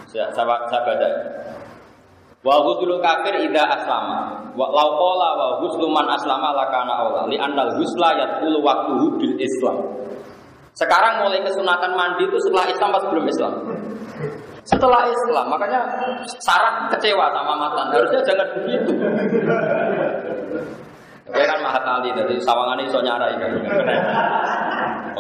saya, 0.05 0.28
saya, 0.36 0.57
saya 0.68 0.80
baca. 0.84 1.09
Wa 2.40 2.57
ghuslul 2.64 3.01
kafir 3.05 3.36
ida 3.40 3.68
aslama. 3.68 4.48
Wa 4.57 4.66
law 4.68 4.88
qala 4.96 5.28
wa 5.36 5.46
ghuslu 5.61 5.88
man 5.92 6.09
aslama 6.09 6.57
lakana 6.57 6.92
aula 7.05 7.28
li 7.28 7.36
annal 7.36 7.72
ghusla 7.76 8.16
yadkhulu 8.16 8.64
waqtuhu 8.64 9.16
bil 9.20 9.36
Islam. 9.36 9.76
Sekarang 10.72 11.24
mulai 11.24 11.44
kesunatan 11.44 11.92
mandi 11.92 12.24
itu 12.24 12.36
setelah 12.48 12.64
Islam 12.68 12.88
pas 12.96 13.05
belum 13.12 13.26
Islam. 13.28 13.53
Setelah 14.64 15.03
Islam, 15.09 15.44
makanya 15.53 15.80
Sarah 16.40 16.88
kecewa 16.92 17.32
sama 17.32 17.57
matan. 17.57 17.92
Harusnya 17.92 18.20
jangan 18.24 18.48
begitu. 18.61 18.92
Ya 21.31 21.45
kan 21.47 21.59
Mahat 21.62 21.85
Ali 21.87 22.11
dari 22.11 22.35
sawangan 22.43 22.83
iso 22.83 22.99
nyarai 22.99 23.39
kan. 23.39 23.53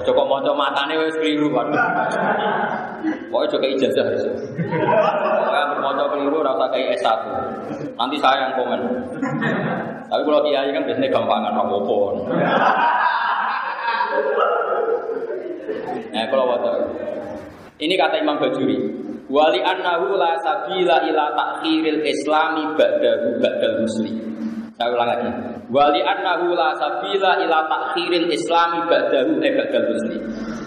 Ojo 0.00 0.10
kok 0.10 0.26
maca 0.26 0.52
matane 0.54 0.94
wis 0.98 1.16
keliru 1.20 1.50
kan. 1.54 1.70
Pokoke 3.30 3.46
juga 3.52 3.66
ijazah 3.70 4.04
harus. 4.06 4.24
Pokoke 4.26 5.60
bermaca 5.76 6.04
keliru 6.10 6.42
ora 6.42 6.56
usah 6.58 6.68
kayak 6.74 6.98
S1. 6.98 7.20
Nanti 7.94 8.16
saya 8.18 8.48
yang 8.48 8.54
komen. 8.58 8.80
Tapi 10.10 10.22
kalau 10.26 10.42
kiai 10.42 10.70
kan 10.74 10.82
biasanya 10.82 11.08
gampangan 11.14 11.54
apa-apa. 11.54 11.98
Nah, 16.10 16.24
kalau 16.26 16.44
wadah. 16.50 16.74
Ini 17.78 17.94
kata 17.94 18.18
Imam 18.18 18.42
Bajuri. 18.42 18.78
Wali 19.30 19.62
annahu 19.62 20.18
la 20.18 20.34
sabila 20.42 21.06
ila 21.06 21.24
takhiril 21.38 22.02
islami 22.02 22.66
ba'dahu 22.74 23.38
ba'dal 23.38 23.86
muslim. 23.86 24.18
Saya 24.74 24.90
ulang 24.90 25.06
lagi. 25.06 25.59
Wali 25.70 26.02
annahu 26.02 26.50
la 26.58 26.74
sabila 26.74 27.38
ila 27.46 27.58
takhiril 27.70 28.26
islami 28.26 28.82
ba'dahu 28.90 29.38
eh 29.38 29.52
ba'dal 29.54 29.86
muslim. 29.94 30.20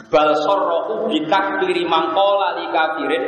Bal 0.07 0.31
sarrahu 0.47 1.11
bi 1.11 1.19
takfiri 1.27 1.83
man 1.83 2.15
qala 2.15 2.55
li 2.55 2.65
kafirin 2.71 3.23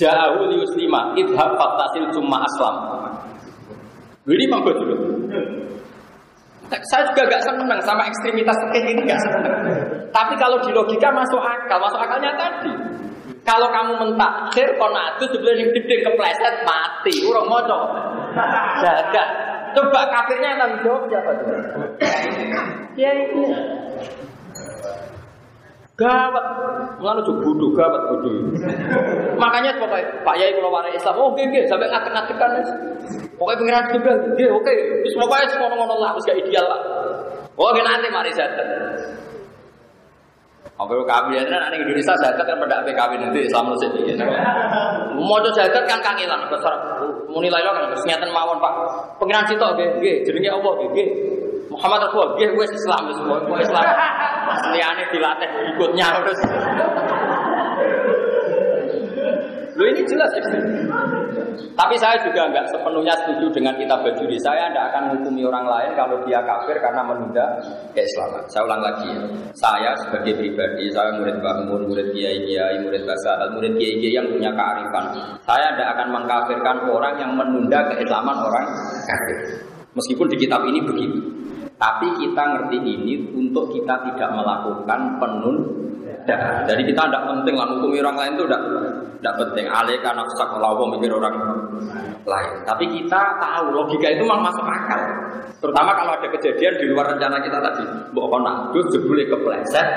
ja'ahu 0.00 0.48
li 0.48 0.56
muslima 0.56 1.12
idhab 1.20 1.60
fattasil 1.60 2.08
summa 2.16 2.40
aslam. 2.40 2.76
Ini 4.28 4.44
Imam 4.48 4.60
Bajuri. 4.64 4.96
Saya 6.68 7.08
juga 7.08 7.24
gak 7.32 7.40
senang 7.48 7.80
sama 7.80 8.04
ekstremitas 8.04 8.56
fikih 8.68 8.92
ini 8.92 9.08
gak 9.08 9.20
senang. 9.24 9.56
Tapi 10.12 10.36
kalau 10.36 10.60
di 10.60 10.68
logika 10.72 11.08
masuk 11.12 11.40
akal, 11.40 11.80
masuk 11.80 11.96
akalnya 11.96 12.36
tadi. 12.36 12.72
Kalau 13.40 13.72
kamu 13.72 13.92
mentaksir 14.04 14.68
konatu 14.76 15.24
sebelum 15.32 15.72
gede 15.72 16.04
kepleset 16.04 16.68
mati, 16.68 17.24
urung 17.24 17.48
moco. 17.48 17.96
Jaga. 18.84 19.47
Coba 19.76 20.00
kafirnya 20.08 20.48
yang 20.54 20.60
tanggung 20.60 20.82
jawab 20.84 21.02
siapa 21.10 21.30
tuh? 21.36 21.48
Ya 22.96 23.10
itu. 23.16 23.42
Gawat, 25.98 26.46
mengalu 27.02 27.26
juga 27.26 27.42
bodoh, 27.42 27.70
gawat 27.74 28.02
bodoh. 28.06 28.54
Makanya 29.34 29.74
pokoknya 29.82 30.22
Pak 30.22 30.34
Yai 30.38 30.54
kalau 30.54 30.70
warai 30.70 30.94
Islam, 30.94 31.18
oh 31.18 31.34
oke 31.34 31.42
oke, 31.42 31.60
sampai 31.66 31.90
ngatek-ngatekan. 31.90 32.50
Pokoknya 33.34 33.58
pengiran 33.58 33.84
juga, 33.90 34.12
oke 34.14 34.44
oke. 34.62 34.74
Terus 35.02 35.16
pokoknya 35.18 35.46
semua 35.50 35.74
ngono 35.74 35.98
lah, 35.98 36.14
harus 36.14 36.22
gak 36.22 36.38
ideal 36.38 36.70
lah. 36.70 36.80
Oh 37.58 37.74
nanti 37.74 38.06
mari 38.14 38.30
zakat. 38.30 38.62
Apa 40.78 40.94
kawin 40.94 41.42
ya 41.42 41.58
nanti 41.58 41.82
Indonesia 41.82 42.14
zakat 42.22 42.46
kan 42.46 42.54
pada 42.62 42.86
kawin 42.86 43.18
nanti 43.18 43.50
Islam 43.50 43.74
sih 43.82 43.90
ya. 44.06 44.14
Mau 45.18 45.42
zakat 45.50 45.82
kan 45.90 45.98
kangelan 45.98 46.46
besar 46.46 46.97
muni 47.28 47.48
lailo 47.52 47.70
kan 47.76 47.92
keseniatan 47.92 48.32
mawon 48.32 48.58
Pak. 48.58 48.72
Pengiran 49.20 49.44
cito 49.44 49.66
nggih 49.76 49.88
nggih 50.00 50.14
jenenge 50.24 50.48
apa 50.48 50.70
nggih 50.92 51.08
Muhammad 51.68 52.08
Rasul 52.08 52.36
nggih 52.40 52.50
wis 52.56 52.72
Islam 52.72 53.08
wis 53.12 53.18
Islam. 53.68 53.84
Asliane 54.48 55.04
dilatih 55.12 55.50
ikutnya 55.76 56.06
terus. 56.24 56.40
Lo 59.78 59.82
ini 59.86 60.02
jelas 60.08 60.30
ya. 60.34 60.42
Tapi 61.78 61.94
saya 61.94 62.18
juga 62.26 62.50
nggak 62.50 62.74
sepenuhnya 62.74 63.14
setuju 63.22 63.54
dengan 63.54 63.70
kita 63.78 63.94
berdiri. 64.02 64.34
Saya 64.42 64.66
tidak 64.66 64.90
akan 64.90 65.02
menghukumi 65.14 65.46
orang 65.46 65.62
lain 65.62 65.94
kalau 65.94 66.18
dia 66.26 66.42
kafir 66.42 66.74
karena 66.82 67.06
menunda 67.06 67.46
keislaman. 67.94 68.42
Saya 68.50 68.66
ulang 68.66 68.82
lagi 68.82 69.06
ya. 69.06 69.22
Saya 69.54 69.94
sebagai 70.02 70.42
pribadi, 70.42 70.90
saya 70.90 71.14
murid 71.14 71.38
bangun, 71.38 71.86
murid 71.86 72.10
kiai 72.10 72.42
kiai, 72.42 72.82
murid 72.82 73.06
bahasa, 73.06 73.46
murid 73.54 73.78
kiai 73.78 73.94
kiai 74.02 74.10
yang 74.18 74.26
punya 74.26 74.50
kearifan. 74.50 75.22
Saya 75.46 75.70
tidak 75.78 75.88
akan 75.94 76.08
mengkafirkan 76.18 76.76
orang 76.90 77.14
yang 77.14 77.32
menunda 77.38 77.78
keislaman 77.94 78.36
orang 78.42 78.66
kafir. 79.06 79.38
Meskipun 79.94 80.26
di 80.34 80.36
kitab 80.42 80.66
ini 80.66 80.82
begitu. 80.82 81.18
Tapi 81.78 82.10
kita 82.18 82.42
ngerti 82.42 82.78
ini 82.82 83.38
untuk 83.38 83.70
kita 83.70 84.02
tidak 84.02 84.34
melakukan 84.34 85.14
penun 85.22 85.56
Jadi 86.68 86.82
kita 86.84 87.08
tidak 87.08 87.24
penting 87.24 87.54
lah 87.56 87.66
hukum 87.72 87.96
orang 87.96 88.16
lain 88.20 88.32
itu 88.36 88.44
tidak 88.44 88.62
tidak 89.18 89.34
penting. 89.40 89.64
Alika 89.66 90.10
nafsak 90.12 90.50
lawa 90.60 90.84
mikir 90.92 91.08
orang 91.08 91.34
lain. 92.28 92.52
Tapi 92.68 92.84
kita 93.00 93.20
tahu 93.40 93.72
logika 93.72 94.12
itu 94.12 94.22
memang 94.28 94.44
masuk 94.44 94.64
akal. 94.68 95.00
Terutama 95.58 95.96
kalau 95.96 96.12
ada 96.20 96.28
kejadian 96.28 96.74
di 96.76 96.86
luar 96.92 97.16
rencana 97.16 97.40
kita 97.40 97.58
tadi. 97.64 97.84
Mbok 98.12 98.34
nak 98.44 98.76
jebule 98.92 99.24
kepleset 99.26 99.88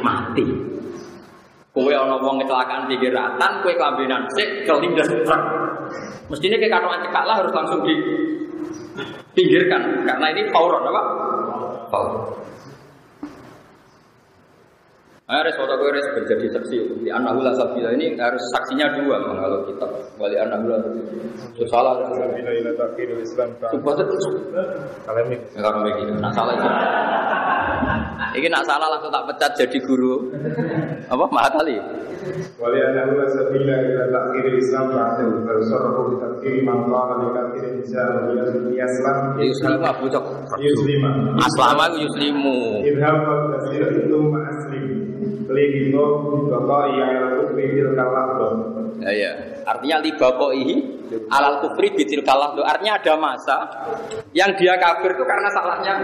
mati. 0.00 0.74
Kue 1.74 1.90
ono 1.90 2.22
wong 2.22 2.38
kecelakaan 2.38 2.86
di 2.86 2.94
geratan, 3.02 3.66
kue 3.66 3.74
kelambinan 3.74 4.30
sik 4.38 4.62
kelindas 4.62 5.10
truk. 5.10 5.42
Mestinya 6.30 6.54
kayak 6.54 6.70
kantong 6.70 7.02
cekak 7.02 7.26
lah 7.26 7.42
harus 7.42 7.50
langsung 7.50 7.82
dipinggirkan 7.82 10.06
karena 10.06 10.26
ini 10.30 10.46
fauron 10.54 10.86
apa? 10.86 11.02
Fauron. 11.90 12.30
Harus 15.24 15.56
foto 15.56 15.72
gue 15.80 15.88
harus 15.88 16.04
berjadi 16.20 16.52
saksi. 16.52 17.00
Di 17.00 17.08
anak 17.08 17.40
hula 17.40 17.56
sabila 17.56 17.88
ini 17.96 18.12
harus 18.20 18.44
saksinya 18.52 18.92
dua 18.92 19.16
kalau 19.24 19.64
kita 19.64 19.88
wali 20.20 20.36
anak 20.36 20.60
hula 20.60 20.76
itu 21.56 21.64
salah. 21.64 21.96
Sabila 22.12 22.52
ila 22.52 22.72
takhirul 22.76 23.24
Islam. 23.24 23.48
Kalau 23.64 25.20
ini. 25.24 25.40
Kalau 25.56 25.80
ini. 25.80 26.12
Nak 26.20 26.32
salah 26.36 26.52
itu. 26.52 26.68
Ini 28.36 28.52
nak 28.52 28.68
salah 28.68 28.84
langsung 28.92 29.08
tak 29.08 29.24
pecat 29.32 29.52
jadi 29.64 29.78
guru. 29.88 30.28
Apa 31.08 31.24
kali? 31.56 31.80
Wali 32.60 32.78
anak 32.84 33.16
hula 33.16 33.24
sabila 33.32 33.74
ila 33.80 34.04
takhirul 34.12 34.60
Islam. 34.60 34.92
Ba'du. 34.92 35.40
Bersarahu 35.40 36.02
di 36.12 36.16
takhiri 36.20 36.60
man 36.68 36.84
qala 36.92 37.24
li 37.24 37.28
kafirin 37.32 37.80
bisa 37.80 38.28
Islam. 38.76 39.40
Yuslima 39.40 39.88
bucok. 40.04 40.24
Yuslima. 40.60 41.32
Aslama 41.40 41.96
yuslimu. 41.96 42.84
Idhab 42.84 43.24
wa 43.24 43.56
tasir 43.56 43.88
itu 43.88 44.18
ma'aslim. 44.20 44.73
Lidito 45.44 46.04
libaqai 46.32 46.96
alal 46.96 47.28
kufri 47.44 47.64
bil 47.76 47.92
kalahdo. 47.92 48.48
Ya, 49.02 49.12
ya. 49.12 49.30
Artinya 49.68 49.96
libaqai 50.00 50.72
alal 51.28 51.56
kufri 51.60 51.88
bil 51.92 52.24
kalahdo. 52.24 52.64
Artinya 52.64 52.96
ada 52.96 53.14
masa 53.20 53.58
yang 54.32 54.52
dia 54.56 54.76
kafir 54.80 55.12
itu 55.12 55.24
karena 55.24 55.48
salahnya 55.52 55.94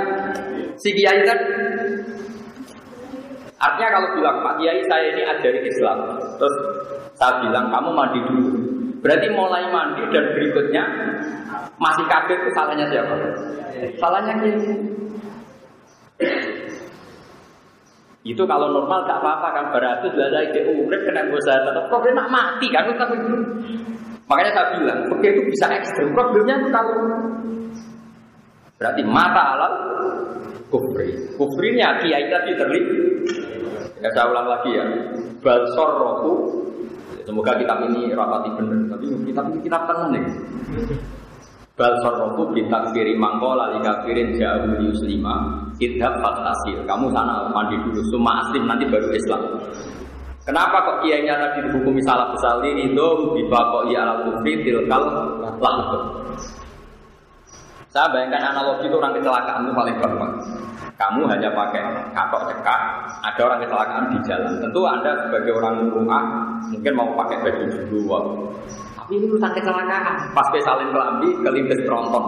si 0.77 0.93
kiai 0.93 1.25
kan. 1.25 1.39
Artinya 3.61 3.89
kalau 3.93 4.09
bilang 4.17 4.41
Pak 4.41 4.55
Kiai 4.57 4.81
saya 4.89 5.13
ini 5.13 5.21
ajari 5.21 5.61
Islam, 5.69 6.17
terus 6.41 6.55
saya 7.21 7.45
bilang 7.45 7.69
kamu 7.69 7.93
mandi 7.93 8.21
dulu. 8.25 8.49
Berarti 9.05 9.29
mulai 9.37 9.69
mandi 9.69 10.01
dan 10.09 10.33
berikutnya 10.33 10.83
masih 11.77 12.05
kafir 12.09 12.41
itu 12.41 12.51
salahnya 12.57 12.89
siapa? 12.89 13.15
Salahnya 14.01 14.35
kiai. 14.41 14.77
Itu 18.21 18.45
kalau 18.45 18.69
normal 18.69 19.09
gak 19.09 19.17
apa-apa 19.25 19.49
kan 19.57 19.65
beratus 19.73 20.13
ada 20.13 20.45
ide 20.45 20.69
urip 20.77 21.09
kena 21.09 21.25
dosa 21.33 21.57
tetap 21.65 21.89
problem 21.89 22.13
nak 22.21 22.29
mati 22.29 22.69
kan 22.69 22.85
itu 22.85 23.37
Makanya 24.31 24.53
saya 24.55 24.67
bilang, 24.79 24.99
oke 25.11 25.27
itu 25.27 25.43
bisa 25.51 25.67
ekstrim. 25.75 26.15
Problemnya 26.15 26.63
itu 26.63 26.71
kalau 26.71 26.95
berarti 28.79 29.03
mata 29.03 29.43
alal 29.59 29.75
kufri. 30.71 31.35
Kufrinya 31.35 31.99
kiai 31.99 32.31
tadi 32.31 32.55
terlibat. 32.55 32.99
Ya 33.99 34.09
saya 34.15 34.31
ulang 34.31 34.47
lagi 34.47 34.71
ya. 34.71 34.87
Balsor 35.43 35.91
rohu. 35.99 36.33
Semoga 37.27 37.59
kitab 37.59 37.83
ini 37.91 38.15
rapati 38.15 38.55
benar. 38.55 38.95
Tapi 38.95 39.05
kitab 39.27 39.45
ini 39.51 39.59
kitab 39.67 39.83
tenang 39.91 40.09
nih. 40.15 40.25
Bal 41.81 41.97
sarrofu 42.05 42.53
kiri 42.93 43.17
mangkola 43.17 43.73
li 43.73 43.81
kafirin 43.81 44.37
jauh 44.37 44.69
yuslima 44.85 45.65
idhab 45.81 46.13
fatasir. 46.21 46.77
Kamu 46.85 47.09
sana 47.09 47.49
mandi 47.57 47.81
dulu, 47.89 48.05
semua 48.13 48.37
aslim 48.45 48.69
nanti 48.69 48.85
baru 48.85 49.09
Islam. 49.17 49.41
Kenapa 50.45 50.77
kok 50.85 51.01
kiainya 51.01 51.41
tadi 51.41 51.65
dihukumi 51.65 52.05
salah 52.05 52.29
besar 52.37 52.61
ini 52.69 52.93
kok 52.93 53.85
ia 53.89 54.05
alat 54.05 54.29
kufri 54.29 54.61
tilkal 54.61 55.09
lahdu. 55.57 55.99
Saya 57.89 58.13
bayangkan 58.13 58.53
analogi 58.53 58.85
itu 58.85 59.01
orang 59.01 59.17
kecelakaan 59.17 59.65
itu 59.65 59.73
paling 59.73 59.97
gampang. 60.05 60.33
Kamu 61.01 61.27
hanya 61.33 61.49
pakai 61.49 61.81
katok 62.13 62.43
cekak, 62.45 62.81
ada 63.25 63.41
orang 63.41 63.61
kecelakaan 63.65 64.05
di 64.13 64.19
jalan. 64.29 64.53
Tentu 64.61 64.81
Anda 64.85 65.17
sebagai 65.25 65.57
orang 65.57 65.89
rumah 65.89 66.23
mungkin 66.69 66.93
mau 66.93 67.09
pakai 67.17 67.41
baju 67.41 67.65
dulu 67.89 68.05
ini 69.11 69.27
urusan 69.27 69.53
kecelakaan. 69.59 70.31
Pas 70.33 70.49
salin 70.63 70.91
kelambi, 70.95 71.29
kelindes 71.43 71.83
tronton. 71.85 72.25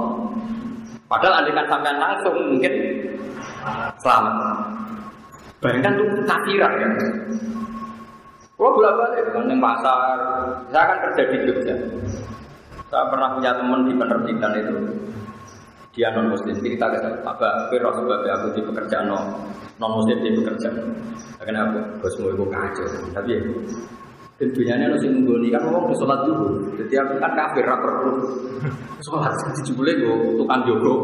Padahal 1.06 1.44
kan 1.44 1.66
sampai 1.68 1.92
langsung 1.96 2.34
mungkin 2.36 2.72
selamat. 4.00 4.36
Bayangkan 5.62 5.94
tuh 5.94 6.06
kafiran 6.26 6.72
ya. 6.80 6.88
Oh 8.58 8.70
bolak 8.74 8.94
balik 8.94 9.26
dengan 9.30 9.58
pasar. 9.58 9.98
Saya 10.70 10.82
akan 10.86 10.98
kerja 11.10 11.22
di 11.30 11.36
Jogja. 11.46 11.74
Saya 12.90 13.04
pernah 13.10 13.34
punya 13.34 13.52
teman 13.58 13.86
di 13.86 13.92
penerbitan 13.94 14.52
itu. 14.58 14.74
Dia 15.92 16.08
non 16.16 16.32
muslim 16.32 16.56
cerita 16.56 16.88
ke 16.88 16.98
Pak 17.20 17.68
Firo 17.68 17.92
sebabnya 17.92 18.32
aku 18.40 18.56
di 18.56 18.62
pekerjaan 18.64 19.12
non 19.12 19.24
non 19.76 20.00
muslim 20.00 20.18
di 20.24 20.30
pekerjaan. 20.40 20.78
Kenapa? 21.42 21.78
Bosmu 22.00 22.32
itu 22.32 22.44
kacau. 22.48 22.86
Tapi 23.12 23.32
dan 24.40 24.48
dunyanya 24.56 24.86
nasi 24.96 25.06
menggoni 25.12 25.52
kan 25.52 25.62
ngomong 25.68 25.92
di 25.92 25.96
sholat 25.96 26.20
dulu. 26.24 26.72
Jadi 26.80 26.94
aku 26.98 27.14
kan 27.20 27.32
kafir 27.36 27.64
rapper 27.68 27.90
perlu 28.00 28.14
sholat 29.04 29.32
jadi 29.36 29.60
jebule 29.66 29.92
gue 29.98 30.16
tukang 30.40 30.62
jogo. 30.64 30.94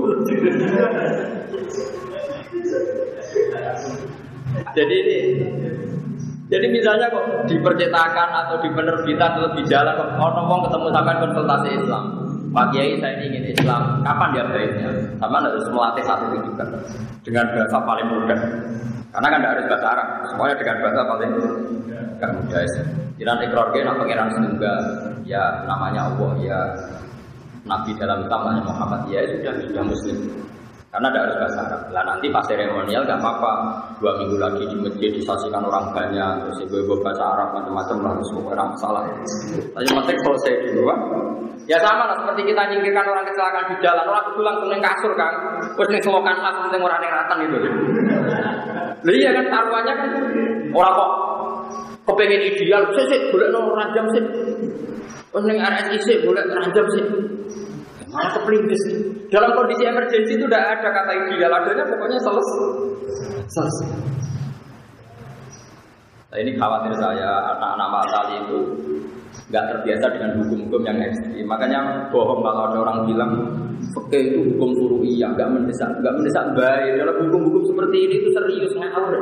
jadi 4.72 4.94
ini 5.04 5.18
jadi 6.48 6.66
misalnya 6.72 7.12
kok 7.12 7.44
di 7.44 7.60
percetakan 7.60 8.28
atau 8.32 8.56
di 8.64 8.72
penerbitan 8.72 9.36
atau 9.36 9.52
di 9.52 9.62
jalan 9.68 9.92
kok 9.92 10.08
orang 10.16 10.44
ngomong 10.48 10.60
ketemu 10.64 10.86
sampai 10.96 11.14
konsultasi 11.20 11.68
Islam. 11.76 12.04
Pak 12.48 12.72
Kiai 12.72 12.96
saya 12.96 13.20
ini 13.20 13.24
ingin 13.28 13.44
Islam. 13.52 14.00
Kapan 14.00 14.28
dia 14.32 14.44
baiknya? 14.48 14.88
Sama 15.20 15.44
harus 15.44 15.68
melatih 15.68 16.04
satu 16.08 16.32
itu 16.32 16.48
juga 16.48 16.64
dengan 17.20 17.44
bahasa 17.52 17.76
paling 17.84 18.08
mudah. 18.08 18.40
Karena 19.08 19.26
kan 19.32 19.38
tidak 19.40 19.52
harus 19.56 19.66
bahasa 19.72 19.86
Arab. 19.96 20.08
Semuanya 20.28 20.54
dengan 20.60 20.76
bahasa 20.84 21.00
paling 21.08 21.32
gak 22.18 22.30
mudah. 22.36 22.62
Jangan 23.18 23.42
ikrar 23.42 23.66
ke 23.74 23.82
pangeran 23.82 24.28
setunggal, 24.30 24.78
ya 25.26 25.42
namanya 25.66 26.06
Allah, 26.06 26.32
ya 26.38 26.60
Nabi 27.66 27.90
dalam 27.98 28.22
Islam 28.22 28.40
namanya 28.46 28.62
Muhammad, 28.62 29.00
ya 29.10 29.26
sudah 29.26 29.52
sudah 29.66 29.82
Muslim. 29.82 30.16
Karena 30.88 31.12
tidak 31.12 31.22
harus 31.28 31.36
bahasa 31.36 31.60
Arab. 31.68 31.80
Lah 31.92 32.02
nanti 32.06 32.26
pas 32.32 32.44
seremonial 32.48 33.02
gak 33.04 33.20
apa-apa. 33.20 33.52
Dua 33.98 34.12
minggu 34.22 34.38
lagi 34.38 34.64
di 34.70 34.76
masjid 34.78 35.10
disaksikan 35.10 35.66
orang 35.66 35.90
banyak, 35.92 36.30
terus 36.46 36.58
ibu-ibu 36.64 37.02
bahasa 37.02 37.26
Arab 37.26 37.48
macam-macam 37.58 37.96
lah, 38.06 38.12
terus 38.22 38.30
orang 38.38 38.68
masalah. 38.72 39.02
Tapi 39.74 39.84
penting 39.84 40.18
selesai 40.22 40.52
dulu, 40.70 40.82
kan? 40.88 41.00
Ya 41.68 41.76
sama 41.84 42.08
lah 42.08 42.16
seperti 42.16 42.48
kita 42.48 42.62
nyingkirkan 42.72 43.04
orang 43.04 43.28
kecelakaan 43.28 43.66
di 43.68 43.76
jalan, 43.84 44.06
orang 44.08 44.24
pulang 44.32 44.56
ke 44.64 44.80
kasur 44.80 45.12
kan, 45.20 45.32
terus 45.76 45.88
nih 45.92 46.00
selokan 46.00 46.36
lah, 46.40 46.54
penting 46.64 46.80
orang 46.80 47.02
yang 47.04 47.12
ratan 47.12 47.38
itu. 47.44 47.58
Lah 49.06 49.14
iya 49.14 49.30
kan 49.30 49.46
taruhannya 49.46 49.94
kan 49.94 50.10
orang 50.74 50.94
kok 50.94 51.10
Kepengen 52.08 52.40
ideal, 52.40 52.88
sih 52.96 53.04
sih 53.04 53.20
boleh 53.28 53.52
nong 53.52 53.68
ranjam 53.76 54.08
sih. 54.16 54.24
Pas 55.28 55.44
neng 55.44 55.60
RSI 55.60 55.98
sih 56.08 56.16
boleh 56.24 56.40
ranjam 56.40 56.88
sih. 56.96 57.04
Malah 58.08 58.32
kepelintis. 58.32 58.82
Dalam 59.28 59.52
kondisi 59.52 59.84
emergensi 59.84 60.40
itu 60.40 60.48
tidak 60.48 60.80
ada 60.80 60.88
kata 60.88 61.12
ideal, 61.28 61.52
adanya 61.52 61.84
pokoknya 61.84 62.16
selesai. 62.16 62.60
Selesai. 63.52 63.88
Nah, 66.32 66.38
ini 66.40 66.56
khawatir 66.56 66.96
saya 66.96 67.28
anak-anak 67.56 67.88
Pak 67.92 68.24
itu 68.40 68.58
nggak 69.52 69.64
terbiasa 69.68 70.06
dengan 70.08 70.30
hukum-hukum 70.40 70.82
yang 70.88 70.96
ekstrim. 71.04 71.44
Makanya 71.44 72.08
bohong 72.08 72.40
kalau 72.40 72.72
ada 72.72 72.78
orang 72.88 72.98
bilang 73.04 73.32
Oke 73.98 74.14
itu 74.14 74.54
hukum 74.54 75.02
iya, 75.02 75.26
nggak 75.34 75.50
mendesak, 75.50 75.90
nggak 75.98 76.14
mendesak 76.14 76.44
baik. 76.54 77.02
Dalam 77.02 77.18
hukum-hukum 77.26 77.66
seperti 77.66 77.96
ini 78.06 78.14
itu 78.22 78.30
serius 78.30 78.72
ngawur. 78.78 79.14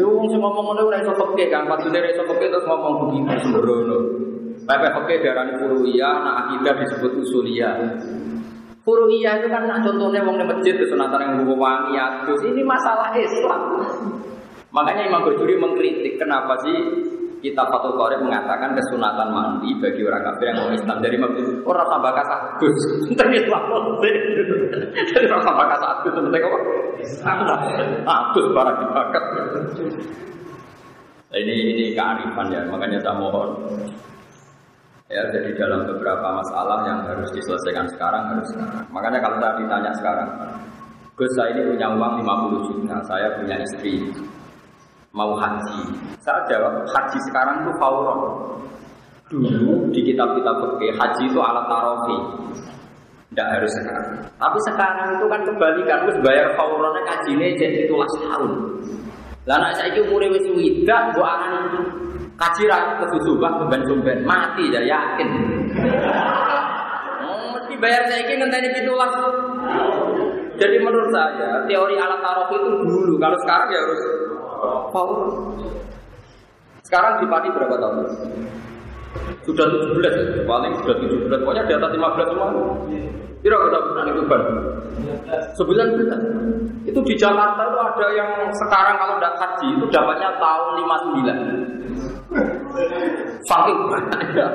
Yo 0.00 0.06
wong 0.08 0.26
sing 0.32 0.40
ngomong 0.40 0.64
ngono 0.72 0.88
ora 0.88 1.04
iso 1.04 1.12
peke 1.12 1.52
kan, 1.52 1.68
maksudnya 1.68 2.00
ora 2.00 2.08
iso 2.08 2.24
peke 2.24 2.48
terus 2.48 2.64
ngomong 2.64 2.94
begini 3.04 3.36
sembrono. 3.44 3.98
Pepe 4.64 4.88
peke 4.96 5.14
darani 5.20 5.52
furu'iyah, 5.60 6.14
nak 6.24 6.36
akidah 6.48 6.74
disebut 6.80 7.12
usuliyah. 7.20 7.74
Furu'iyah 8.80 9.44
itu 9.44 9.48
kan 9.52 9.68
nak 9.68 9.84
contohnya 9.84 10.24
wong 10.24 10.40
di 10.40 10.44
masjid 10.48 10.74
kesunatan 10.80 11.20
yang 11.20 11.32
buku 11.44 11.54
wangi 11.60 12.00
adus. 12.00 12.40
Ini 12.48 12.64
masalah 12.64 13.12
Islam. 13.12 13.76
Makanya 14.72 15.10
Imam 15.10 15.26
Ghazali 15.26 15.58
mengkritik 15.58 16.16
kenapa 16.16 16.54
sih 16.64 16.76
kita 17.40 17.62
Fatul 17.72 17.96
Qorib 17.96 18.20
mengatakan 18.20 18.76
kesunatan 18.76 19.28
mandi 19.32 19.72
bagi 19.80 20.04
orang 20.04 20.22
kafir 20.28 20.52
yang 20.52 20.58
mau 20.60 20.70
Islam. 20.72 20.96
Dari 21.00 21.16
mabdi 21.16 21.42
orang 21.64 21.88
tambah 21.88 22.12
kasagus 22.12 22.78
tentang 23.08 23.30
Islam 23.32 23.62
jadi 25.10 25.24
orang 25.28 25.44
tambah 25.44 25.66
kasagus 25.72 26.12
tentang 26.12 26.42
apa? 26.44 26.58
Agus 28.04 28.46
barang 28.52 28.76
dibakat. 28.84 29.24
Nah, 31.30 31.38
ini 31.38 31.54
ini 31.72 31.84
kearifan 31.94 32.46
ya 32.52 32.60
makanya 32.68 32.98
saya 33.00 33.16
mohon. 33.16 33.50
Ya 35.10 35.26
jadi 35.34 35.50
dalam 35.58 35.90
beberapa 35.90 36.38
masalah 36.38 36.86
yang 36.86 37.02
harus 37.02 37.26
diselesaikan 37.34 37.86
sekarang 37.98 38.30
harus 38.30 38.46
sekarang. 38.54 38.86
Makanya 38.94 39.18
kalau 39.18 39.42
saya 39.42 39.58
ditanya 39.58 39.90
sekarang 39.98 40.28
Gus 41.18 41.28
saya 41.36 41.52
ini 41.52 41.76
punya 41.76 41.92
uang 41.92 42.24
50 42.24 42.68
juta 42.72 42.96
saya 43.04 43.28
punya 43.36 43.60
istri 43.60 44.08
mau 45.10 45.34
haji. 45.34 45.90
Saya 46.22 46.46
jawab, 46.46 46.86
haji 46.86 47.18
sekarang 47.30 47.66
itu 47.66 47.72
fauron. 47.82 48.20
Dulu 49.30 49.90
di 49.94 50.00
kitab-kitab 50.10 50.54
fikih 50.58 50.92
haji 50.98 51.22
itu 51.30 51.38
alat 51.38 51.66
tarofi. 51.70 52.16
Tidak 53.30 53.46
harus 53.46 53.70
sekarang. 53.78 54.26
Tapi 54.42 54.58
sekarang 54.66 55.06
itu 55.14 55.26
kan 55.30 55.40
kebalikan, 55.46 55.98
terus 56.02 56.18
bayar 56.26 56.50
fauronnya 56.58 57.02
kajinya 57.06 57.46
jadi 57.54 57.86
tulas 57.86 58.10
tahun. 58.18 58.52
Lah 59.46 59.70
saya 59.74 59.94
itu 59.94 60.02
umurnya 60.10 60.34
wis 60.34 60.46
widak, 60.50 61.14
gua 61.14 61.38
akan 61.38 61.52
kaji 62.34 62.62
ke 62.66 62.94
kesusubah 63.06 63.50
keban 63.62 63.82
sumben 63.86 64.18
mati 64.26 64.66
ya 64.74 64.82
yakin. 64.82 65.28
Oh, 67.22 67.54
mesti 67.54 67.74
bayar 67.78 68.02
saya 68.10 68.26
ini 68.26 68.34
ngenteni 68.42 68.68
pitulas. 68.74 69.14
Jadi 70.58 70.76
menurut 70.82 71.08
saya 71.14 71.64
teori 71.70 71.96
alat 71.96 72.20
tarofi 72.20 72.58
itu 72.58 72.68
dulu, 72.82 73.14
kalau 73.16 73.38
sekarang 73.46 73.68
ya 73.72 73.78
harus 73.78 74.02
Paul. 74.90 75.12
Sekarang 76.84 77.22
di 77.22 77.26
Pati 77.30 77.48
berapa 77.54 77.76
tahun? 77.78 77.96
Sudah 79.42 79.66
17 79.66 80.06
ya, 80.06 80.46
paling 80.46 80.72
sudah 80.82 80.96
17. 80.98 81.42
Pokoknya 81.42 81.64
di 81.66 81.74
atas 81.74 81.90
15 81.94 82.30
semua. 82.30 82.48
Kira 83.40 83.56
kita 83.56 83.78
pernah 83.80 84.04
itu 84.04 84.22
ban. 84.28 84.42
19. 85.56 86.84
Itu 86.84 87.00
di 87.04 87.14
Jakarta 87.16 87.62
itu 87.64 87.78
ada 87.80 88.06
yang 88.12 88.30
sekarang 88.52 88.96
kalau 89.00 89.14
tidak 89.16 89.34
haji 89.40 89.66
itu 89.80 89.86
dapatnya 89.88 90.28
tahun 90.36 90.68
59. 90.76 91.60
Saking 93.48 93.78
banyaknya. 93.88 94.46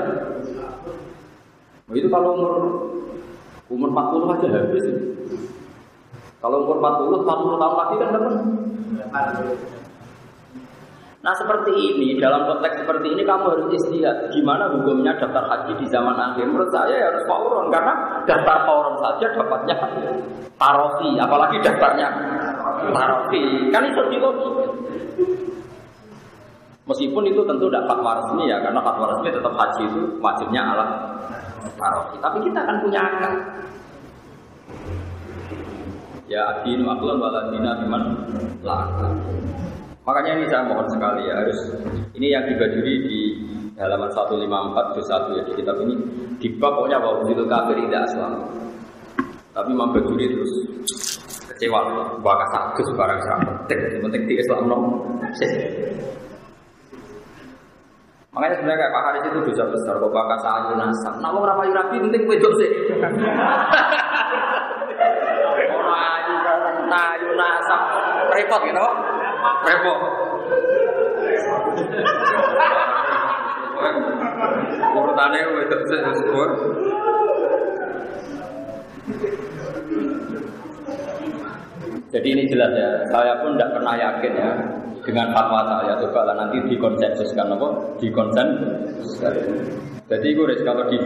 Nah, 1.86 1.94
itu 1.94 2.08
kalau 2.10 2.30
umur 2.34 2.54
umur 3.70 3.90
40 3.90 4.34
aja 4.38 4.48
habis. 4.54 4.84
Ya. 4.86 4.98
Kalau 6.42 6.62
umur 6.66 6.78
40, 6.78 7.26
40 7.26 7.62
tahun 7.62 7.76
lagi 7.78 7.96
kan 7.98 8.10
dapat. 8.14 8.34
Nah 11.26 11.34
seperti 11.34 11.74
ini, 11.74 12.22
dalam 12.22 12.46
konteks 12.46 12.86
seperti 12.86 13.18
ini 13.18 13.26
kamu 13.26 13.50
harus 13.50 13.68
istihad 13.74 14.30
Gimana 14.30 14.70
hukumnya 14.70 15.18
daftar 15.18 15.42
haji 15.50 15.74
di 15.82 15.90
zaman 15.90 16.14
akhir 16.14 16.46
Menurut 16.46 16.70
saya 16.70 16.94
ya 16.94 17.10
harus 17.10 17.26
fauron 17.26 17.74
Karena 17.74 18.22
daftar 18.30 18.62
fauron 18.70 18.94
saja 19.02 19.34
dapatnya 19.34 19.74
tarofi 20.62 21.18
Apalagi 21.18 21.58
daftarnya 21.66 22.14
tarofi 22.94 23.74
Kan 23.74 23.90
itu 23.90 24.02
di 24.14 24.18
Meskipun 26.86 27.26
itu 27.26 27.42
tentu 27.42 27.74
tidak 27.74 27.90
fatwa 27.90 28.22
resmi 28.22 28.46
ya 28.46 28.62
Karena 28.62 28.78
fatwa 28.86 29.10
resmi 29.10 29.34
tetap 29.34 29.54
haji 29.58 29.82
itu 29.82 30.02
wajibnya 30.22 30.62
alat 30.62 30.90
tarofi 31.74 32.16
Tapi 32.22 32.38
kita 32.46 32.60
akan 32.70 32.78
punya 32.86 33.02
akal 33.02 33.34
Ya 36.30 36.42
adinu 36.54 36.86
aklan 36.86 37.18
waladina 37.18 37.82
iman 37.82 38.04
lakal 38.62 39.14
Makanya 40.06 40.38
ini 40.38 40.46
saya 40.46 40.70
mohon 40.70 40.86
sekali 40.86 41.26
ya 41.26 41.34
harus 41.42 41.60
ini 42.14 42.30
yang 42.30 42.46
dibajuri 42.46 42.94
di 43.10 43.20
halaman 43.74 44.06
154 44.14 44.94
juz 44.94 45.08
1 45.10 45.34
ya 45.34 45.44
di 45.50 45.54
kitab 45.58 45.82
ini 45.82 45.98
di 46.38 46.48
pokoknya 46.62 47.02
bahwa 47.02 47.26
itu 47.26 47.44
kafir 47.50 47.76
tidak 47.90 48.06
aslam. 48.06 48.34
Tapi 49.56 49.72
Imam 49.72 49.90
Bajuri 49.96 50.30
terus 50.30 50.52
kecewa 51.50 51.80
bahwa 52.22 52.46
satu 52.54 52.86
barang 52.94 53.20
sangat 53.24 53.48
penting, 53.66 54.04
penting 54.04 54.24
di 54.30 54.36
Islam 54.38 54.68
no. 54.70 54.78
Makanya 58.36 58.56
sebenarnya 58.60 58.80
kayak 58.84 58.94
Pak 58.94 59.04
Haris 59.08 59.24
itu 59.32 59.40
dosa 59.48 59.64
besar 59.72 59.96
kok 59.96 60.12
bakal 60.12 60.38
saat 60.44 60.76
nasab. 60.76 61.16
Nah, 61.24 61.32
mau 61.32 61.48
rapi 61.48 61.72
rapi 61.72 62.04
penting 62.04 62.28
wedok 62.28 62.52
sih. 62.60 62.68
Orang 65.72 65.98
ayu 66.92 67.32
nasab 67.40 67.82
repot 68.36 68.62
gitu 68.68 68.86
repot. 69.66 70.00
Sepur. 76.16 76.50
Jadi 82.16 82.28
ini 82.32 82.48
jelas 82.48 82.72
ya, 82.72 82.90
saya 83.12 83.44
pun 83.44 83.60
tidak 83.60 83.76
pernah 83.76 83.94
yakin 84.00 84.34
ya 84.40 84.52
dengan 85.04 85.36
fatwa 85.36 85.68
saya. 85.68 86.00
Coba 86.00 86.32
lah 86.32 86.36
nanti 86.40 86.64
dikonsensuskan 86.72 87.52
apa? 87.52 87.68
Dikonsensuskan. 88.00 89.34
Jadi 90.06 90.28
gue 90.32 90.56
kalau 90.64 90.88
di, 90.88 90.98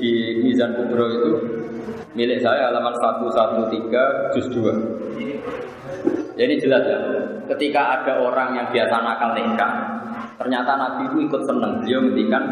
di 0.00 0.12
Mizan 0.42 0.74
Kubro 0.74 1.06
itu 1.06 1.32
milik 2.18 2.42
saya 2.42 2.72
halaman 2.72 2.96
113 2.98 4.34
juz 4.34 4.46
2. 4.50 6.34
Jadi 6.34 6.54
jelas 6.58 6.82
ya, 6.82 6.98
ketika 7.54 8.00
ada 8.00 8.12
orang 8.22 8.58
yang 8.58 8.66
biasa 8.70 8.96
nakal 9.02 9.30
nikah, 9.36 9.72
ternyata 10.40 10.72
Nabi 10.74 11.02
itu 11.12 11.16
ikut 11.30 11.42
seneng. 11.46 11.72
Beliau 11.82 12.00
ngendikan 12.02 12.44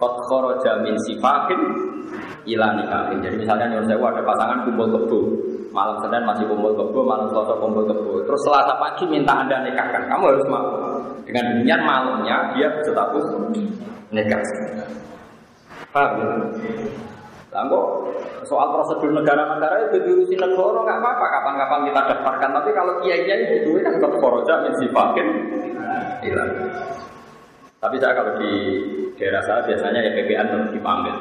kot 0.00 0.14
kharaja 0.26 0.80
min 0.80 0.96
sifakin 1.04 1.60
ila 2.48 2.68
nikahin. 2.74 3.18
Jadi 3.20 3.36
misalnya 3.36 3.66
nyuruh 3.70 3.86
saya 3.86 4.00
ada 4.00 4.22
pasangan 4.24 4.58
kumpul 4.64 4.88
kebo, 4.88 5.18
malam 5.70 5.96
Senin 6.00 6.24
masih 6.24 6.44
kumpul 6.48 6.72
kebo, 6.74 7.00
malam 7.04 7.26
Selasa 7.28 7.54
kumpul 7.60 7.84
kebo. 7.84 8.12
Terus 8.24 8.40
Selasa 8.48 8.74
pagi 8.80 9.04
minta 9.06 9.32
anda 9.44 9.60
nikahkan, 9.62 10.08
kamu 10.08 10.24
harus 10.34 10.46
mau. 10.48 10.66
Dengan 11.28 11.44
demikian 11.54 11.82
malamnya 11.84 12.36
dia 12.56 12.68
berstatus 12.80 13.26
nikah. 14.10 14.42
Paham? 15.90 16.46
Lah 17.50 17.66
soal 18.46 18.68
prosedur 18.70 19.10
negara-negara 19.10 19.90
itu 19.90 20.06
diurusi 20.06 20.38
negara 20.38 20.86
nggak 20.86 20.98
apa-apa 21.02 21.26
kapan-kapan 21.34 21.80
kita 21.90 22.00
daftarkan 22.14 22.50
tapi 22.54 22.70
kalau 22.70 22.94
kiai 23.02 23.26
kiai 23.26 23.58
itu 23.58 23.74
kan 23.82 23.98
tetap 23.98 24.12
koroja 24.22 24.54
mensifakin 24.62 25.28
hilang. 26.22 26.50
Tapi 27.82 27.96
saya 27.98 28.14
kalau 28.14 28.38
di 28.38 28.52
daerah 29.18 29.42
saya 29.42 29.66
biasanya 29.66 29.98
ya 29.98 30.10
BPN 30.14 30.46
harus 30.46 30.70
dipanggil. 30.70 31.16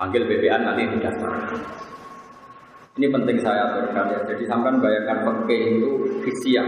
Panggil 0.00 0.22
BPN 0.24 0.64
nanti 0.64 0.96
didaftarkan. 0.96 1.60
Ini 2.98 3.06
penting 3.12 3.36
saya 3.44 3.68
aturkan 3.68 4.06
ya. 4.10 4.20
Jadi 4.32 4.44
sampai 4.48 4.74
bayangkan 4.80 5.28
pakai 5.28 5.58
itu 5.76 5.90
fisia. 6.24 6.64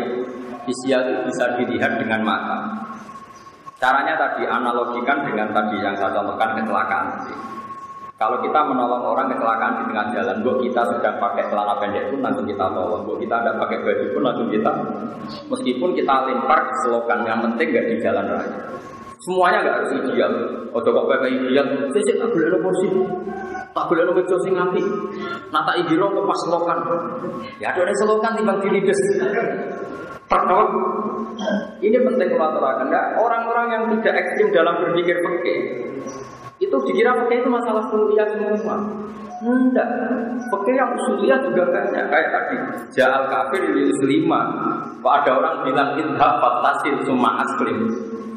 Fisia 0.68 0.98
itu 1.00 1.32
bisa 1.32 1.44
dilihat 1.56 1.96
dengan 1.96 2.22
mata. 2.22 2.58
Caranya 3.80 4.20
tadi 4.20 4.44
analogikan 4.44 5.24
dengan 5.24 5.48
tadi 5.56 5.80
yang 5.80 5.96
saya 5.96 6.12
contohkan 6.12 6.60
kecelakaan. 6.60 7.06
Kalau 8.20 8.36
kita 8.44 8.60
menolong 8.68 9.00
orang 9.00 9.32
kecelakaan 9.32 9.80
di 9.80 9.84
tengah 9.88 10.12
jalan, 10.12 10.44
bu 10.44 10.52
kita 10.60 10.84
sudah 10.92 11.16
pakai 11.16 11.40
celana 11.48 11.72
pendek 11.80 12.12
pun 12.12 12.20
langsung 12.20 12.44
kita 12.44 12.68
tolong, 12.68 13.00
bu 13.08 13.16
kita 13.16 13.32
ada 13.32 13.56
pakai 13.56 13.80
baju 13.80 14.04
pun 14.12 14.22
langsung 14.28 14.48
kita, 14.52 14.72
meskipun 15.48 15.96
kita 15.96 16.28
lempar 16.28 16.60
selokan 16.84 17.24
yang 17.24 17.40
penting 17.40 17.72
nggak 17.72 17.86
di 17.88 17.96
jalan 18.04 18.28
raya. 18.28 18.76
Semuanya 19.24 19.64
nggak 19.64 19.76
harus 19.80 19.92
ideal. 20.04 20.32
Oh 20.76 20.84
kok 20.84 20.92
pakai 20.92 21.32
ideal, 21.32 21.64
sih 21.96 22.12
tak 22.20 22.28
boleh 22.28 22.60
porsi, 22.60 22.88
tak 23.72 23.84
boleh 23.88 24.12
bejo 24.12 24.36
sing 24.44 24.52
ngapi. 24.52 24.84
Nah 25.48 25.64
tak 25.64 25.80
idiro 25.80 26.12
ke 26.12 26.20
pas 26.20 26.38
selokan. 26.44 26.78
Ya 27.56 27.72
ada 27.72 27.88
selokan 28.04 28.36
timbang 28.36 28.60
dilides. 28.60 29.00
Pertama, 30.28 30.68
ini 31.80 31.96
penting 31.96 32.28
kalau 32.36 32.52
aturakan. 32.52 32.92
Orang-orang 33.16 33.66
yang 33.72 33.82
tidak 33.96 34.28
ekstrim 34.28 34.52
dalam 34.52 34.76
berpikir 34.84 35.16
peke, 35.24 35.56
itu 36.60 36.76
dikira 36.84 37.16
peke 37.24 37.40
itu 37.40 37.48
masalah 37.48 37.88
kuliah 37.88 38.28
semua. 38.28 38.76
Enggak, 39.40 39.88
peke 40.52 40.76
yang 40.76 40.92
usulia 40.92 41.40
juga 41.40 41.64
banyak 41.72 42.04
kayak 42.12 42.28
tadi. 42.28 42.56
Jal 42.92 43.24
kafir 43.32 43.72
di 43.72 43.88
lima. 44.04 44.40
Ada 45.00 45.32
orang 45.32 45.64
bilang 45.64 45.96
kita 45.96 46.28
fantasi 46.38 46.92
semua 47.08 47.40
aslim. 47.40 47.88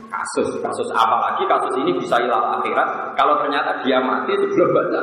Kasus, 0.08 0.62
kasus 0.62 0.90
apalagi 0.96 1.44
kasus 1.50 1.74
ini 1.84 2.00
bisa 2.00 2.16
hilang 2.24 2.56
akhirat. 2.56 3.18
Kalau 3.20 3.36
ternyata 3.44 3.84
dia 3.84 4.00
mati 4.00 4.32
sebelum 4.40 4.72
baca. 4.72 5.02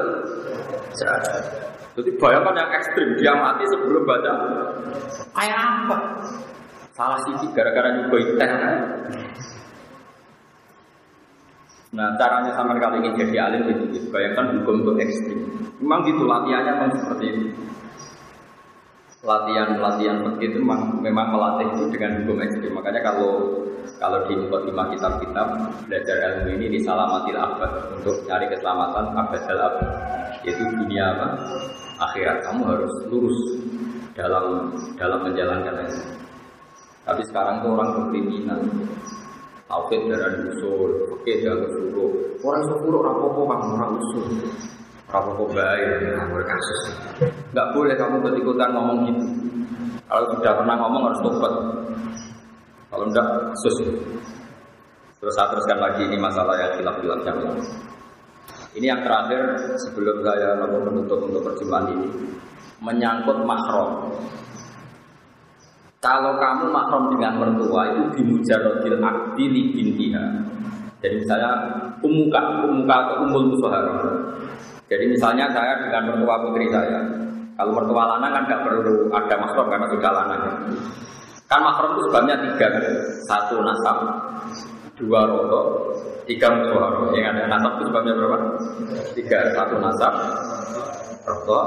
Jadi 2.00 2.10
bayangkan 2.16 2.54
yang 2.56 2.70
ekstrim, 2.72 3.08
dia 3.20 3.34
mati 3.36 3.66
sebelum 3.68 4.06
baca. 4.08 4.32
Kayak 5.36 5.58
apa? 5.60 5.98
Salah 6.96 7.20
sih 7.28 7.36
gara-gara 7.52 7.92
juga 8.00 8.16
ikan. 8.24 8.52
Nah 11.90 12.14
caranya 12.14 12.54
sama 12.54 12.78
kali 12.78 13.02
ini 13.02 13.18
jadi 13.18 13.50
alim 13.50 13.62
itu 13.66 14.06
bayangkan 14.14 14.62
hukum 14.62 14.86
itu 14.86 14.92
ekstrim. 15.02 15.40
Memang 15.82 16.06
gitu 16.06 16.22
latihannya 16.22 16.72
memang 16.78 16.90
seperti 16.94 17.24
itu. 17.34 17.44
Latihan-latihan 19.20 20.22
seperti 20.22 20.42
itu 20.48 20.56
memang, 20.64 21.02
memang 21.02 21.26
melatih 21.34 21.66
itu 21.74 21.84
dengan 21.90 22.22
hukum 22.22 22.38
ekstrim. 22.46 22.72
Makanya 22.78 23.02
kalau 23.02 23.58
kalau 23.98 24.22
di 24.30 24.38
lima 24.38 24.84
kitab-kitab 24.94 25.46
belajar 25.90 26.16
ilmu 26.30 26.48
ini 26.56 26.66
di 26.72 26.80
salamatil 26.84 27.36
abad 27.36 27.72
untuk 27.98 28.22
cari 28.28 28.46
keselamatan 28.48 29.10
abad 29.16 29.42
abad 29.50 29.86
yaitu 30.46 30.62
dunia 30.72 31.16
apa 31.16 31.26
akhirat 32.00 32.38
kamu 32.48 32.62
harus 32.70 32.94
lurus 33.10 33.38
dalam 34.14 34.72
dalam 34.94 35.20
menjalankan 35.26 35.90
ilmu. 35.90 36.06
Tapi 37.02 37.22
sekarang 37.26 37.66
tuh 37.66 37.74
orang 37.74 37.90
berkriminal 37.98 38.62
Tauhid 39.70 40.10
darah 40.10 40.34
usul, 40.50 40.90
oke 41.14 41.32
jangan 41.38 41.62
suruh. 41.70 42.10
Orang 42.42 42.62
suruh 42.66 43.00
rapopo 43.06 43.46
kamu 43.46 43.78
orang 43.78 43.92
usul. 44.02 44.26
Rapopo 45.06 45.46
baik, 45.54 46.10
kamu 46.10 46.42
kasus. 46.42 46.80
Gak 47.54 47.70
boleh 47.70 47.94
kamu 47.94 48.18
ikut-ikutan 48.18 48.74
ngomong 48.74 48.98
gitu. 49.06 49.24
Kalau 50.10 50.26
sudah 50.34 50.52
pernah 50.58 50.74
ngomong 50.74 51.02
harus 51.06 51.20
tobat. 51.22 51.54
Kalau 52.90 53.04
enggak, 53.06 53.26
kasus. 53.54 53.76
Terus 55.22 55.34
saya 55.38 55.54
teruskan 55.54 55.78
lagi 55.78 56.02
ini 56.02 56.18
masalah 56.18 56.58
yang 56.58 56.72
hilaf-hilaf 56.82 57.20
yang 57.22 57.38
Ini 58.74 58.86
yang 58.90 59.00
terakhir 59.06 59.54
sebelum 59.86 60.26
saya 60.26 60.58
menutup 60.66 61.30
untuk 61.30 61.46
perjumpaan 61.46 61.94
ini 61.94 62.08
menyangkut 62.80 63.38
makrom. 63.44 64.10
Kalau 66.00 66.32
kamu 66.40 66.72
makrom 66.72 67.12
dengan 67.12 67.36
mertua 67.36 67.92
itu 67.92 68.02
dimujarodil 68.16 69.04
akdi 69.04 69.44
li 69.52 69.62
bintiha. 69.76 70.24
Jadi 71.04 71.20
misalnya 71.20 71.52
umuka, 72.00 72.64
umuka 72.64 72.94
atau 73.04 73.28
umul 73.28 73.52
musuhara. 73.52 74.00
Jadi 74.88 75.04
misalnya 75.12 75.52
saya 75.52 75.76
dengan 75.76 76.08
mertua 76.08 76.40
putri 76.40 76.72
saya. 76.72 77.04
Kalau 77.52 77.76
mertua 77.76 78.16
lanang 78.16 78.32
kan 78.32 78.42
nggak 78.48 78.62
perlu 78.64 79.12
ada 79.12 79.36
makrom 79.44 79.68
karena 79.68 79.86
sudah 79.92 80.12
lanang. 80.16 80.42
Kan 81.44 81.60
makrom 81.68 81.92
itu 81.92 82.02
sebabnya 82.08 82.34
tiga? 82.48 82.68
Satu 83.28 83.60
nasab, 83.60 83.98
dua 84.96 85.28
roto, 85.28 85.92
tiga 86.24 86.48
musuhara. 86.48 87.12
Yang 87.12 87.28
ada 87.36 87.44
nasab 87.44 87.72
itu 87.76 87.84
sebabnya 87.92 88.12
berapa? 88.16 88.38
Tiga, 89.12 89.38
satu 89.52 89.76
nasab, 89.76 90.14
roto, 91.28 91.60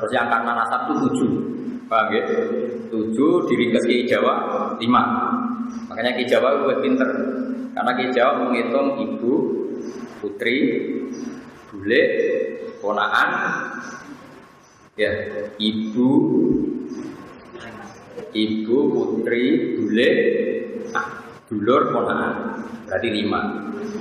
terus 0.00 0.12
yang 0.16 0.32
karena 0.32 0.64
nasab 0.64 0.80
itu 0.88 0.94
tujuh. 1.04 1.32
Paham 1.88 2.12
ya? 2.12 2.22
Tujuh 2.92 3.48
diringkas 3.48 3.84
ke 3.88 4.04
Jawa, 4.04 4.34
lima. 4.76 5.02
Makanya 5.88 6.20
ke 6.20 6.28
Jawa 6.28 6.60
gue 6.60 6.74
pinter. 6.84 7.08
Karena 7.72 7.92
ke 7.96 8.12
Jawa 8.12 8.32
menghitung 8.44 9.00
ibu, 9.00 9.34
putri, 10.20 10.56
bule, 11.72 12.02
ponaan, 12.84 13.28
ya 15.00 15.10
ibu, 15.56 16.10
ibu, 18.36 18.76
putri, 18.92 19.44
bule, 19.80 20.10
dulur, 21.48 21.82
ponaan. 21.88 22.60
Berarti 22.84 23.08
lima. 23.08 23.40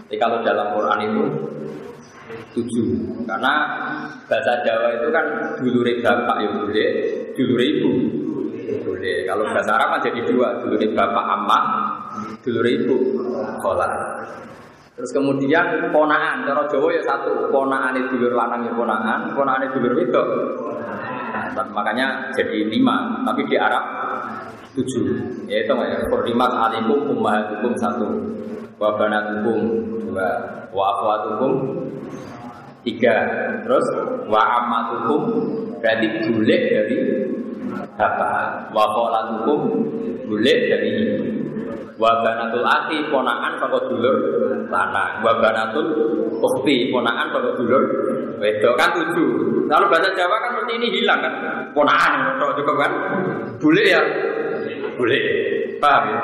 Jadi 0.07 0.17
kalau 0.19 0.43
dalam 0.43 0.75
Quran 0.75 0.99
itu 1.07 1.23
tujuh 2.55 2.87
karena 3.23 3.53
bahasa 4.27 4.59
Jawa 4.65 4.99
itu 4.99 5.07
kan 5.13 5.25
dulure 5.59 6.03
bapak 6.03 6.37
ya 6.43 6.49
boleh 6.51 6.91
dulure. 7.37 7.65
Ibu 7.77 7.91
boleh 8.83 9.23
kalau 9.23 9.43
bahasa 9.47 9.71
Arab 9.77 9.87
kan 9.95 10.01
jadi 10.09 10.21
dua. 10.25 10.47
Dulure 10.59 10.87
bapak 10.91 11.25
amma 11.37 11.59
dulure 12.41 12.71
ibu 12.83 12.95
kholat 13.61 13.91
terus 14.97 15.13
kemudian 15.13 15.93
ponaan. 15.93 16.41
Cara 16.43 16.65
Jawa 16.65 16.89
ya 16.89 17.01
satu. 17.05 17.53
Ponaan 17.53 17.93
itu 17.93 18.17
dulur 18.17 18.33
lanang 18.33 18.65
ya 18.65 18.73
ponaan. 18.73 19.29
Ponaan 19.37 19.61
itu 19.69 19.77
dulur 19.77 20.01
itu 20.01 20.23
nah, 21.53 21.65
makanya 21.69 22.33
jadi 22.33 22.65
lima. 22.65 23.21
Tapi 23.21 23.45
di 23.45 23.55
Arab 23.55 23.85
tujuh. 24.73 25.05
Yaitu 25.45 25.73
ya? 25.77 26.01
Kurnimat 26.09 26.49
alikum 26.49 27.13
ummahatukum 27.13 27.71
satu. 27.77 28.09
Wa 28.81 28.97
banatukum 28.97 29.59
dua. 30.01 30.29
Wa 30.73 30.83
akhwatukum 30.97 31.51
tiga. 32.81 33.15
Terus 33.61 33.85
wa 34.25 34.41
amatukum 34.41 35.21
berarti 35.81 36.07
boleh 36.29 36.61
dari 36.71 36.97
bapak. 37.97 38.71
Wa 38.73 38.85
kholatukum 38.93 39.61
boleh 40.27 40.57
dari 40.69 40.89
ibu 40.93 41.17
wa 41.97 42.21
banatul 42.21 42.61
akhi 42.61 43.09
ponaan 43.09 43.57
saka 43.57 43.89
dulur 43.89 44.17
lanang 44.69 45.25
wa 45.25 45.33
banatul 45.41 45.87
ukhti 46.37 46.93
ponaan 46.93 47.33
saka 47.33 47.57
dulur 47.57 47.83
wedok. 48.37 48.73
Kan 48.77 48.89
tujuh. 48.93 49.29
Kalau 49.67 49.89
bahasa 49.91 50.13
Jawa 50.13 50.37
kan 50.39 50.49
seperti 50.55 50.73
ini 50.79 50.87
hilang 51.01 51.19
kan? 51.19 51.33
Ponaan 51.73 52.37
kalau 52.37 52.53
cukup 52.55 52.75
kan? 52.79 52.91
Boleh 53.57 53.85
ya? 53.89 54.01
Boleh 54.95 55.21
paham 55.81 56.03
ya? 56.09 56.19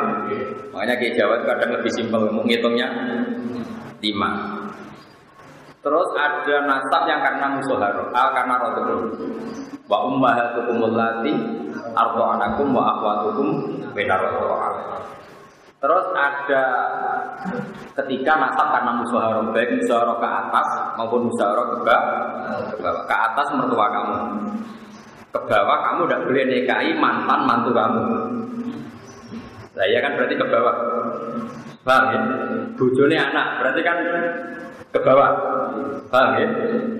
Makanya 0.74 0.96
ke 0.98 1.14
Jawa 1.14 1.38
itu 1.38 1.46
kadang 1.46 1.72
lebih 1.78 1.92
simpel 1.94 2.22
menghitungnya 2.34 2.88
lima 4.02 4.32
Terus 5.84 6.10
ada 6.16 6.56
nasab 6.64 7.04
yang 7.12 7.20
karena 7.20 7.60
musuharo, 7.60 8.08
al 8.16 8.32
karena 8.32 8.56
rotukum. 8.56 9.00
Wa 9.92 10.08
ummahatukum 10.08 10.80
allati 10.80 11.36
anakum 11.92 12.72
wa 12.72 12.96
akhwatukum 12.96 13.48
benar 13.92 14.24
Terus 15.84 16.06
ada 16.16 16.64
ketika 18.00 18.32
nasab 18.40 18.68
karena 18.72 18.96
musuharo, 18.96 19.52
baik 19.52 19.84
musuharo 19.84 20.16
ke 20.24 20.28
atas 20.32 20.68
maupun 20.96 21.28
musuharo 21.28 21.76
ke 21.76 21.78
bawah. 21.84 23.04
Ke 23.04 23.16
atas 23.20 23.48
mertua 23.52 23.92
kamu. 23.92 24.18
Ke 25.36 25.40
bawah 25.44 25.78
kamu 25.84 26.02
tidak 26.08 26.24
boleh 26.24 26.44
nikahi 26.48 26.92
mantan 26.96 27.40
mantu 27.44 27.76
kamu. 27.76 28.04
Nah, 29.76 29.86
ya 29.92 30.00
kan 30.00 30.16
berarti 30.16 30.40
ke 30.40 30.46
bawah. 30.48 30.76
Paham 31.84 32.04
ya? 32.16 32.20
Bujone 32.80 33.20
anak, 33.20 33.60
berarti 33.60 33.82
kan 33.84 33.98
ke 34.94 35.00
bawah. 35.02 35.32
Paham 36.14 36.38
ya? 36.38 36.48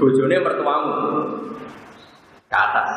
Bojone 0.02 0.42
mertuamu 0.42 0.94
ke 2.50 2.58
atas. 2.58 2.90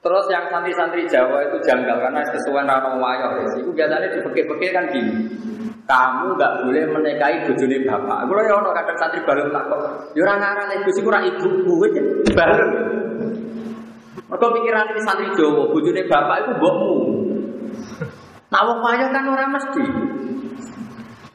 Terus 0.00 0.24
yang 0.32 0.48
santri-santri 0.48 1.04
Jawa 1.04 1.44
itu 1.44 1.60
janggal 1.60 2.00
karena 2.00 2.24
kesuwen 2.32 2.64
rano 2.64 2.96
wayo. 2.96 3.44
Itu 3.60 3.68
biasanya 3.76 4.08
di 4.08 4.24
peke 4.24 4.72
kan 4.72 4.88
gini. 4.88 5.12
Kamu 5.84 6.38
nggak 6.38 6.64
boleh 6.64 6.84
menikahi 6.88 7.44
bojone 7.44 7.84
bapak. 7.84 8.18
Gue 8.24 8.46
ya 8.48 8.54
ono 8.56 8.70
kadang 8.72 8.96
santri 8.96 9.20
baru 9.28 9.52
tak 9.52 9.64
kok. 9.68 9.80
Ya 10.16 10.20
ora 10.24 10.34
ngarane 10.40 10.74
Gus 10.88 10.96
iku 11.02 11.12
ora 11.12 11.20
ibuku 11.20 11.72
wis 11.84 12.32
baru. 12.32 12.66
Mergo 14.30 14.46
pikiran 14.56 14.88
ini 14.94 15.00
santri 15.04 15.28
Jawa, 15.36 15.68
bojone 15.68 16.02
bapak 16.08 16.36
itu 16.40 16.50
mbokmu. 16.56 16.96
Nah 18.48 18.60
wong 18.64 18.80
kan 18.80 19.24
ora 19.28 19.46
mesti. 19.52 19.84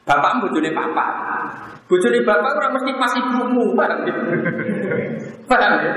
Bapak 0.06 0.38
bojone 0.38 0.70
papa. 0.70 1.06
Bojone 1.90 2.22
bapak 2.22 2.52
ora 2.54 2.68
mesti 2.70 2.94
pas 2.94 3.10
ibumu, 3.18 3.74
paham 3.74 4.06
ya? 4.06 4.14
Paham 5.50 5.72
ya? 5.82 5.92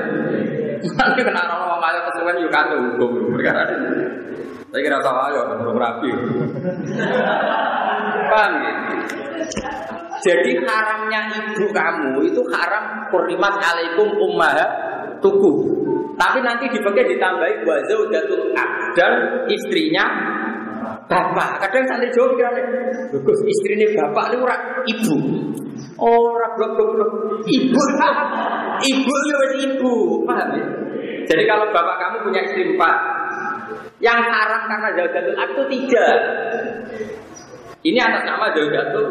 Nanti 0.81 1.21
kena 1.21 1.45
orang 1.45 1.77
wong 1.77 1.81
ayo 1.85 1.99
kesuwen 2.09 2.41
yo 2.41 2.49
kado 2.49 2.75
hukum 2.81 3.37
perkara 3.37 3.69
ini. 3.69 4.01
Saya 4.73 4.81
kira 4.81 4.97
sama 5.05 5.29
ayo 5.29 5.45
belum 5.61 5.77
rapi. 5.77 6.09
Paham 8.33 8.53
ya? 8.65 8.73
Jadi 10.25 10.51
haramnya 10.57 11.21
ibu 11.29 11.69
kamu 11.69 12.25
itu 12.33 12.41
haram 12.49 13.13
kurnimat 13.13 13.61
alaikum 13.61 14.09
ummah 14.09 14.57
tuku. 15.21 15.53
Tapi 16.17 16.41
nanti 16.41 16.65
dipakai 16.73 17.13
ditambahi 17.13 17.63
wa 17.63 17.77
zaujatul 17.85 18.51
dan 18.97 19.13
istrinya 19.47 20.05
bapak. 21.09 21.49
Kadang 21.65 21.83
santri 21.89 22.13
Jawa 22.13 22.37
pikirannya, 22.37 22.63
bagus 23.09 23.39
istrinya 23.49 23.87
bapak 23.97 24.23
ini 24.29 24.37
orang 24.37 24.61
ibu. 24.85 25.15
Orang 25.99 26.51
blok 26.55 26.71
blok 26.77 26.89
blok 26.95 27.11
ibu. 27.49 27.81
Ibu 28.79 29.11
itu 29.11 29.37
ibu, 29.67 29.93
paham 30.23 30.49
ya? 30.55 30.65
Jadi 31.27 31.43
kalau 31.43 31.67
bapak 31.73 31.95
kamu 31.99 32.17
punya 32.29 32.41
istri 32.47 32.63
empat, 32.73 32.95
Yang 33.99 34.19
haram 34.31 34.61
karena 34.71 34.89
zaujatul 34.95 35.35
itu 35.35 35.63
tiga. 35.75 36.07
Ini 37.83 37.99
atas 37.99 38.23
nama 38.23 38.47
zaujatul. 38.55 39.05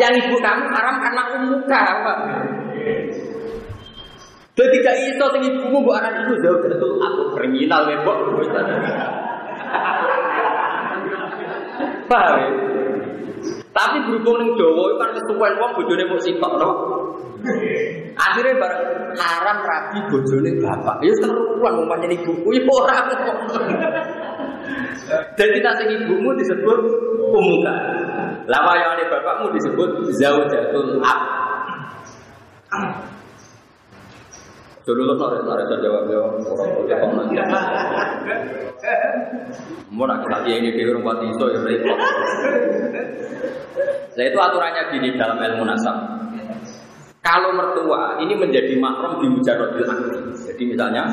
Yang 0.00 0.12
ibu 0.24 0.34
kamu 0.40 0.64
haram 0.72 0.96
karena 1.04 1.22
umuka. 1.36 1.82
Jadi 4.56 4.74
tidak 4.80 4.96
iso 5.06 5.24
sing 5.36 5.42
ibumu 5.54 5.84
mbok 5.84 6.00
aran 6.00 6.24
iku 6.24 6.34
zaujatul 6.40 6.96
aku 6.98 7.22
kriminal 7.36 7.84
webok. 7.84 8.16
Paham 12.08 12.34
ya? 12.38 12.48
Tapi 13.68 13.96
berhubung 14.10 14.42
ning 14.42 14.50
Jawa 14.58 14.98
kan 14.98 15.14
kesuwen 15.14 15.54
wong 15.62 15.70
bojone 15.78 16.04
mung 16.10 16.18
sitok 16.18 16.52
no. 16.58 16.70
Akhirnya 18.18 18.58
bareng 18.58 19.14
haram 19.14 19.58
rabi 19.62 19.98
bojone 20.10 20.50
bapak. 20.58 20.98
Ya 21.06 21.14
seruan 21.22 21.78
wong 21.78 21.86
pancen 21.86 22.18
ibuku 22.18 22.48
ya 22.58 22.62
ora. 22.66 22.98
Jadi 25.38 25.58
tak 25.62 25.74
sing 25.78 25.88
ibumu 25.94 26.34
disebut 26.34 26.78
umuka. 27.22 27.74
Lah 28.50 28.60
wayane 28.66 29.06
bapakmu 29.06 29.54
disebut 29.54 30.10
zaujatul 30.18 30.98
ab. 31.04 31.20
Dulu 34.88 35.04
lo 35.04 35.20
nore 35.20 35.44
nore 35.44 35.68
jawab 35.68 36.08
jawab 36.08 36.40
komen. 36.88 37.28
Mau 39.92 40.08
nak 40.08 40.24
kita 40.24 40.48
ini 40.48 40.72
di 40.72 40.80
rumah 40.88 41.20
iso 41.28 41.44
ya 41.52 41.60
repot. 41.60 41.98
Nah 44.16 44.24
itu 44.24 44.38
aturannya 44.40 44.82
gini 44.88 45.12
dalam 45.20 45.36
ilmu 45.36 45.68
nasab. 45.68 45.92
Kalau 47.20 47.52
mertua 47.52 48.16
ini 48.24 48.32
menjadi 48.32 48.80
mahram 48.80 49.20
di 49.20 49.28
mujarodil 49.28 49.84
akli. 49.84 50.20
Jadi 50.48 50.62
misalnya 50.64 51.04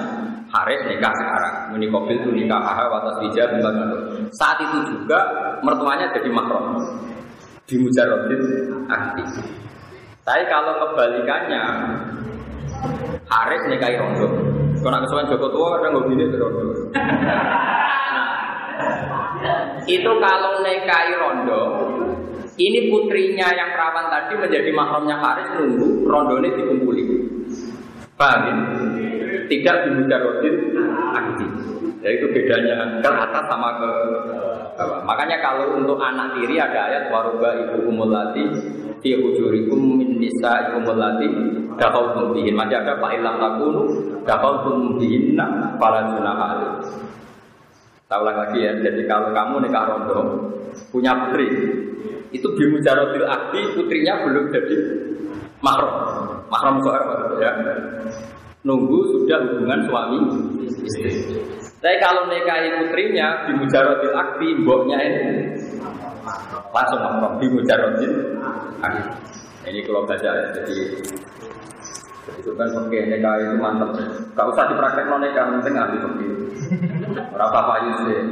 Haris 0.56 0.88
nikah 0.88 1.12
sekarang, 1.12 1.76
ini 1.76 1.92
mobil 1.92 2.16
itu 2.16 2.32
nikah 2.32 2.64
haha 2.64 2.88
atas 2.88 3.20
bija 3.28 3.44
Saat 4.40 4.58
itu 4.64 4.96
juga 4.96 5.20
mertuanya 5.60 6.08
jadi 6.16 6.32
mahram 6.32 6.80
di 7.68 7.76
mujarodil 7.76 8.72
akli. 8.88 9.26
Tapi 10.24 10.44
kalau 10.48 10.80
kebalikannya 10.80 11.64
Haris 13.26 13.62
nikahi 13.70 13.98
rondo. 13.98 14.28
Kalau 14.82 14.92
nak 14.94 15.02
kesuwen 15.08 15.30
Joko 15.34 15.48
tua 15.50 15.82
ada 15.82 15.88
nggak 15.90 16.06
bini 16.10 16.26
rondo. 16.38 16.66
itu 19.86 20.12
kalau 20.22 20.54
nikahi 20.62 21.14
rondo, 21.18 21.62
ini 22.58 22.80
putrinya 22.94 23.48
yang 23.54 23.70
perawan 23.74 24.10
tadi 24.14 24.34
menjadi 24.38 24.70
mahramnya 24.74 25.18
Haris 25.18 25.50
nunggu 25.58 26.06
rondo 26.06 26.34
ini 26.42 26.50
dikumpuli. 26.54 27.04
Paham 28.16 28.42
ya? 28.48 28.56
Tidak 29.46 29.76
dimujarodin 29.90 30.56
aktif. 31.14 31.52
Ya 32.06 32.10
itu 32.14 32.30
bedanya 32.30 33.02
ke 33.02 33.10
atas 33.10 33.44
sama 33.50 33.82
ke 33.82 33.90
bawah. 34.78 35.02
Makanya 35.04 35.42
kalau 35.42 35.74
untuk 35.74 35.98
anak 35.98 36.38
tiri 36.38 36.62
ada 36.62 36.94
ayat 36.94 37.04
waruba 37.10 37.50
ibu 37.66 37.90
umulati 37.90 38.46
fi 39.06 39.14
hujurikum 39.22 40.02
min 40.02 40.18
nisaikum 40.18 40.82
allati 40.90 41.30
dakhaltum 41.78 42.34
bihin. 42.34 42.58
Masih 42.58 42.82
ada 42.82 42.98
fa 42.98 43.14
ilam 43.14 43.38
takunu 43.38 43.82
dakhaltum 44.26 44.98
bihinna 44.98 45.78
fala 45.78 46.10
junaha 46.10 46.82
Tahu 48.06 48.22
lagi 48.22 48.62
ya, 48.62 48.74
jadi 48.86 49.02
kalau 49.10 49.34
kamu 49.34 49.66
nikah 49.66 49.86
rondo 49.90 50.22
punya 50.94 51.10
putri, 51.26 51.50
itu 52.30 52.48
bimujarotil 52.54 53.26
akti 53.26 53.74
putrinya 53.74 54.22
belum 54.22 54.54
jadi 54.54 54.78
mahram, 55.58 55.90
mahram 56.46 56.78
soal 56.86 57.02
ya. 57.42 57.50
Nunggu 58.62 59.10
sudah 59.10 59.42
hubungan 59.50 59.90
suami 59.90 60.18
istri. 60.86 61.42
Tapi 61.82 61.98
kalau 61.98 62.30
nikahi 62.30 62.78
putrinya 62.86 63.50
bimujarotil 63.50 64.14
akti, 64.14 64.48
mboknya 64.54 64.98
ini 65.02 65.26
langsung 66.74 67.00
mahram 67.02 67.38
bimujarotil 67.38 68.14
akti. 68.82 69.02
Ini 69.66 69.82
kalau 69.82 70.06
baca 70.06 70.30
jadi 70.54 70.78
itu 72.26 72.52
kan 72.58 72.70
pakai 72.74 73.06
nikah 73.10 73.38
itu 73.38 73.56
mantap. 73.62 73.94
Gak 74.34 74.50
usah 74.50 74.66
dipraktek 74.70 75.06
non 75.10 75.22
nikah, 75.22 75.46
penting 75.46 75.78
ahli 75.78 75.98
pakai. 76.02 76.30
Berapa 77.34 77.60
pak 77.70 77.78
Yusuf? 77.86 78.26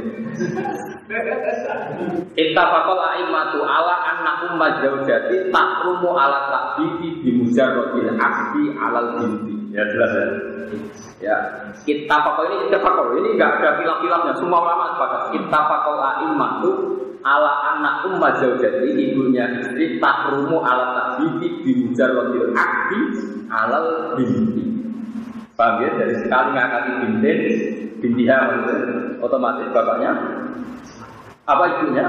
Ittafaqal 2.34 3.00
a'immatu 3.14 3.62
ala 3.62 3.94
anna 4.02 4.32
umma 4.50 4.82
zaujati 4.82 5.54
takrumu 5.54 6.10
ala 6.18 6.50
takbibi 6.50 7.22
bi 7.22 7.30
mujarradil 7.38 8.10
akdi 8.18 8.64
alal 8.74 9.08
binti. 9.22 9.54
Ya 9.74 9.82
jelas 9.90 10.10
ya. 10.14 10.26
Ya, 11.22 11.36
kita 11.86 12.16
pakal 12.20 12.50
ini 12.50 12.74
pakal 12.74 13.14
ini 13.18 13.38
enggak 13.38 13.62
ada 13.62 13.78
pilaf-pilafnya. 13.78 14.34
Semua 14.38 14.58
ulama 14.58 14.94
sepakat. 14.94 15.22
Kita 15.38 15.60
pakal 15.70 15.96
a'immatu 16.02 16.70
ala 17.24 17.52
anak 17.72 18.04
umma 18.04 18.36
zaujati 18.36 18.92
ibunya 18.92 19.48
istri 19.64 19.96
takrumu 19.96 20.60
ala 20.60 20.92
takbibi 20.92 21.64
bi 21.64 21.72
mujarradil 21.80 22.52
akdi 22.52 23.00
alal 23.48 24.12
binti. 24.20 24.64
Paham 25.56 25.80
ya? 25.80 25.90
Dari 25.96 26.14
sekali 26.20 26.48
ngakati 26.52 26.90
bintin, 27.00 27.38
bintiha 28.04 28.38
otomatis 29.24 29.72
bapaknya 29.72 30.12
apa 31.48 31.64
ibunya? 31.80 32.04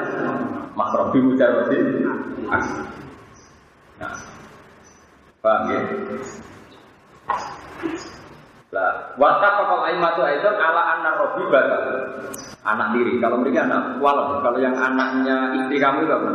Mahram 0.76 1.16
bi 1.16 1.20
mujarradil 1.24 1.86
akdi. 2.52 2.84
Nah, 3.96 4.14
paham 5.40 5.64
ya? 5.72 5.82
Lah, 8.76 9.16
wata 9.16 9.56
pakal 9.56 9.88
aimatu 9.88 10.20
itu 10.28 10.52
ala 10.52 11.00
anak 11.00 11.16
robi 11.16 11.48
batal. 11.48 12.12
Anak 12.68 12.92
diri. 12.92 13.24
Kalau 13.24 13.40
mereka 13.40 13.64
anak 13.72 14.04
walau 14.04 14.44
Kalau 14.44 14.60
yang 14.60 14.76
anaknya 14.76 15.64
istri 15.64 15.80
kamu 15.80 16.04
itu 16.04 16.12
apa? 16.12 16.32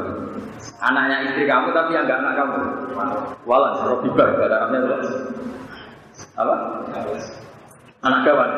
Anaknya 0.81 1.17
istri 1.29 1.45
kamu 1.45 1.69
tapi 1.77 1.93
yang 1.93 2.09
enggak 2.09 2.25
anak 2.25 2.35
kamu. 2.41 2.59
Walan 3.45 3.73
robi 3.85 4.09
batal. 4.17 4.49
Apa? 4.49 4.77
Apa? 6.41 6.55
Anak 8.09 8.21
kawan. 8.25 8.51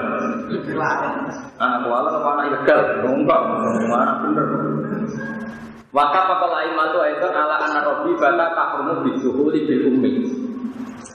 Anak 1.58 1.82
walan 1.90 2.14
apa 2.22 2.28
anak 2.38 2.44
ilegal? 2.54 2.80
Enggak, 3.02 3.40
mana 3.90 4.12
bener. 4.22 4.46
Wata 5.90 6.20
pakal 6.30 6.54
aimatu 6.54 7.02
itu 7.02 7.26
ala 7.34 7.66
anak 7.66 7.82
robi 7.82 8.14
batal 8.14 8.54
takrumu 8.54 8.94
bijuhuli 9.10 9.66
bil 9.66 9.82
ummi. 9.90 10.12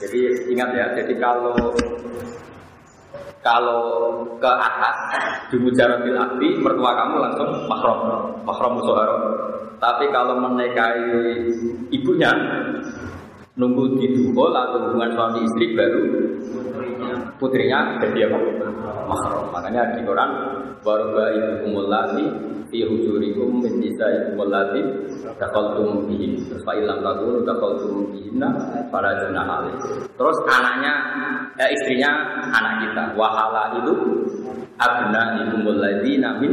Jadi 0.04 0.52
ingat 0.52 0.68
ya, 0.76 0.86
jadi 0.94 1.16
kalau 1.16 1.56
kalau 3.48 3.80
ke 4.36 4.50
atas 4.52 4.96
di 5.48 5.56
mujaratil 5.56 6.20
akdi 6.20 6.60
mertua 6.60 6.92
kamu 6.92 7.14
langsung 7.16 7.48
mahram 7.64 7.98
mahram 8.44 8.72
musoharo. 8.76 9.16
Tapi 9.78 10.10
kalau 10.12 10.36
menikahi 10.42 11.48
ibunya 11.94 12.28
nunggu 13.58 13.98
didukul 13.98 14.54
atau 14.54 14.88
hubungan 14.88 15.10
suami 15.12 15.42
istri 15.42 15.74
baru. 15.74 16.02
Putrinya 17.42 17.98
jadi 17.98 18.30
apa? 18.30 18.38
Mahram. 19.10 19.50
Makanya 19.50 19.98
di 19.98 20.06
Quran 20.06 20.30
baru 20.82 21.06
ibu 21.34 21.52
kumulasi 21.66 22.24
fi 22.70 22.86
hujurikum 22.86 23.62
min 23.62 23.82
nisaikum 23.82 24.38
allati 24.38 24.82
taqaltum 25.38 26.06
bihin. 26.06 26.38
Terus 26.46 26.62
fa 26.62 26.78
illam 26.78 27.02
takunu 27.02 27.42
taqaltum 27.42 28.14
bihinna 28.14 28.48
para 28.94 29.18
junah 29.26 29.74
terus 30.14 30.38
anaknya 30.46 30.92
eh, 31.58 31.70
istrinya 31.74 32.10
anak 32.54 32.86
kita. 32.86 33.04
Wahala 33.18 33.82
itu 33.82 33.94
abna 34.78 35.46
ikumul 35.46 35.78
ladzina 35.78 36.38
min 36.38 36.52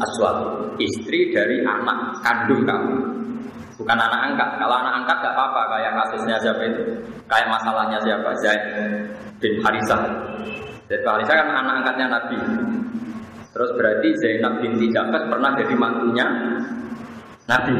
aswad 0.00 0.72
istri 0.80 1.32
dari 1.32 1.64
anak 1.64 2.20
kandung 2.24 2.64
kamu 2.64 3.15
bukan 3.76 3.96
anak 3.96 4.20
angkat 4.32 4.48
kalau 4.56 4.74
anak 4.80 5.04
angkat 5.04 5.16
gak 5.20 5.34
apa-apa 5.36 5.62
kayak 5.76 5.92
kasusnya 6.00 6.36
siapa 6.40 6.62
itu 6.64 6.82
kayak 7.28 7.48
masalahnya 7.52 7.98
siapa 8.00 8.30
Zaid 8.40 8.62
bin 9.40 9.60
Harisah 9.60 10.00
Zaid 10.88 11.00
bin 11.04 11.08
Harisah 11.08 11.34
kan 11.36 11.48
anak 11.52 11.74
angkatnya 11.84 12.06
Nabi 12.08 12.38
Terus 13.56 13.72
berarti 13.72 14.12
Zainab 14.20 14.60
binti 14.60 14.92
Jafar 14.92 15.32
pernah 15.32 15.56
jadi 15.56 15.72
mantunya 15.72 16.28
Nabi. 17.48 17.72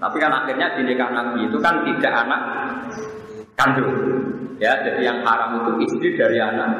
Tapi 0.00 0.16
kan 0.16 0.32
akhirnya 0.32 0.80
di 0.80 0.82
nikah 0.88 1.12
Nabi 1.12 1.44
itu 1.44 1.60
kan 1.60 1.84
tidak 1.84 2.24
anak 2.24 2.40
kandung. 3.52 3.92
Ya, 4.56 4.80
jadi 4.80 5.12
yang 5.12 5.20
haram 5.28 5.60
itu 5.60 5.84
istri 5.84 6.16
dari 6.16 6.40
anak 6.40 6.72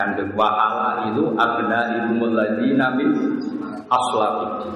kandung. 0.00 0.32
Wahala 0.32 1.12
itu 1.12 1.36
abna 1.36 2.08
ibu 2.08 2.24
ladina 2.24 2.96
min 2.96 3.36
aslabi. 3.84 4.72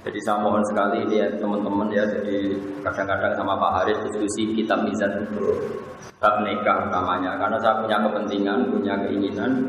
Jadi 0.00 0.18
saya 0.24 0.40
mohon 0.40 0.64
sekali 0.64 1.04
ini 1.04 1.20
ya 1.20 1.28
teman-teman 1.36 1.92
ya 1.92 2.08
Jadi 2.08 2.56
kadang-kadang 2.80 3.36
sama 3.36 3.52
Pak 3.60 3.72
Haris 3.80 4.00
diskusi 4.08 4.48
kitab 4.56 4.80
mizan 4.88 5.28
itu 5.28 5.60
Bab 6.16 6.40
nikah 6.40 6.88
namanya 6.88 7.36
Karena 7.36 7.60
saya 7.60 7.84
punya 7.84 8.00
kepentingan, 8.08 8.72
punya 8.72 8.96
keinginan 9.04 9.68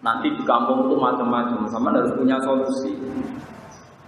Nanti 0.00 0.32
di 0.32 0.42
kampung 0.48 0.88
itu 0.88 0.96
macam-macam, 0.96 1.68
sama 1.68 1.92
harus 1.92 2.16
punya 2.16 2.40
solusi. 2.40 2.96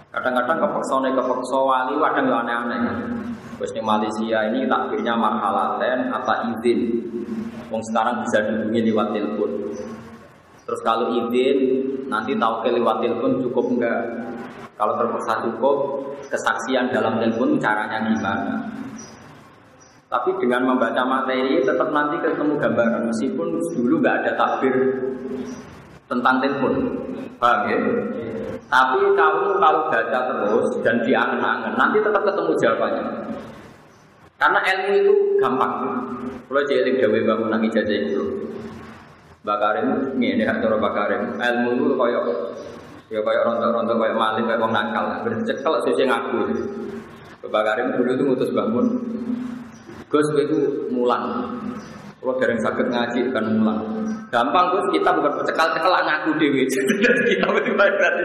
Kadang-kadang 0.09 0.65
kepeksa 0.65 0.95
nih 1.05 1.13
kepeksa 1.13 1.57
wali, 1.61 1.93
kadang 2.01 2.25
nggak 2.29 2.41
aneh-aneh. 2.49 2.81
Terus 3.61 3.71
di 3.77 3.81
Malaysia 3.81 4.39
ini 4.49 4.65
takdirnya 4.65 5.13
marhalaten 5.13 6.09
apa 6.09 6.49
izin. 6.57 6.79
Wong 7.69 7.81
sekarang 7.89 8.25
bisa 8.25 8.41
dihubungi 8.41 8.89
lewat 8.89 9.07
telepon. 9.13 9.51
Terus 10.65 10.81
kalau 10.81 11.13
izin 11.13 11.57
Nanti 12.03 12.37
tahu 12.37 12.61
lewat 12.69 13.01
telepon 13.01 13.41
cukup 13.41 13.65
enggak? 13.73 14.01
Kalau 14.73 14.97
terpaksa 14.97 15.45
cukup, 15.45 15.77
kesaksian 16.33 16.89
dalam 16.89 17.21
telepon 17.21 17.61
caranya 17.61 18.09
gimana? 18.09 18.55
Tapi 20.09 20.29
dengan 20.37 20.69
membaca 20.69 21.01
materi 21.05 21.61
tetap 21.65 21.89
nanti 21.89 22.21
ketemu 22.21 22.57
gambaran 22.61 23.09
meskipun 23.09 23.57
dulu 23.73 23.95
nggak 23.97 24.21
ada 24.21 24.31
takbir 24.37 24.73
tentang 26.05 26.37
telepon, 26.37 26.73
paham 27.41 27.69
ya? 27.69 27.77
Tapi 28.69 29.01
kamu 29.13 29.61
kalau 29.61 29.81
baca 29.89 30.19
terus 30.29 30.67
dan 30.81 30.97
diangen-angen, 31.05 31.73
nanti 31.77 31.97
tetap 32.01 32.25
ketemu 32.25 32.51
jawabannya. 32.57 33.05
Karena 34.41 34.59
ilmu 34.59 34.91
itu 34.97 35.13
gampang. 35.37 35.73
Kalau 36.49 36.61
jadi 36.65 36.89
gawe 36.97 37.19
bangun 37.23 37.49
nangi 37.53 37.69
jajah 37.69 37.97
itu. 38.09 38.23
Bakarim 39.45 40.17
hak 40.19 40.57
cara 40.61 40.77
bakarim. 40.77 41.21
Ilmu 41.37 41.69
itu 41.73 41.93
koyok 41.97 42.25
ya 43.13 43.21
koyok 43.21 43.45
rontok-rontok 43.45 43.95
koyok 44.01 44.17
maling 44.17 44.45
koyok 44.49 44.71
nakal. 44.73 45.05
Bercekel 45.21 45.73
sesuai 45.85 46.05
ngaku. 46.09 46.37
Bakarim 47.53 47.93
dulu 47.93 48.09
itu 48.17 48.23
ngutus 48.25 48.49
bangun. 48.49 48.87
Gus 50.09 50.27
itu 50.41 50.89
mulang. 50.89 51.53
Kalau 52.17 52.39
dereng 52.41 52.57
sakit 52.57 52.87
ngaji 52.89 53.19
kan 53.29 53.45
mulang. 53.61 53.79
Gampang 54.33 54.73
Gus 54.73 54.87
kita 54.89 55.13
bukan 55.13 55.45
cekal-cekal 55.45 55.93
ngaku 55.93 56.29
dewi. 56.41 56.65
kita 57.29 57.45
berarti 57.53 58.23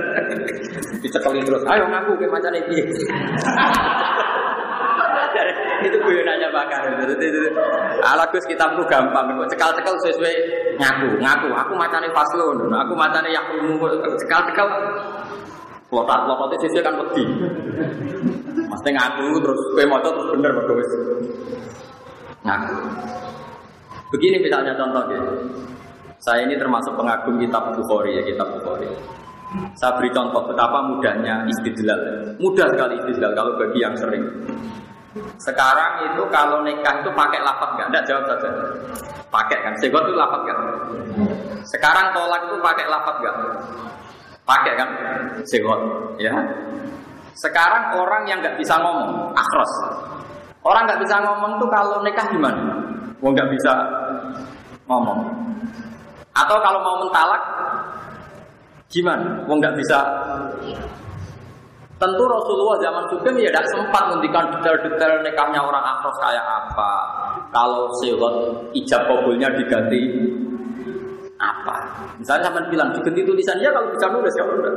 dicekelin 1.05 1.45
terus. 1.45 1.61
Ayo 1.69 1.85
ngaku 1.93 2.17
ke 2.17 2.25
macam 2.33 2.57
ini. 2.57 2.81
itu 5.87 5.97
guyonannya 6.03 6.49
bakar 6.51 6.83
ala 8.03 8.25
Gus 8.31 8.45
kitabku 8.47 8.83
gampang. 8.87 9.31
Cekal-cekal 9.51 9.95
sesuai 10.03 10.35
ngaku 10.79 11.09
ngaku. 11.23 11.49
Aku 11.55 11.73
macane 11.79 12.09
faslon 12.11 12.71
aku 12.71 12.93
macane 12.99 13.29
yakrumu 13.31 13.79
cekal-cekal. 14.19 14.69
Lotat-lototnya 15.89 16.57
sesuai 16.69 16.85
kan 16.85 16.95
wedi. 17.01 17.25
Mesti 18.69 18.91
ngaku 18.93 19.27
terus 19.41 19.61
kowe 19.73 19.85
maca 19.89 20.09
terus 20.13 20.29
bener 20.37 20.51
mergo 20.53 20.75
wis. 20.77 20.91
Ngaku. 22.45 22.77
Begini 24.09 24.37
misalnya 24.41 24.73
contoh 24.77 25.05
ya 25.13 25.21
saya 26.19 26.43
ini 26.43 26.59
termasuk 26.59 26.99
pengagum 26.99 27.39
kitab 27.39 27.71
Bukhari 27.79 28.19
ya 28.19 28.23
kitab 28.27 28.51
Bukhari. 28.59 28.91
Saya 29.81 29.97
beri 29.97 30.13
contoh 30.13 30.45
betapa 30.45 30.85
mudahnya 30.85 31.47
istidlal. 31.49 32.37
Mudah 32.37 32.69
sekali 32.69 33.01
istidlal 33.01 33.33
kalau 33.33 33.57
bagi 33.57 33.81
yang 33.81 33.97
sering 33.97 34.25
sekarang 35.39 36.13
itu 36.13 36.23
kalau 36.29 36.63
nikah 36.67 36.99
itu 37.01 37.11
pakai 37.15 37.41
lapat 37.43 37.69
nggak? 37.77 37.87
Enggak 37.91 38.05
jawab 38.07 38.25
saja. 38.27 38.49
Pakai 39.29 39.59
kan? 39.61 39.75
Segot 39.79 40.03
itu 40.09 40.15
lapat 40.17 40.41
nggak? 40.45 40.59
Sekarang 41.69 42.07
tolak 42.17 42.43
itu 42.49 42.57
pakai 42.59 42.87
lapat 42.89 43.15
nggak? 43.21 43.37
Pakai 44.49 44.73
kan? 44.81 44.89
Segot, 45.45 45.81
ya. 46.17 46.33
Sekarang 47.37 47.95
orang 47.95 48.27
yang 48.27 48.41
nggak 48.41 48.57
bisa 48.57 48.75
ngomong, 48.81 49.31
akros. 49.37 49.73
Orang 50.65 50.89
nggak 50.89 51.01
bisa 51.05 51.17
ngomong 51.23 51.61
tuh 51.61 51.69
kalau 51.71 52.03
nikah 52.03 52.27
gimana? 52.33 52.83
Mau 53.21 53.31
nggak 53.31 53.51
bisa 53.53 53.73
ngomong. 54.89 55.21
Atau 56.35 56.57
kalau 56.65 56.81
mau 56.83 56.97
mentalak, 57.05 57.43
gimana? 58.91 59.45
Mau 59.47 59.55
nggak 59.61 59.77
bisa 59.77 59.99
Tentu 61.99 62.25
Rasulullah 62.31 62.79
zaman 62.79 63.11
juga 63.11 63.35
ya 63.35 63.51
tidak 63.51 63.67
sempat 63.75 64.07
menghentikan 64.07 64.47
detail-detail 64.55 65.19
nikahnya 65.27 65.59
orang 65.59 65.83
akros 65.83 66.15
kayak 66.23 66.47
apa. 66.47 66.93
Kalau 67.51 67.91
sewot 67.99 68.35
ijab 68.71 69.03
kabulnya 69.11 69.51
diganti 69.59 70.07
apa. 71.43 71.75
Misalnya 72.23 72.55
sama 72.55 72.63
bilang 72.71 72.95
diganti 72.95 73.27
tulisannya 73.27 73.67
kalau 73.75 73.91
bisa 73.91 74.07
nulis 74.15 74.35
ya 74.39 74.47
udah. 74.47 74.75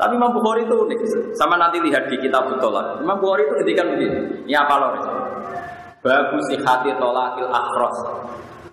Tapi 0.00 0.16
Imam 0.18 0.34
Bukhari 0.34 0.66
itu 0.66 0.74
unik. 0.74 0.98
Sama 1.38 1.54
nanti 1.60 1.78
lihat 1.78 2.10
di 2.10 2.16
kitab 2.18 2.48
Tolak. 2.58 3.04
Imam 3.04 3.20
Bukhari 3.22 3.46
itu 3.46 3.54
ngendikan 3.54 3.86
begini. 3.94 4.18
Ini 4.50 4.54
apa 4.56 4.74
loh? 4.80 4.90
Bagus 6.00 6.44
sihati 6.48 6.90
tolakil 6.96 7.46
akros. 7.52 7.98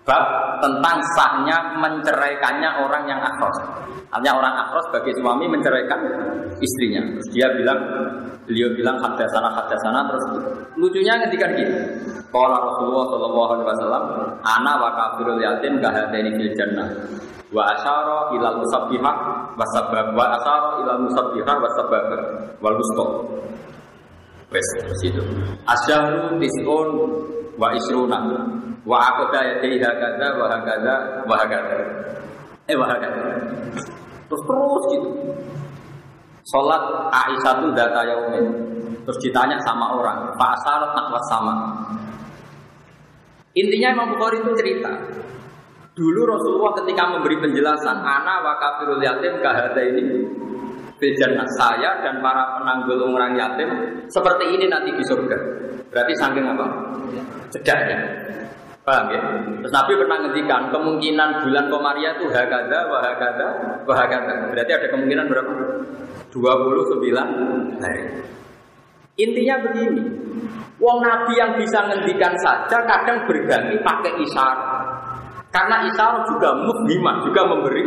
Bab 0.08 0.24
tentang 0.64 1.04
sahnya 1.20 1.76
menceraikannya 1.84 2.80
orang 2.80 3.04
yang 3.12 3.20
akros. 3.20 3.60
Artinya 4.08 4.40
orang 4.40 4.56
akros 4.64 4.88
bagi 4.96 5.12
suami 5.20 5.52
menceraikan 5.52 6.00
istrinya. 6.64 7.04
Terus 7.12 7.28
dia 7.36 7.48
bilang, 7.52 7.76
beliau 8.48 8.72
bilang 8.72 8.96
hadasana 9.04 9.52
hadasana 9.52 10.08
terus 10.08 10.24
lucunya 10.80 11.20
ketika 11.28 11.52
gini. 11.52 11.76
Kalau 12.32 12.56
Rasulullah 12.56 13.04
Shallallahu 13.12 13.52
Alaihi 13.52 13.68
Wasallam, 13.68 14.04
anak 14.48 14.76
wa 14.80 14.92
kafirul 14.96 15.44
yatim 15.44 15.84
kahadeni 15.84 16.32
fil 16.40 16.56
jannah. 16.56 16.88
Wa 17.52 17.68
asyara 17.76 18.32
ilal 18.32 18.64
musabbihah 18.64 19.16
wa 19.60 19.66
sabab 19.76 20.16
wa 20.16 20.24
asyara 20.40 20.88
ilal 20.88 21.04
musabbihah 21.04 21.56
wa 21.60 21.70
sabab 21.76 22.06
wal 22.64 22.76
wusta. 22.80 23.08
Wes 24.56 24.68
situ. 25.04 25.20
Asyahru 25.68 26.40
tis'un 26.40 26.90
wa 27.60 27.76
isruna 27.76 28.24
wa 28.88 28.98
aqda 29.04 29.40
yadaiha 29.44 29.92
kadza 30.00 30.28
wa 30.40 30.48
hakadza 30.48 30.96
wa 31.28 31.36
hakadza. 31.36 31.78
Eh 32.72 32.76
wa 32.80 32.88
hakadza. 32.88 33.22
Terus 34.32 34.42
terus 34.48 34.84
gitu. 34.96 35.10
Sholat 36.48 36.84
Aisyah 37.12 37.54
itu 37.60 37.68
data 37.76 38.02
yaumin. 38.08 38.46
Terus 39.04 39.20
ditanya 39.20 39.60
sama 39.64 40.00
orang, 40.00 40.32
Pak 40.36 40.52
Asarat 40.56 40.92
nakwas 40.96 41.26
sama. 41.28 41.56
Intinya 43.56 44.00
Imam 44.00 44.16
Bukhari 44.16 44.40
itu 44.40 44.52
cerita. 44.56 44.92
Dulu 45.96 46.22
Rasulullah 46.28 46.76
ketika 46.84 47.04
memberi 47.10 47.40
penjelasan, 47.42 48.04
Ana 48.04 48.44
wa 48.44 48.54
kafirul 48.60 49.02
yatim 49.02 49.42
kahada 49.42 49.82
ini 49.82 50.28
Bejana 50.98 51.46
saya 51.62 52.02
dan 52.02 52.26
para 52.26 52.58
penanggul 52.58 53.14
orang 53.14 53.38
yatim 53.38 53.70
seperti 54.10 54.50
ini 54.58 54.66
nanti 54.66 54.90
di 54.98 55.04
surga. 55.06 55.38
Berarti 55.94 56.14
saking 56.18 56.42
apa? 56.42 56.66
Cedaknya. 57.54 58.00
Paham 58.88 59.12
ya? 59.12 59.20
Terus 59.60 59.74
Nabi 59.76 60.00
pernah 60.00 60.18
ngendikan 60.24 60.72
kemungkinan 60.72 61.44
bulan 61.44 61.66
Komaria 61.68 62.16
itu 62.16 62.32
hakada, 62.32 62.88
wahakada, 62.88 63.48
wahakada. 63.84 64.48
Berarti 64.48 64.72
ada 64.72 64.88
kemungkinan 64.96 65.28
berapa? 65.28 65.52
29 66.32 67.84
hari. 67.84 68.04
Intinya 69.20 69.56
begini, 69.68 70.08
Wong 70.80 71.04
Nabi 71.04 71.36
yang 71.36 71.60
bisa 71.60 71.84
ngendikan 71.84 72.32
saja 72.40 72.80
kadang 72.88 73.28
berganti 73.28 73.76
pakai 73.84 74.24
isyarat. 74.24 74.80
Karena 75.52 75.84
isyarat 75.92 76.24
juga 76.32 76.56
mukmimah, 76.56 77.16
juga 77.28 77.42
memberi 77.44 77.84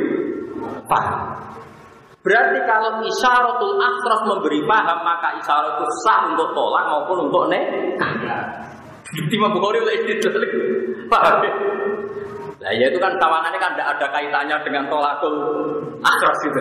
paham. 0.85 1.21
Berarti 2.21 2.61
kalau 2.69 3.01
isyaratul 3.01 3.81
akhras 3.81 4.21
memberi 4.29 4.61
paham, 4.69 5.01
maka 5.01 5.33
isyarat 5.41 5.81
itu 5.81 5.87
sah 6.05 6.29
untuk 6.29 6.53
tolak 6.53 6.85
maupun 6.93 7.33
untuk 7.33 7.49
nek. 7.49 7.97
Imam 9.11 9.51
Bukhari 9.51 9.83
oleh 9.83 9.95
itu 10.07 10.29
paham 11.11 11.43
ya? 11.43 11.53
Nah 12.61 12.73
ya 12.77 12.87
itu 12.93 12.99
kan 13.01 13.17
tawanannya 13.17 13.59
kan 13.59 13.73
tidak 13.75 13.89
ada 13.97 14.07
kaitannya 14.13 14.57
dengan 14.63 14.85
tolakul 14.87 15.35
akhras 16.05 16.39
itu. 16.47 16.61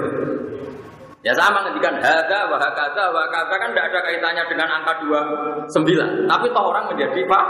Ya 1.20 1.36
sama 1.36 1.68
ngendikan 1.68 2.00
hada, 2.00 2.48
wahakada, 2.48 3.12
wahakada 3.12 3.56
kan 3.60 3.70
tidak 3.76 3.86
ada 3.92 4.00
kaitannya 4.08 4.44
dengan 4.48 4.68
angka 4.80 4.94
29. 5.04 6.32
Tapi 6.32 6.46
toh 6.56 6.64
orang 6.64 6.86
menjadi 6.88 7.22
Pak. 7.28 7.46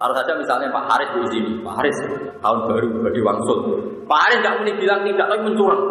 Taruh 0.00 0.16
saja 0.16 0.32
misalnya 0.32 0.72
Pak 0.72 0.84
Haris 0.88 1.10
di 1.12 1.28
sini, 1.28 1.52
Pak 1.60 1.74
Haris 1.76 1.96
tahun 2.40 2.58
baru 2.64 2.88
bagi 3.04 3.20
wangsul. 3.20 3.58
Pak 4.08 4.18
Haris 4.24 4.38
nggak 4.40 4.54
mungkin 4.56 4.76
bilang 4.80 5.00
tidak, 5.04 5.26
tapi 5.28 5.42
mencurang. 5.44 5.82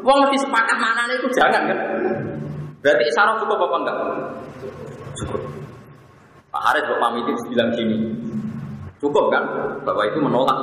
Wong 0.00 0.18
lebih 0.24 0.40
sepakat 0.40 0.80
mana 0.80 1.12
itu 1.12 1.28
jangan 1.36 1.68
kan? 1.68 1.78
Berarti 2.80 3.04
isyarat 3.04 3.36
cukup 3.44 3.60
apa 3.60 3.76
enggak? 3.84 3.96
Pak 6.60 6.76
Haris 6.76 6.84
Pak 6.92 6.98
pamit 7.00 7.24
itu 7.24 7.56
bilang 7.56 7.72
gini, 7.72 7.96
cukup 9.00 9.32
kan? 9.32 9.40
Bapak 9.80 10.12
itu 10.12 10.20
menolak. 10.20 10.60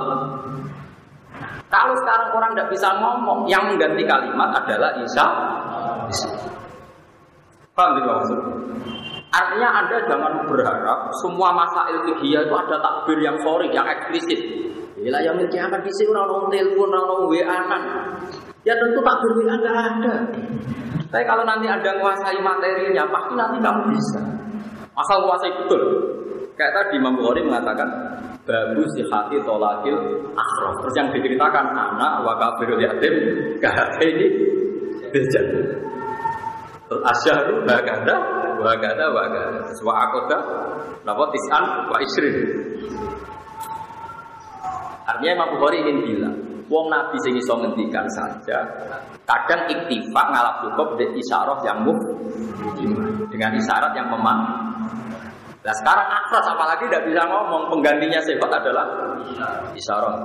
Kalau 1.73 1.97
sekarang 2.05 2.37
orang 2.37 2.53
tidak 2.53 2.69
bisa 2.69 2.89
ngomong, 3.01 3.49
yang 3.49 3.65
mengganti 3.65 4.05
kalimat 4.05 4.53
adalah 4.61 4.93
Isa. 5.01 5.25
Paham 7.73 7.97
tidak 7.97 8.13
maksud? 8.13 8.39
Artinya 9.33 9.69
Anda 9.73 9.97
jangan 10.05 10.33
berharap 10.45 11.09
semua 11.25 11.49
masa 11.57 11.89
ilmiah 11.89 12.45
itu 12.45 12.53
ada 12.53 12.77
takbir 12.77 13.17
yang 13.17 13.37
sorry, 13.41 13.73
yang 13.73 13.89
eksplisit. 13.89 14.37
Bila 15.01 15.17
yang 15.25 15.33
miliki 15.41 15.57
akan 15.57 15.81
bisa 15.81 16.05
orang 16.13 16.45
telepon, 16.53 16.93
orang 16.93 17.25
WA 17.25 17.57
Ya 18.61 18.77
tentu 18.77 19.01
takbir 19.01 19.31
WA 19.41 19.55
nggak 19.65 19.77
ada. 19.81 20.13
Tapi 21.09 21.23
kalau 21.25 21.41
nanti 21.41 21.65
ada 21.65 21.89
menguasai 21.97 22.37
materinya, 22.37 23.03
pasti 23.09 23.33
nanti 23.33 23.57
kamu 23.65 23.81
bisa. 23.97 24.21
Asal 24.97 25.21
menguasai 25.21 25.53
betul. 25.61 25.81
Kayak 26.57 26.73
tadi 26.73 26.97
Imam 26.97 27.13
Bukhari 27.13 27.45
mengatakan 27.45 27.85
bagus 28.49 28.89
hati 29.13 29.37
tolakil 29.45 29.93
akhrof. 30.33 30.75
Terus 30.81 30.95
yang 30.97 31.07
diceritakan 31.13 31.65
anak 31.69 32.25
wa 32.25 32.33
kafirul 32.41 32.81
yatim 32.81 33.13
ini 34.01 34.27
bejan. 35.13 35.45
Terus 36.89 37.01
asyharu 37.13 37.61
bagada 37.69 38.15
bagada 38.57 39.05
bagada. 39.13 39.69
Wa 39.85 39.93
akoda 40.09 40.37
napa 41.05 41.29
tis'an 41.29 41.63
wa 41.93 41.97
isrin. 42.01 42.35
Artinya 45.07 45.31
Imam 45.39 45.49
Bukhari 45.55 45.87
ingin 45.87 45.97
bilang, 46.03 46.35
Wong 46.67 46.91
Nabi 46.91 47.15
sing 47.23 47.31
iso 47.39 47.55
ngendikan 47.55 48.03
saja 48.11 48.59
kadang 49.23 49.71
iktifak 49.71 50.27
ngalap 50.35 50.55
cukup 50.67 50.99
di 50.99 51.05
isyarat 51.19 51.59
yang 51.63 51.79
muf 51.83 51.99
dengan 53.31 53.55
isyarat 53.55 53.91
yang 53.95 54.07
memang 54.11 54.39
Nah 55.67 55.75
sekarang 55.75 56.07
akras 56.07 56.47
apalagi 56.47 56.87
tidak 56.87 57.11
bisa 57.11 57.27
ngomong 57.27 57.67
penggantinya 57.67 58.23
sifat 58.23 58.51
adalah 58.55 58.87
isyarat. 59.75 60.15